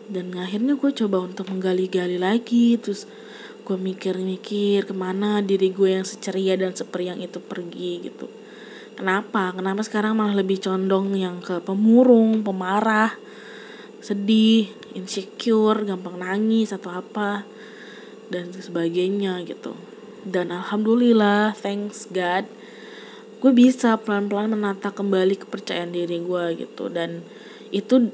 dan 0.09 0.33
akhirnya 0.37 0.75
gue 0.75 0.91
coba 1.05 1.25
untuk 1.25 1.49
menggali-gali 1.53 2.17
lagi 2.17 2.81
terus 2.81 3.05
gue 3.69 3.77
mikir-mikir 3.77 4.89
ke 4.89 4.95
mana 4.97 5.45
diri 5.45 5.69
gue 5.69 6.01
yang 6.01 6.07
seceria 6.09 6.57
dan 6.57 6.73
seperiang 6.73 7.21
itu 7.21 7.37
pergi 7.41 8.09
gitu 8.09 8.29
Kenapa? 8.99 9.55
Kenapa 9.55 9.87
sekarang 9.87 10.19
malah 10.19 10.35
lebih 10.35 10.59
condong 10.59 11.15
yang 11.15 11.39
ke 11.39 11.63
pemurung, 11.63 12.43
pemarah, 12.43 13.15
sedih, 14.03 14.67
insecure, 14.99 15.87
gampang 15.87 16.19
nangis 16.19 16.75
atau 16.75 16.91
apa 16.91 17.47
dan 18.27 18.51
sebagainya 18.51 19.47
gitu. 19.47 19.79
Dan 20.27 20.51
alhamdulillah, 20.51 21.55
thanks 21.55 22.11
God, 22.11 22.51
gue 23.39 23.53
bisa 23.55 23.95
pelan-pelan 24.03 24.51
menata 24.51 24.91
kembali 24.91 25.47
kepercayaan 25.47 25.95
diri 25.95 26.19
gue 26.19 26.67
gitu 26.67 26.91
dan 26.91 27.23
itu 27.71 28.11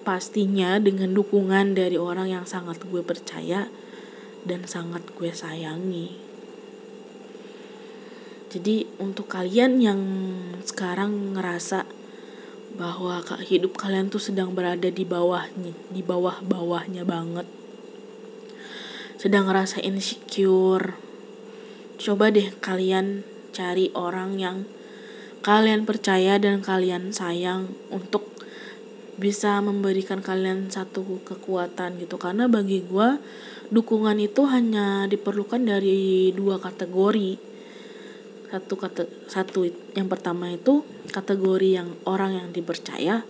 pastinya 0.00 0.80
dengan 0.80 1.12
dukungan 1.12 1.76
dari 1.76 2.00
orang 2.00 2.32
yang 2.32 2.44
sangat 2.48 2.80
gue 2.88 3.04
percaya 3.04 3.68
dan 4.44 4.64
sangat 4.64 5.04
gue 5.12 5.30
sayangi. 5.30 6.16
Jadi 8.50 8.82
untuk 8.98 9.30
kalian 9.30 9.78
yang 9.78 10.00
sekarang 10.66 11.38
ngerasa 11.38 11.86
bahwa 12.74 13.22
hidup 13.46 13.78
kalian 13.78 14.10
tuh 14.10 14.18
sedang 14.18 14.56
berada 14.56 14.90
di 14.90 15.06
bawahnya, 15.06 15.70
di 15.92 16.02
bawah-bawahnya 16.02 17.06
banget. 17.06 17.46
Sedang 19.20 19.46
ngerasa 19.46 19.84
insecure. 19.86 20.98
Coba 22.00 22.32
deh 22.32 22.50
kalian 22.58 23.22
cari 23.52 23.92
orang 23.92 24.40
yang 24.40 24.56
kalian 25.44 25.84
percaya 25.84 26.40
dan 26.40 26.64
kalian 26.64 27.12
sayang 27.12 27.70
untuk 27.92 28.39
bisa 29.20 29.60
memberikan 29.60 30.24
kalian 30.24 30.72
satu 30.72 31.20
kekuatan 31.28 32.00
gitu. 32.00 32.16
Karena 32.16 32.48
bagi 32.48 32.80
gue 32.80 33.20
dukungan 33.68 34.16
itu 34.16 34.48
hanya 34.48 35.04
diperlukan 35.06 35.60
dari 35.60 36.32
dua 36.32 36.56
kategori. 36.56 37.52
Satu 38.50 38.74
kata 38.74 39.04
satu 39.28 39.68
yang 39.94 40.08
pertama 40.08 40.50
itu 40.50 40.82
kategori 41.12 41.68
yang 41.68 41.88
orang 42.08 42.40
yang 42.40 42.48
dipercaya 42.50 43.22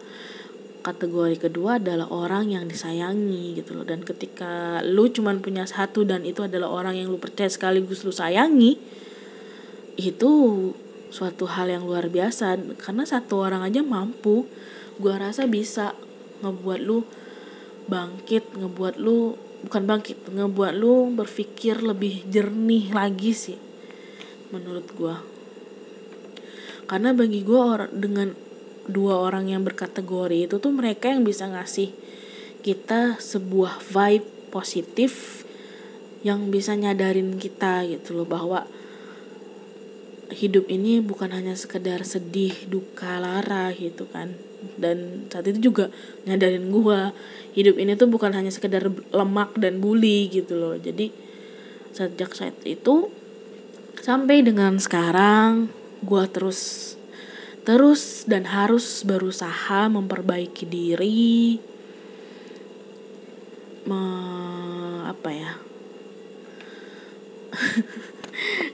kategori 0.81 1.37
kedua 1.37 1.77
adalah 1.77 2.09
orang 2.09 2.57
yang 2.57 2.65
disayangi 2.65 3.61
gitu 3.61 3.77
loh. 3.77 3.85
Dan 3.85 4.01
ketika 4.01 4.81
lu 4.81 5.13
cuman 5.13 5.45
punya 5.45 5.69
satu 5.69 6.09
dan 6.09 6.25
itu 6.25 6.41
adalah 6.41 6.73
orang 6.73 6.97
yang 6.97 7.13
lu 7.13 7.21
percaya 7.21 7.53
sekaligus 7.53 8.03
lu 8.03 8.11
sayangi 8.11 8.81
itu 10.01 10.31
suatu 11.13 11.45
hal 11.45 11.69
yang 11.69 11.85
luar 11.85 12.09
biasa. 12.09 12.57
Karena 12.81 13.05
satu 13.05 13.45
orang 13.45 13.61
aja 13.61 13.85
mampu 13.85 14.49
gua 15.01 15.17
rasa 15.17 15.49
bisa 15.49 15.97
ngebuat 16.45 16.81
lu 16.85 17.05
bangkit 17.91 18.55
ngebuat 18.55 19.01
lu 19.03 19.35
bukan 19.67 19.83
bangkit 19.85 20.17
ngebuat 20.25 20.73
lu 20.79 21.13
berpikir 21.13 21.85
lebih 21.85 22.25
jernih 22.31 22.89
lagi 22.95 23.35
sih 23.37 23.59
menurut 24.51 24.87
gue 24.97 25.17
karena 26.89 27.15
bagi 27.15 27.45
gue 27.45 27.61
orang 27.61 27.93
dengan 27.93 28.29
dua 28.89 29.21
orang 29.21 29.53
yang 29.53 29.63
berkategori 29.63 30.51
itu 30.51 30.57
tuh 30.59 30.73
mereka 30.73 31.13
yang 31.13 31.23
bisa 31.23 31.47
ngasih 31.47 31.93
kita 32.65 33.21
sebuah 33.21 33.79
vibe 33.85 34.27
positif 34.51 35.45
yang 36.27 36.51
bisa 36.51 36.75
nyadarin 36.75 37.37
kita 37.37 37.87
gitu 37.87 38.17
loh 38.17 38.27
bahwa 38.27 38.67
hidup 40.33 40.67
ini 40.73 40.99
bukan 41.05 41.31
hanya 41.31 41.55
sekedar 41.55 42.03
sedih 42.03 42.53
duka 42.67 43.23
lara 43.23 43.71
gitu 43.77 44.09
kan 44.11 44.50
dan 44.77 45.27
saat 45.33 45.47
itu 45.49 45.73
juga 45.73 45.89
nyadarin 46.29 46.69
gue 46.69 47.01
hidup 47.57 47.77
ini 47.81 47.97
tuh 47.97 48.09
bukan 48.09 48.33
hanya 48.37 48.53
sekedar 48.53 48.87
lemak 49.11 49.57
dan 49.57 49.81
bully 49.81 50.29
gitu 50.31 50.57
loh. 50.59 50.75
Jadi 50.77 51.11
sejak 51.95 52.33
saat 52.37 52.57
itu 52.67 53.11
sampai 54.01 54.41
dengan 54.47 54.79
sekarang 54.81 55.69
gue 56.01 56.25
terus 56.33 56.95
terus 57.69 58.25
dan 58.25 58.49
harus 58.49 59.05
berusaha 59.05 59.87
memperbaiki 59.93 60.65
diri 60.65 61.61
me, 63.85 64.01
apa 65.13 65.31
ya 65.33 65.53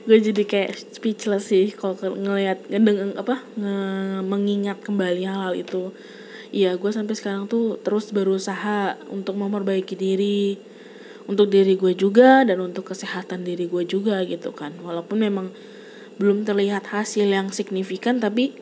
gue 0.07 0.17
jadi 0.23 0.43
kayak 0.47 0.71
speechless 0.95 1.51
sih 1.51 1.71
kalau 1.75 1.95
ngelihat 2.15 2.63
ngedeng 2.71 3.15
apa 3.19 3.43
nge, 3.59 3.75
mengingat 4.23 4.77
kembali 4.83 5.21
hal-hal 5.27 5.53
itu. 5.57 5.91
Iya 6.55 6.79
gue 6.79 6.91
sampai 6.95 7.15
sekarang 7.19 7.51
tuh 7.51 7.75
terus 7.83 8.09
berusaha 8.15 8.95
untuk 9.11 9.35
memperbaiki 9.35 9.95
diri 9.99 10.55
untuk 11.27 11.51
diri 11.51 11.75
gue 11.75 11.91
juga 11.91 12.47
dan 12.47 12.63
untuk 12.63 12.87
kesehatan 12.95 13.43
diri 13.43 13.67
gue 13.67 13.83
juga 13.83 14.23
gitu 14.23 14.55
kan. 14.55 14.71
Walaupun 14.79 15.19
memang 15.19 15.47
belum 16.17 16.47
terlihat 16.47 16.89
hasil 16.89 17.27
yang 17.27 17.51
signifikan 17.51 18.17
tapi 18.23 18.55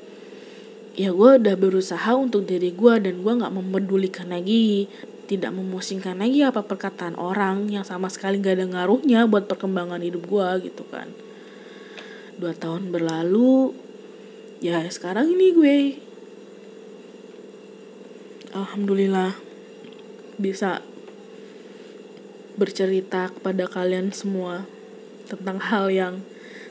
ya 0.96 1.12
gue 1.12 1.32
udah 1.40 1.56
berusaha 1.60 2.12
untuk 2.16 2.48
diri 2.48 2.72
gue 2.72 2.94
dan 3.04 3.22
gue 3.22 3.34
nggak 3.36 3.54
memedulikan 3.54 4.32
lagi 4.32 4.88
tidak 5.26 5.52
memusingkan 5.54 6.22
lagi 6.22 6.46
apa 6.46 6.62
perkataan 6.62 7.18
orang 7.18 7.70
yang 7.74 7.82
sama 7.82 8.14
sekali 8.14 8.38
gak 8.38 8.62
ada 8.62 8.66
ngaruhnya 8.70 9.26
buat 9.26 9.50
perkembangan 9.50 10.02
hidup 10.02 10.26
gue 10.30 10.70
gitu 10.70 10.86
kan. 10.88 11.10
Dua 12.38 12.54
tahun 12.54 12.94
berlalu 12.94 13.74
ya 14.62 14.86
sekarang 14.88 15.34
ini 15.34 15.48
gue 15.52 15.78
alhamdulillah 18.56 19.36
bisa 20.40 20.80
bercerita 22.56 23.28
kepada 23.36 23.68
kalian 23.68 24.16
semua 24.16 24.64
tentang 25.28 25.60
hal 25.60 25.92
yang 25.92 26.14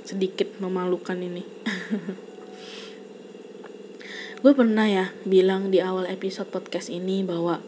sedikit 0.05 0.49
memalukan 0.61 1.17
ini. 1.17 1.45
Gue 4.45 4.53
pernah 4.53 4.85
ya 4.85 5.13
bilang 5.25 5.73
di 5.73 5.81
awal 5.81 6.05
episode 6.05 6.53
podcast 6.53 6.93
ini 6.93 7.25
bahwa 7.25 7.65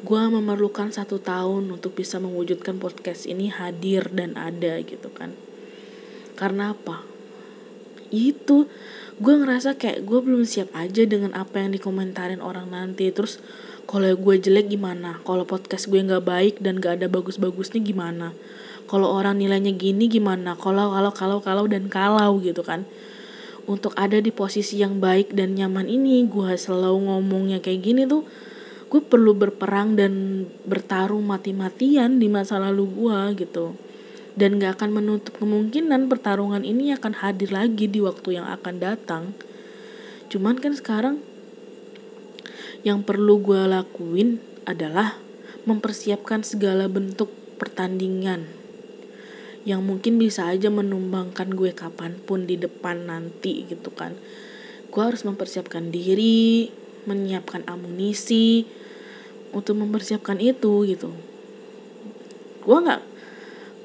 gue 0.00 0.22
memerlukan 0.32 0.88
satu 0.88 1.20
tahun 1.20 1.68
untuk 1.68 1.92
bisa 1.92 2.16
mewujudkan 2.16 2.80
podcast 2.80 3.28
ini 3.28 3.52
hadir 3.52 4.08
dan 4.08 4.32
ada 4.32 4.80
gitu 4.80 5.12
kan. 5.12 5.36
Karena 6.40 6.72
apa? 6.72 7.04
Itu 8.08 8.64
gue 9.20 9.34
ngerasa 9.36 9.76
kayak 9.76 10.08
gue 10.08 10.20
belum 10.24 10.48
siap 10.48 10.72
aja 10.72 11.04
dengan 11.04 11.36
apa 11.36 11.60
yang 11.60 11.76
dikomentarin 11.76 12.40
orang 12.40 12.72
nanti. 12.72 13.12
Terus 13.12 13.44
kalau 13.84 14.08
gue 14.08 14.34
jelek 14.40 14.72
gimana? 14.72 15.20
Kalau 15.20 15.44
podcast 15.44 15.84
gue 15.92 16.00
nggak 16.00 16.24
baik 16.24 16.54
dan 16.64 16.80
gak 16.80 17.04
ada 17.04 17.06
bagus-bagusnya 17.12 17.84
gimana? 17.84 18.32
Kalau 18.88 19.12
orang 19.12 19.36
nilainya 19.36 19.76
gini 19.76 20.08
gimana? 20.08 20.56
Kalau 20.56 20.96
kalau 20.96 21.12
kalau 21.12 21.38
kalau 21.44 21.64
dan 21.68 21.92
kalau 21.92 22.40
gitu 22.40 22.64
kan. 22.64 22.88
Untuk 23.68 23.92
ada 24.00 24.16
di 24.16 24.32
posisi 24.32 24.80
yang 24.80 24.96
baik 24.98 25.36
dan 25.36 25.52
nyaman 25.54 25.86
ini 25.92 26.24
gue 26.24 26.56
selalu 26.56 27.06
ngomongnya 27.06 27.60
kayak 27.60 27.84
gini 27.84 28.08
tuh 28.08 28.24
gue 28.90 28.98
perlu 28.98 29.38
berperang 29.38 29.94
dan 29.94 30.44
bertarung 30.66 31.22
mati-matian 31.22 32.18
di 32.18 32.26
masa 32.26 32.58
lalu 32.58 32.90
gue 32.90 33.46
gitu. 33.46 33.78
Dan 34.34 34.58
gak 34.58 34.82
akan 34.82 34.90
menutup 34.98 35.38
kemungkinan 35.38 36.10
pertarungan 36.10 36.66
ini 36.66 36.90
akan 36.98 37.14
hadir 37.22 37.54
lagi 37.54 37.86
di 37.86 38.02
waktu 38.02 38.42
yang 38.42 38.50
akan 38.50 38.82
datang. 38.82 39.24
Cuman 40.26 40.58
kan 40.58 40.74
sekarang 40.74 41.22
yang 42.82 43.06
perlu 43.06 43.38
gue 43.38 43.62
lakuin 43.62 44.42
adalah 44.66 45.22
mempersiapkan 45.70 46.42
segala 46.42 46.90
bentuk 46.90 47.30
pertandingan 47.62 48.48
yang 49.68 49.84
mungkin 49.84 50.16
bisa 50.16 50.48
aja 50.48 50.72
menumbangkan 50.72 51.52
gue 51.52 51.76
kapan 51.76 52.16
pun 52.24 52.48
di 52.48 52.56
depan 52.56 53.06
nanti 53.06 53.68
gitu 53.68 53.92
kan. 53.92 54.16
Gue 54.88 55.02
harus 55.04 55.22
mempersiapkan 55.22 55.92
diri 55.92 56.72
menyiapkan 57.04 57.68
amunisi 57.68 58.64
untuk 59.50 59.78
mempersiapkan 59.78 60.38
itu 60.38 60.86
gitu. 60.86 61.10
Gue 62.64 62.78
nggak 62.80 63.02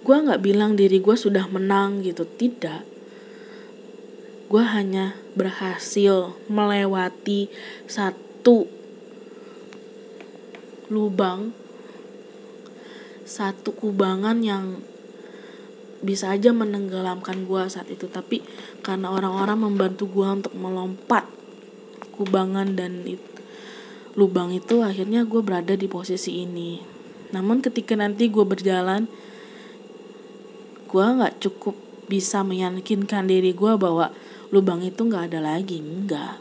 gue 0.05 0.17
nggak 0.29 0.41
bilang 0.41 0.77
diri 0.77 1.01
gue 1.01 1.15
sudah 1.17 1.49
menang 1.49 2.05
gitu. 2.05 2.25
Tidak. 2.25 2.81
Gue 4.45 4.63
hanya 4.63 5.17
berhasil 5.33 6.37
melewati 6.47 7.49
satu 7.89 8.69
lubang 10.85 11.49
satu 13.25 13.73
kubangan 13.73 14.37
yang 14.45 14.85
bisa 16.05 16.29
aja 16.29 16.53
menenggelamkan 16.53 17.49
gue 17.49 17.61
saat 17.65 17.89
itu. 17.89 18.05
Tapi 18.05 18.45
karena 18.85 19.09
orang-orang 19.09 19.65
membantu 19.65 20.05
gue 20.05 20.27
untuk 20.29 20.53
melompat 20.53 21.25
kubangan 22.13 22.77
dan 22.77 23.03
it, 23.09 23.19
lubang 24.15 24.51
itu 24.55 24.79
akhirnya 24.79 25.27
gue 25.27 25.41
berada 25.43 25.75
di 25.75 25.87
posisi 25.91 26.43
ini 26.43 26.79
namun 27.35 27.59
ketika 27.59 27.99
nanti 27.99 28.31
gue 28.31 28.43
berjalan 28.47 29.07
gue 30.87 31.05
nggak 31.05 31.43
cukup 31.43 31.75
bisa 32.07 32.41
meyakinkan 32.47 33.27
diri 33.27 33.51
gue 33.51 33.75
bahwa 33.75 34.15
lubang 34.49 34.79
itu 34.81 35.03
nggak 35.03 35.33
ada 35.33 35.39
lagi 35.43 35.83
enggak 35.83 36.39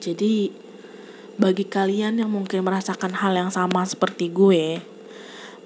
jadi 0.00 0.48
bagi 1.38 1.64
kalian 1.68 2.18
yang 2.18 2.30
mungkin 2.32 2.64
merasakan 2.64 3.14
hal 3.14 3.36
yang 3.36 3.50
sama 3.52 3.84
seperti 3.84 4.32
gue 4.32 4.82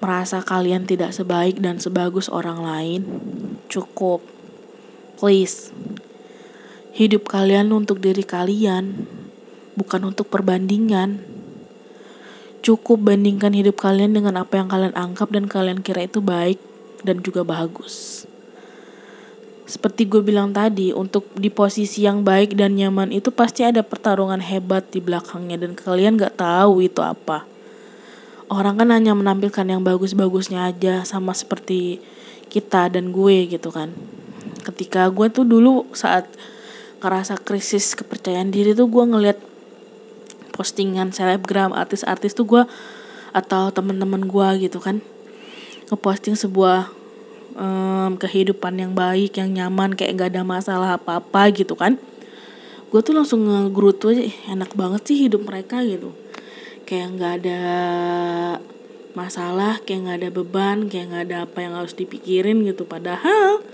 merasa 0.02 0.42
kalian 0.42 0.82
tidak 0.82 1.14
sebaik 1.14 1.62
dan 1.62 1.78
sebagus 1.78 2.26
orang 2.26 2.58
lain, 2.58 3.00
cukup. 3.70 4.26
Please. 5.14 5.70
Hidup 6.92 7.24
kalian 7.24 7.72
untuk 7.72 8.04
diri 8.04 8.20
kalian, 8.20 9.08
bukan 9.80 10.12
untuk 10.12 10.28
perbandingan. 10.28 11.24
Cukup 12.60 13.00
bandingkan 13.00 13.56
hidup 13.56 13.80
kalian 13.80 14.12
dengan 14.12 14.36
apa 14.38 14.60
yang 14.60 14.68
kalian 14.68 14.92
anggap 14.92 15.32
dan 15.32 15.48
kalian 15.48 15.80
kira 15.80 16.04
itu 16.04 16.20
baik 16.20 16.60
dan 17.00 17.24
juga 17.24 17.42
bagus. 17.48 18.28
Seperti 19.64 20.04
gue 20.04 20.20
bilang 20.20 20.52
tadi, 20.52 20.92
untuk 20.92 21.26
di 21.32 21.48
posisi 21.48 22.04
yang 22.04 22.28
baik 22.28 22.54
dan 22.60 22.76
nyaman 22.76 23.08
itu 23.08 23.32
pasti 23.32 23.64
ada 23.64 23.80
pertarungan 23.80 24.44
hebat 24.44 24.84
di 24.92 25.00
belakangnya 25.00 25.64
dan 25.64 25.72
kalian 25.72 26.20
gak 26.20 26.36
tahu 26.36 26.84
itu 26.84 27.00
apa 27.00 27.48
orang 28.52 28.84
kan 28.84 28.88
hanya 28.92 29.16
menampilkan 29.16 29.64
yang 29.64 29.80
bagus-bagusnya 29.80 30.68
aja 30.68 31.08
sama 31.08 31.32
seperti 31.32 32.04
kita 32.52 32.92
dan 32.92 33.08
gue 33.08 33.48
gitu 33.48 33.72
kan 33.72 33.96
ketika 34.68 35.08
gue 35.08 35.32
tuh 35.32 35.48
dulu 35.48 35.88
saat 35.96 36.28
ngerasa 37.02 37.34
krisis 37.42 37.98
kepercayaan 37.98 38.54
diri 38.54 38.78
tuh 38.78 38.86
gue 38.86 39.04
ngeliat 39.04 39.38
postingan 40.54 41.10
selebgram 41.10 41.74
artis-artis 41.74 42.38
tuh 42.38 42.46
gue 42.46 42.62
atau 43.34 43.74
temen-temen 43.74 44.30
gue 44.30 44.48
gitu 44.70 44.78
kan 44.78 45.02
ngeposting 45.90 46.38
sebuah 46.38 46.88
um, 47.56 48.16
kehidupan 48.16 48.80
yang 48.80 48.92
baik 48.96 49.36
yang 49.36 49.52
nyaman 49.52 49.92
kayak 49.92 50.16
gak 50.16 50.30
ada 50.36 50.42
masalah 50.44 50.96
apa-apa 50.96 51.52
gitu 51.52 51.76
kan. 51.76 52.00
Gue 52.92 53.00
tuh 53.00 53.16
langsung 53.16 53.48
ngegerutu 53.48 54.12
aja 54.12 54.24
enak 54.52 54.76
banget 54.76 55.02
sih 55.08 55.28
hidup 55.28 55.48
mereka 55.48 55.80
gitu. 55.80 56.12
Kayak 56.84 57.06
nggak 57.16 57.32
ada 57.40 57.60
masalah 59.16 59.80
kayak 59.84 60.00
nggak 60.04 60.18
ada 60.20 60.28
beban 60.28 60.78
kayak 60.92 61.06
nggak 61.08 61.24
ada 61.28 61.36
apa 61.48 61.58
yang 61.64 61.72
harus 61.72 61.96
dipikirin 61.96 62.60
gitu. 62.68 62.84
Padahal 62.84 63.64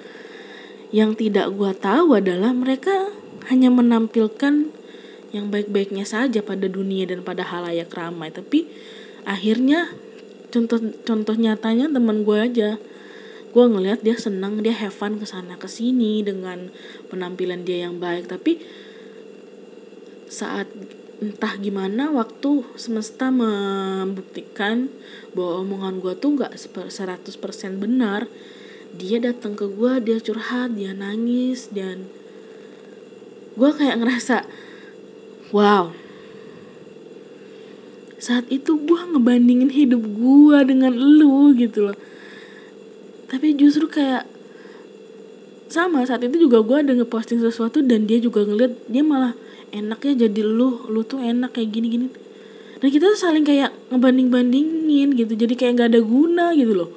yang 0.89 1.13
tidak 1.13 1.53
gue 1.53 1.73
tahu 1.77 2.17
adalah 2.17 2.57
mereka 2.57 3.13
hanya 3.53 3.69
menampilkan 3.69 4.73
yang 5.29 5.53
baik-baiknya 5.53 6.09
saja 6.09 6.41
pada 6.41 6.65
dunia 6.65 7.05
dan 7.05 7.21
pada 7.21 7.45
halayak 7.45 7.93
ramai. 7.93 8.33
Tapi 8.33 8.65
akhirnya 9.29 9.93
contoh 10.49 10.81
contoh 11.05 11.37
nyatanya 11.37 11.93
teman 11.93 12.25
gue 12.25 12.39
aja. 12.41 12.71
Gue 13.49 13.65
ngelihat 13.65 14.05
dia 14.05 14.17
senang 14.17 14.61
dia 14.61 14.77
have 14.77 14.93
fun 14.93 15.17
ke 15.21 15.25
sana 15.29 15.57
ke 15.57 15.69
sini 15.69 16.21
dengan 16.25 16.73
penampilan 17.13 17.65
dia 17.65 17.89
yang 17.89 18.01
baik. 18.01 18.29
Tapi 18.29 18.61
saat 20.29 20.69
entah 21.19 21.59
gimana 21.59 22.15
waktu 22.15 22.63
semesta 22.79 23.33
membuktikan 23.35 24.87
bahwa 25.35 25.67
omongan 25.67 25.99
gue 25.99 26.15
tuh 26.15 26.39
gak 26.39 26.55
100% 26.55 27.35
benar 27.83 28.31
dia 28.97 29.21
datang 29.21 29.53
ke 29.59 29.69
gue 29.69 29.93
dia 30.01 30.19
curhat 30.23 30.73
dia 30.73 30.97
nangis 30.97 31.69
dan 31.75 32.09
gue 33.59 33.71
kayak 33.75 33.99
ngerasa 34.01 34.47
wow. 35.51 35.91
Saat 38.19 38.51
itu 38.51 38.75
gue 38.75 39.01
ngebandingin 39.15 39.71
hidup 39.71 40.03
gue 40.03 40.59
dengan 40.67 40.91
lu 40.91 41.55
gitu 41.55 41.87
loh. 41.91 41.97
Tapi 43.31 43.55
justru 43.55 43.87
kayak 43.87 44.27
sama 45.69 46.03
saat 46.09 46.25
itu 46.25 46.49
juga 46.49 46.65
gue 46.65 46.77
ada 46.81 46.93
ngeposting 46.97 47.45
sesuatu 47.45 47.85
dan 47.85 48.09
dia 48.09 48.17
juga 48.19 48.43
ngeliat 48.43 48.89
dia 48.89 49.05
malah 49.05 49.37
enaknya 49.69 50.27
jadi 50.29 50.41
lu 50.41 50.89
lu 50.89 51.05
tuh 51.05 51.21
enak 51.21 51.53
kayak 51.53 51.69
gini 51.77 51.87
gini 51.93 52.09
dan 52.81 52.89
kita 52.89 53.05
tuh 53.13 53.21
saling 53.21 53.45
kayak 53.45 53.77
ngebanding 53.93 54.33
bandingin 54.33 55.13
gitu 55.13 55.37
jadi 55.37 55.53
kayak 55.53 55.73
nggak 55.77 55.89
ada 55.93 56.01
guna 56.01 56.57
gitu 56.57 56.73
loh 56.73 56.91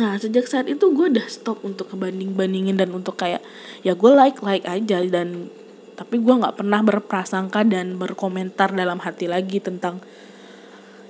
nah 0.00 0.16
sejak 0.16 0.48
saat 0.48 0.66
itu 0.72 0.88
gue 0.92 1.12
udah 1.12 1.26
stop 1.28 1.60
untuk 1.62 1.92
ngebanding 1.92 2.32
bandingin 2.32 2.80
dan 2.80 2.90
untuk 2.96 3.16
kayak 3.20 3.44
ya 3.84 3.92
gue 3.92 4.10
like 4.12 4.40
like 4.40 4.64
aja 4.64 5.04
dan 5.04 5.52
tapi 5.98 6.16
gue 6.16 6.34
nggak 6.34 6.56
pernah 6.56 6.80
berprasangka 6.80 7.62
dan 7.68 8.00
berkomentar 8.00 8.72
dalam 8.72 8.96
hati 9.04 9.28
lagi 9.28 9.60
tentang 9.60 10.00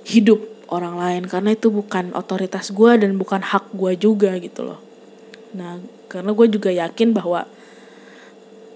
hidup 0.03 0.43
orang 0.67 0.99
lain 0.99 1.23
karena 1.31 1.55
itu 1.55 1.71
bukan 1.71 2.11
otoritas 2.11 2.75
gue 2.75 2.91
dan 2.99 3.15
bukan 3.15 3.39
hak 3.39 3.71
gue 3.71 3.95
juga 3.95 4.35
gitu 4.37 4.67
loh 4.67 4.79
nah 5.55 5.79
karena 6.11 6.35
gue 6.35 6.47
juga 6.51 6.69
yakin 6.69 7.15
bahwa 7.15 7.47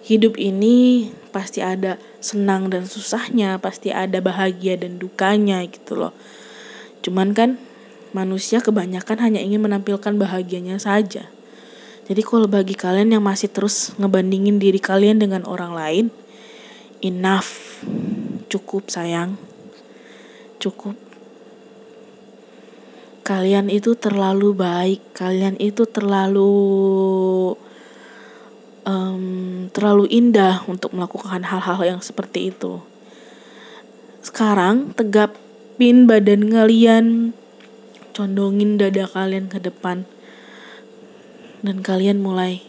hidup 0.08 0.40
ini 0.40 1.12
pasti 1.36 1.60
ada 1.60 2.00
senang 2.24 2.72
dan 2.72 2.88
susahnya, 2.88 3.60
pasti 3.60 3.92
ada 3.92 4.24
bahagia 4.24 4.80
dan 4.80 4.96
dukanya 4.96 5.68
gitu 5.68 6.00
loh. 6.00 6.16
Cuman 7.04 7.36
kan 7.36 7.60
manusia 8.18 8.58
kebanyakan 8.66 9.22
hanya 9.22 9.38
ingin 9.38 9.62
menampilkan 9.62 10.18
bahagianya 10.18 10.82
saja. 10.82 11.30
Jadi 12.10 12.22
kalau 12.26 12.50
bagi 12.50 12.74
kalian 12.74 13.14
yang 13.14 13.22
masih 13.22 13.54
terus 13.54 13.94
ngebandingin 14.02 14.58
diri 14.58 14.82
kalian 14.82 15.22
dengan 15.22 15.46
orang 15.46 15.78
lain, 15.78 16.06
enough. 17.06 17.78
Cukup 18.50 18.90
sayang. 18.90 19.38
Cukup 20.58 20.98
kalian 23.28 23.68
itu 23.68 23.92
terlalu 24.00 24.56
baik, 24.56 25.12
kalian 25.12 25.60
itu 25.60 25.84
terlalu 25.84 26.56
um, 28.88 29.68
terlalu 29.76 30.08
indah 30.08 30.64
untuk 30.72 30.96
melakukan 30.96 31.44
hal-hal 31.44 31.84
yang 31.84 32.00
seperti 32.00 32.56
itu. 32.56 32.80
Sekarang 34.24 34.96
tegapin 34.96 36.08
badan 36.08 36.48
kalian, 36.48 37.36
condongin 38.18 38.82
dada 38.82 39.06
kalian 39.06 39.46
ke 39.46 39.62
depan, 39.62 40.10
dan 41.62 41.86
kalian 41.86 42.18
mulai 42.18 42.66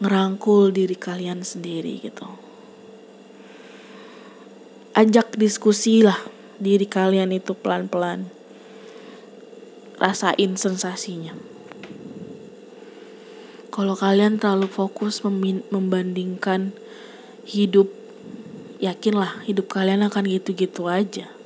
ngerangkul 0.00 0.72
diri 0.72 0.96
kalian 0.96 1.44
sendiri 1.44 2.00
gitu. 2.00 2.24
Ajak 4.96 5.36
diskusi 5.36 6.00
lah 6.00 6.16
diri 6.56 6.88
kalian 6.88 7.36
itu 7.36 7.52
pelan-pelan 7.52 8.32
rasain 10.00 10.56
sensasinya. 10.56 11.36
Kalau 13.68 13.94
kalian 13.94 14.42
terlalu 14.42 14.66
fokus 14.66 15.22
membandingkan 15.70 16.74
hidup, 17.46 17.86
yakinlah 18.82 19.38
hidup 19.46 19.70
kalian 19.70 20.02
akan 20.02 20.26
gitu-gitu 20.26 20.90
aja. 20.90 21.37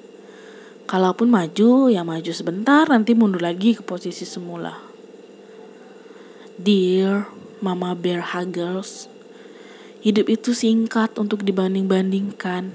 Kalaupun 0.92 1.32
maju, 1.32 1.88
ya 1.88 2.04
maju 2.04 2.32
sebentar, 2.36 2.84
nanti 2.84 3.16
mundur 3.16 3.40
lagi 3.40 3.72
ke 3.72 3.80
posisi 3.80 4.28
semula. 4.28 4.76
Dear 6.60 7.32
Mama 7.64 7.96
Bear 7.96 8.20
Huggers, 8.20 9.08
hidup 10.04 10.28
itu 10.28 10.52
singkat 10.52 11.16
untuk 11.16 11.48
dibanding-bandingkan 11.48 12.68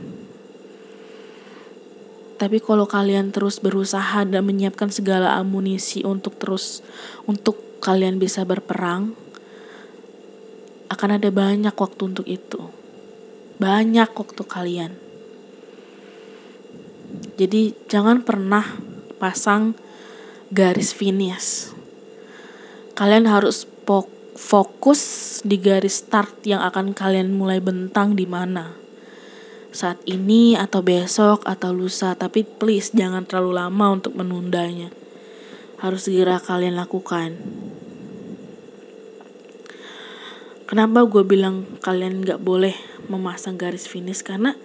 tapi 2.37 2.61
kalau 2.61 2.85
kalian 2.85 3.33
terus 3.33 3.57
berusaha 3.57 4.21
dan 4.21 4.45
menyiapkan 4.45 4.93
segala 4.93 5.33
amunisi 5.41 6.05
untuk 6.05 6.37
terus 6.37 6.85
untuk 7.25 7.57
kalian 7.81 8.21
bisa 8.21 8.45
berperang, 8.45 9.17
akan 10.93 11.09
ada 11.17 11.33
banyak 11.33 11.73
waktu 11.73 12.01
untuk 12.05 12.29
itu. 12.29 12.61
Banyak 13.57 14.13
waktu 14.13 14.43
kalian. 14.45 15.06
Jadi 17.37 17.77
jangan 17.85 18.25
pernah 18.25 18.65
pasang 19.21 19.77
garis 20.49 20.89
finish. 20.89 21.69
Kalian 22.97 23.29
harus 23.29 23.69
fokus 24.33 25.01
di 25.45 25.61
garis 25.61 26.01
start 26.01 26.41
yang 26.49 26.65
akan 26.65 26.97
kalian 26.97 27.37
mulai 27.37 27.61
bentang 27.61 28.17
di 28.17 28.25
mana. 28.25 28.73
Saat 29.69 30.01
ini 30.09 30.57
atau 30.57 30.81
besok 30.81 31.45
atau 31.45 31.77
lusa 31.77 32.17
tapi 32.17 32.41
please 32.41 32.89
jangan 32.97 33.21
terlalu 33.29 33.61
lama 33.61 33.85
untuk 33.93 34.17
menundanya. 34.17 34.89
Harus 35.77 36.09
segera 36.09 36.41
kalian 36.41 36.73
lakukan. 36.73 37.37
Kenapa 40.65 41.05
gue 41.05 41.21
bilang 41.21 41.77
kalian 41.85 42.25
gak 42.25 42.41
boleh 42.41 42.73
memasang 43.13 43.61
garis 43.61 43.85
finish 43.85 44.25
karena 44.25 44.57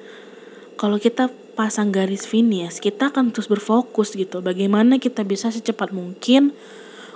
kalau 0.81 0.97
kita 0.97 1.29
pasang 1.53 1.93
garis 1.93 2.25
finish 2.25 2.81
kita 2.81 3.13
akan 3.13 3.31
terus 3.31 3.49
berfokus 3.49 4.17
gitu. 4.17 4.41
Bagaimana 4.41 4.97
kita 4.97 5.23
bisa 5.23 5.53
secepat 5.53 5.93
mungkin 5.93 6.57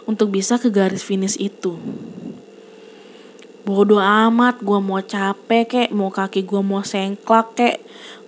untuk 0.04 0.30
bisa 0.32 0.60
ke 0.60 0.68
garis 0.70 1.02
finish 1.02 1.34
itu. 1.40 1.76
Bodoh 3.66 3.98
amat 3.98 4.62
gue 4.62 4.78
mau 4.78 5.02
capek 5.02 5.64
kek 5.66 5.88
mau 5.90 6.14
kaki 6.14 6.46
gue 6.46 6.62
mau 6.62 6.86
sengklak 6.86 7.58
kek. 7.58 7.76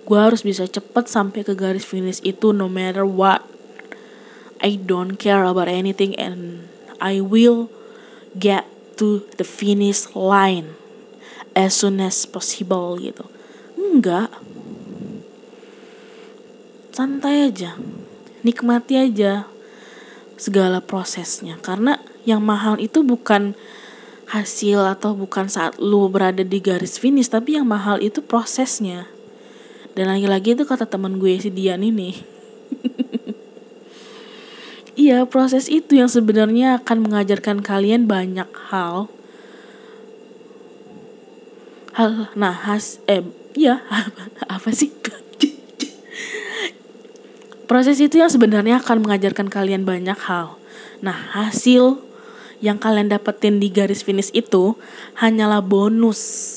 Gue 0.03 0.19
harus 0.19 0.41
bisa 0.41 0.65
cepet 0.67 1.05
sampai 1.07 1.45
ke 1.45 1.53
garis 1.55 1.87
finish 1.87 2.19
itu 2.25 2.51
no 2.51 2.67
matter 2.67 3.07
what. 3.07 3.45
I 4.59 4.75
don't 4.75 5.15
care 5.15 5.47
about 5.47 5.71
anything 5.71 6.11
and 6.19 6.67
I 6.99 7.23
will 7.23 7.71
get 8.35 8.67
to 8.99 9.23
the 9.39 9.47
finish 9.47 10.11
line 10.11 10.75
as 11.55 11.79
soon 11.79 12.03
as 12.03 12.27
possible 12.27 12.99
gitu. 12.99 13.23
Enggak 13.79 14.27
santai 16.99 17.47
aja 17.47 17.79
nikmati 18.43 18.99
aja 18.99 19.47
segala 20.35 20.83
prosesnya. 20.83 21.55
Karena 21.63 21.95
yang 22.27 22.43
mahal 22.43 22.75
itu 22.75 23.07
bukan 23.07 23.55
hasil 24.27 24.83
atau 24.83 25.15
bukan 25.15 25.47
saat 25.47 25.79
lu 25.79 26.11
berada 26.11 26.43
di 26.43 26.59
garis 26.59 26.99
finish 26.99 27.31
tapi 27.31 27.55
yang 27.55 27.63
mahal 27.71 28.03
itu 28.03 28.19
prosesnya. 28.19 29.07
Dan 29.95 30.11
lagi-lagi 30.11 30.59
itu 30.59 30.67
kata 30.67 30.91
teman 30.91 31.23
gue 31.23 31.39
si 31.39 31.47
Dian 31.47 31.79
ini. 31.79 32.11
Iya 34.99 35.23
proses 35.31 35.71
itu 35.71 35.95
yang 35.95 36.11
sebenarnya 36.11 36.83
akan 36.83 37.07
mengajarkan 37.07 37.63
kalian 37.63 38.03
banyak 38.03 38.51
hal. 38.67 39.07
Hal 41.95 42.27
nah 42.35 42.51
has 42.51 42.99
eh 43.07 43.23
iya 43.55 43.79
apa, 43.87 44.27
apa 44.59 44.69
sih 44.75 44.91
proses 47.69 48.01
itu 48.01 48.17
yang 48.17 48.33
sebenarnya 48.33 48.81
akan 48.81 49.05
mengajarkan 49.05 49.47
kalian 49.47 49.85
banyak 49.85 50.17
hal 50.17 50.57
nah 51.05 51.15
hasil 51.37 52.01
yang 52.59 52.81
kalian 52.81 53.07
dapetin 53.07 53.61
di 53.61 53.69
garis 53.69 54.03
finish 54.03 54.33
itu 54.33 54.75
hanyalah 55.15 55.63
bonus 55.63 56.49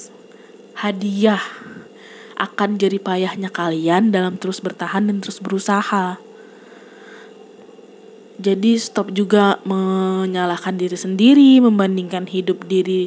hadiah 0.74 1.44
akan 2.42 2.74
jadi 2.74 2.98
payahnya 2.98 3.54
kalian 3.54 4.10
dalam 4.10 4.34
terus 4.34 4.58
bertahan 4.58 5.06
dan 5.06 5.22
terus 5.22 5.38
berusaha. 5.38 6.18
Jadi 8.42 8.74
stop 8.74 9.14
juga 9.14 9.62
menyalahkan 9.62 10.74
diri 10.74 10.98
sendiri, 10.98 11.62
membandingkan 11.62 12.26
hidup 12.26 12.66
diri 12.66 13.06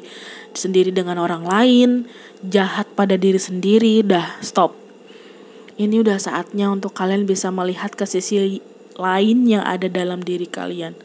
sendiri 0.56 0.96
dengan 0.96 1.20
orang 1.20 1.44
lain, 1.44 1.90
jahat 2.48 2.88
pada 2.96 3.20
diri 3.20 3.36
sendiri, 3.36 4.00
dah 4.08 4.40
stop. 4.40 4.85
Ini 5.76 6.02
udah 6.02 6.16
saatnya 6.16 6.72
untuk 6.72 6.96
kalian 6.96 7.28
bisa 7.28 7.52
melihat 7.52 7.92
ke 7.92 8.08
sisi 8.08 8.64
lain 8.96 9.44
yang 9.44 9.64
ada 9.68 9.92
dalam 9.92 10.24
diri 10.24 10.48
kalian 10.48 10.96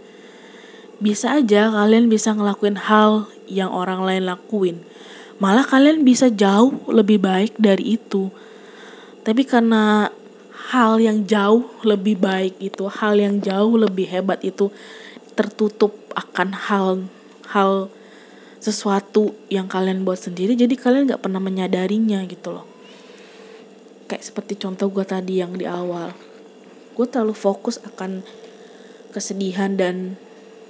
bisa 1.01 1.41
aja 1.41 1.73
kalian 1.73 2.12
bisa 2.12 2.37
ngelakuin 2.37 2.77
hal 2.77 3.25
yang 3.49 3.73
orang 3.73 4.05
lain 4.05 4.29
lakuin. 4.29 4.85
Malah 5.41 5.64
kalian 5.64 6.05
bisa 6.05 6.29
jauh 6.29 6.77
lebih 6.93 7.16
baik 7.16 7.57
dari 7.57 7.97
itu. 7.97 8.29
Tapi 9.25 9.49
karena 9.49 10.12
hal 10.71 11.01
yang 11.01 11.25
jauh 11.25 11.64
lebih 11.83 12.21
baik 12.21 12.61
itu, 12.61 12.85
hal 12.93 13.16
yang 13.16 13.41
jauh 13.41 13.81
lebih 13.81 14.05
hebat 14.12 14.45
itu 14.45 14.68
tertutup 15.33 15.97
akan 16.12 16.53
hal 16.53 16.87
hal 17.49 17.89
sesuatu 18.61 19.33
yang 19.49 19.64
kalian 19.64 20.05
buat 20.05 20.21
sendiri 20.21 20.53
jadi 20.53 20.77
kalian 20.77 21.09
gak 21.09 21.25
pernah 21.25 21.41
menyadarinya 21.41 22.21
gitu 22.29 22.53
loh 22.53 22.70
kayak 24.11 24.26
seperti 24.26 24.58
contoh 24.58 24.90
gue 24.90 25.06
tadi 25.06 25.38
yang 25.38 25.54
di 25.54 25.70
awal. 25.70 26.11
Gue 26.98 27.06
terlalu 27.06 27.38
fokus 27.38 27.78
akan 27.86 28.26
kesedihan 29.14 29.78
dan 29.78 30.18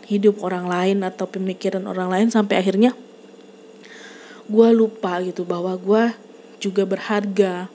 hidup 0.05 0.45
orang 0.45 0.69
lain 0.69 1.01
atau 1.01 1.25
pemikiran 1.25 1.89
orang 1.89 2.13
lain 2.13 2.29
sampai 2.29 2.61
akhirnya 2.61 2.93
gue 4.45 4.69
lupa 4.77 5.25
gitu 5.25 5.49
bahwa 5.49 5.73
gue 5.81 6.13
juga 6.61 6.85
berharga. 6.85 7.73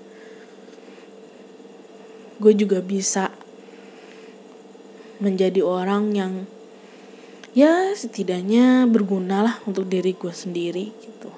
Gue 2.37 2.53
juga 2.53 2.85
bisa 2.85 3.33
menjadi 5.17 5.65
orang 5.65 6.13
yang 6.13 6.33
ya 7.55 7.95
setidaknya 7.95 8.85
berguna 8.85 9.47
lah 9.49 9.55
untuk 9.65 9.89
diri 9.89 10.13
gue 10.13 10.29
sendiri 10.35 10.91
gitu. 11.01 11.31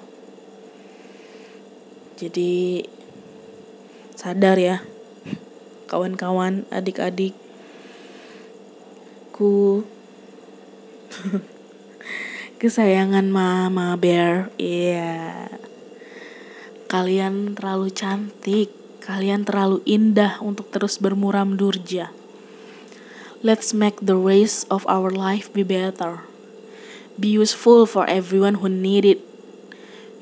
Jadi 2.18 2.82
sadar 4.18 4.58
ya. 4.58 4.82
Kawan-kawan 5.86 6.66
adik-adik. 6.74 7.38
Ku 9.30 9.86
kesayangan 12.58 13.30
mama 13.30 13.94
bear 13.94 14.50
iya. 14.58 14.98
Yeah. 14.98 15.46
kalian 16.90 17.54
terlalu 17.54 17.94
cantik 17.94 18.74
kalian 18.98 19.46
terlalu 19.46 19.86
indah 19.86 20.42
untuk 20.42 20.74
terus 20.74 20.98
bermuram 20.98 21.54
durja. 21.54 22.10
Let's 23.46 23.70
make 23.70 24.02
the 24.02 24.18
race 24.18 24.66
of 24.66 24.82
our 24.90 25.14
life 25.14 25.46
be 25.54 25.62
better. 25.62 26.26
Be 27.14 27.30
useful 27.30 27.86
for 27.86 28.02
everyone 28.10 28.58
who 28.58 28.66
need 28.66 29.06
it. 29.06 29.22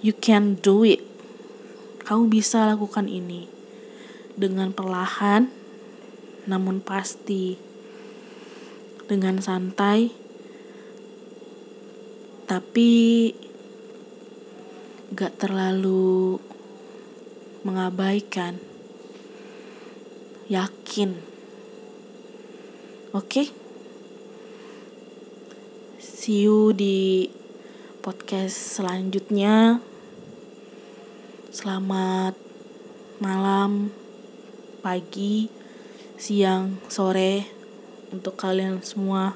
You 0.05 0.13
can 0.13 0.61
do 0.61 0.85
it. 0.85 1.01
Kamu 2.05 2.29
bisa 2.29 2.69
lakukan 2.69 3.09
ini 3.09 3.56
dengan 4.37 4.71
perlahan 4.71 5.49
namun 6.47 6.79
pasti 6.79 7.59
dengan 9.11 9.39
santai, 9.43 10.11
tapi 12.47 12.91
gak 15.15 15.43
terlalu 15.43 16.39
mengabaikan. 17.67 18.63
Yakin, 20.47 21.19
oke? 23.11 23.27
Okay? 23.27 23.51
See 25.99 26.47
you 26.47 26.71
di 26.71 27.27
podcast 27.99 28.55
selanjutnya. 28.55 29.83
Selamat 31.51 32.39
malam, 33.19 33.91
pagi, 34.87 35.51
siang, 36.15 36.79
sore 36.87 37.43
untuk 38.15 38.39
kalian 38.39 38.87
semua. 38.87 39.35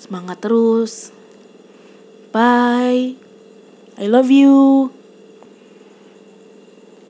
Semangat 0.00 0.40
terus. 0.40 1.12
Bye. 2.32 3.12
I 4.00 4.06
love 4.08 4.32
you. 4.32 4.88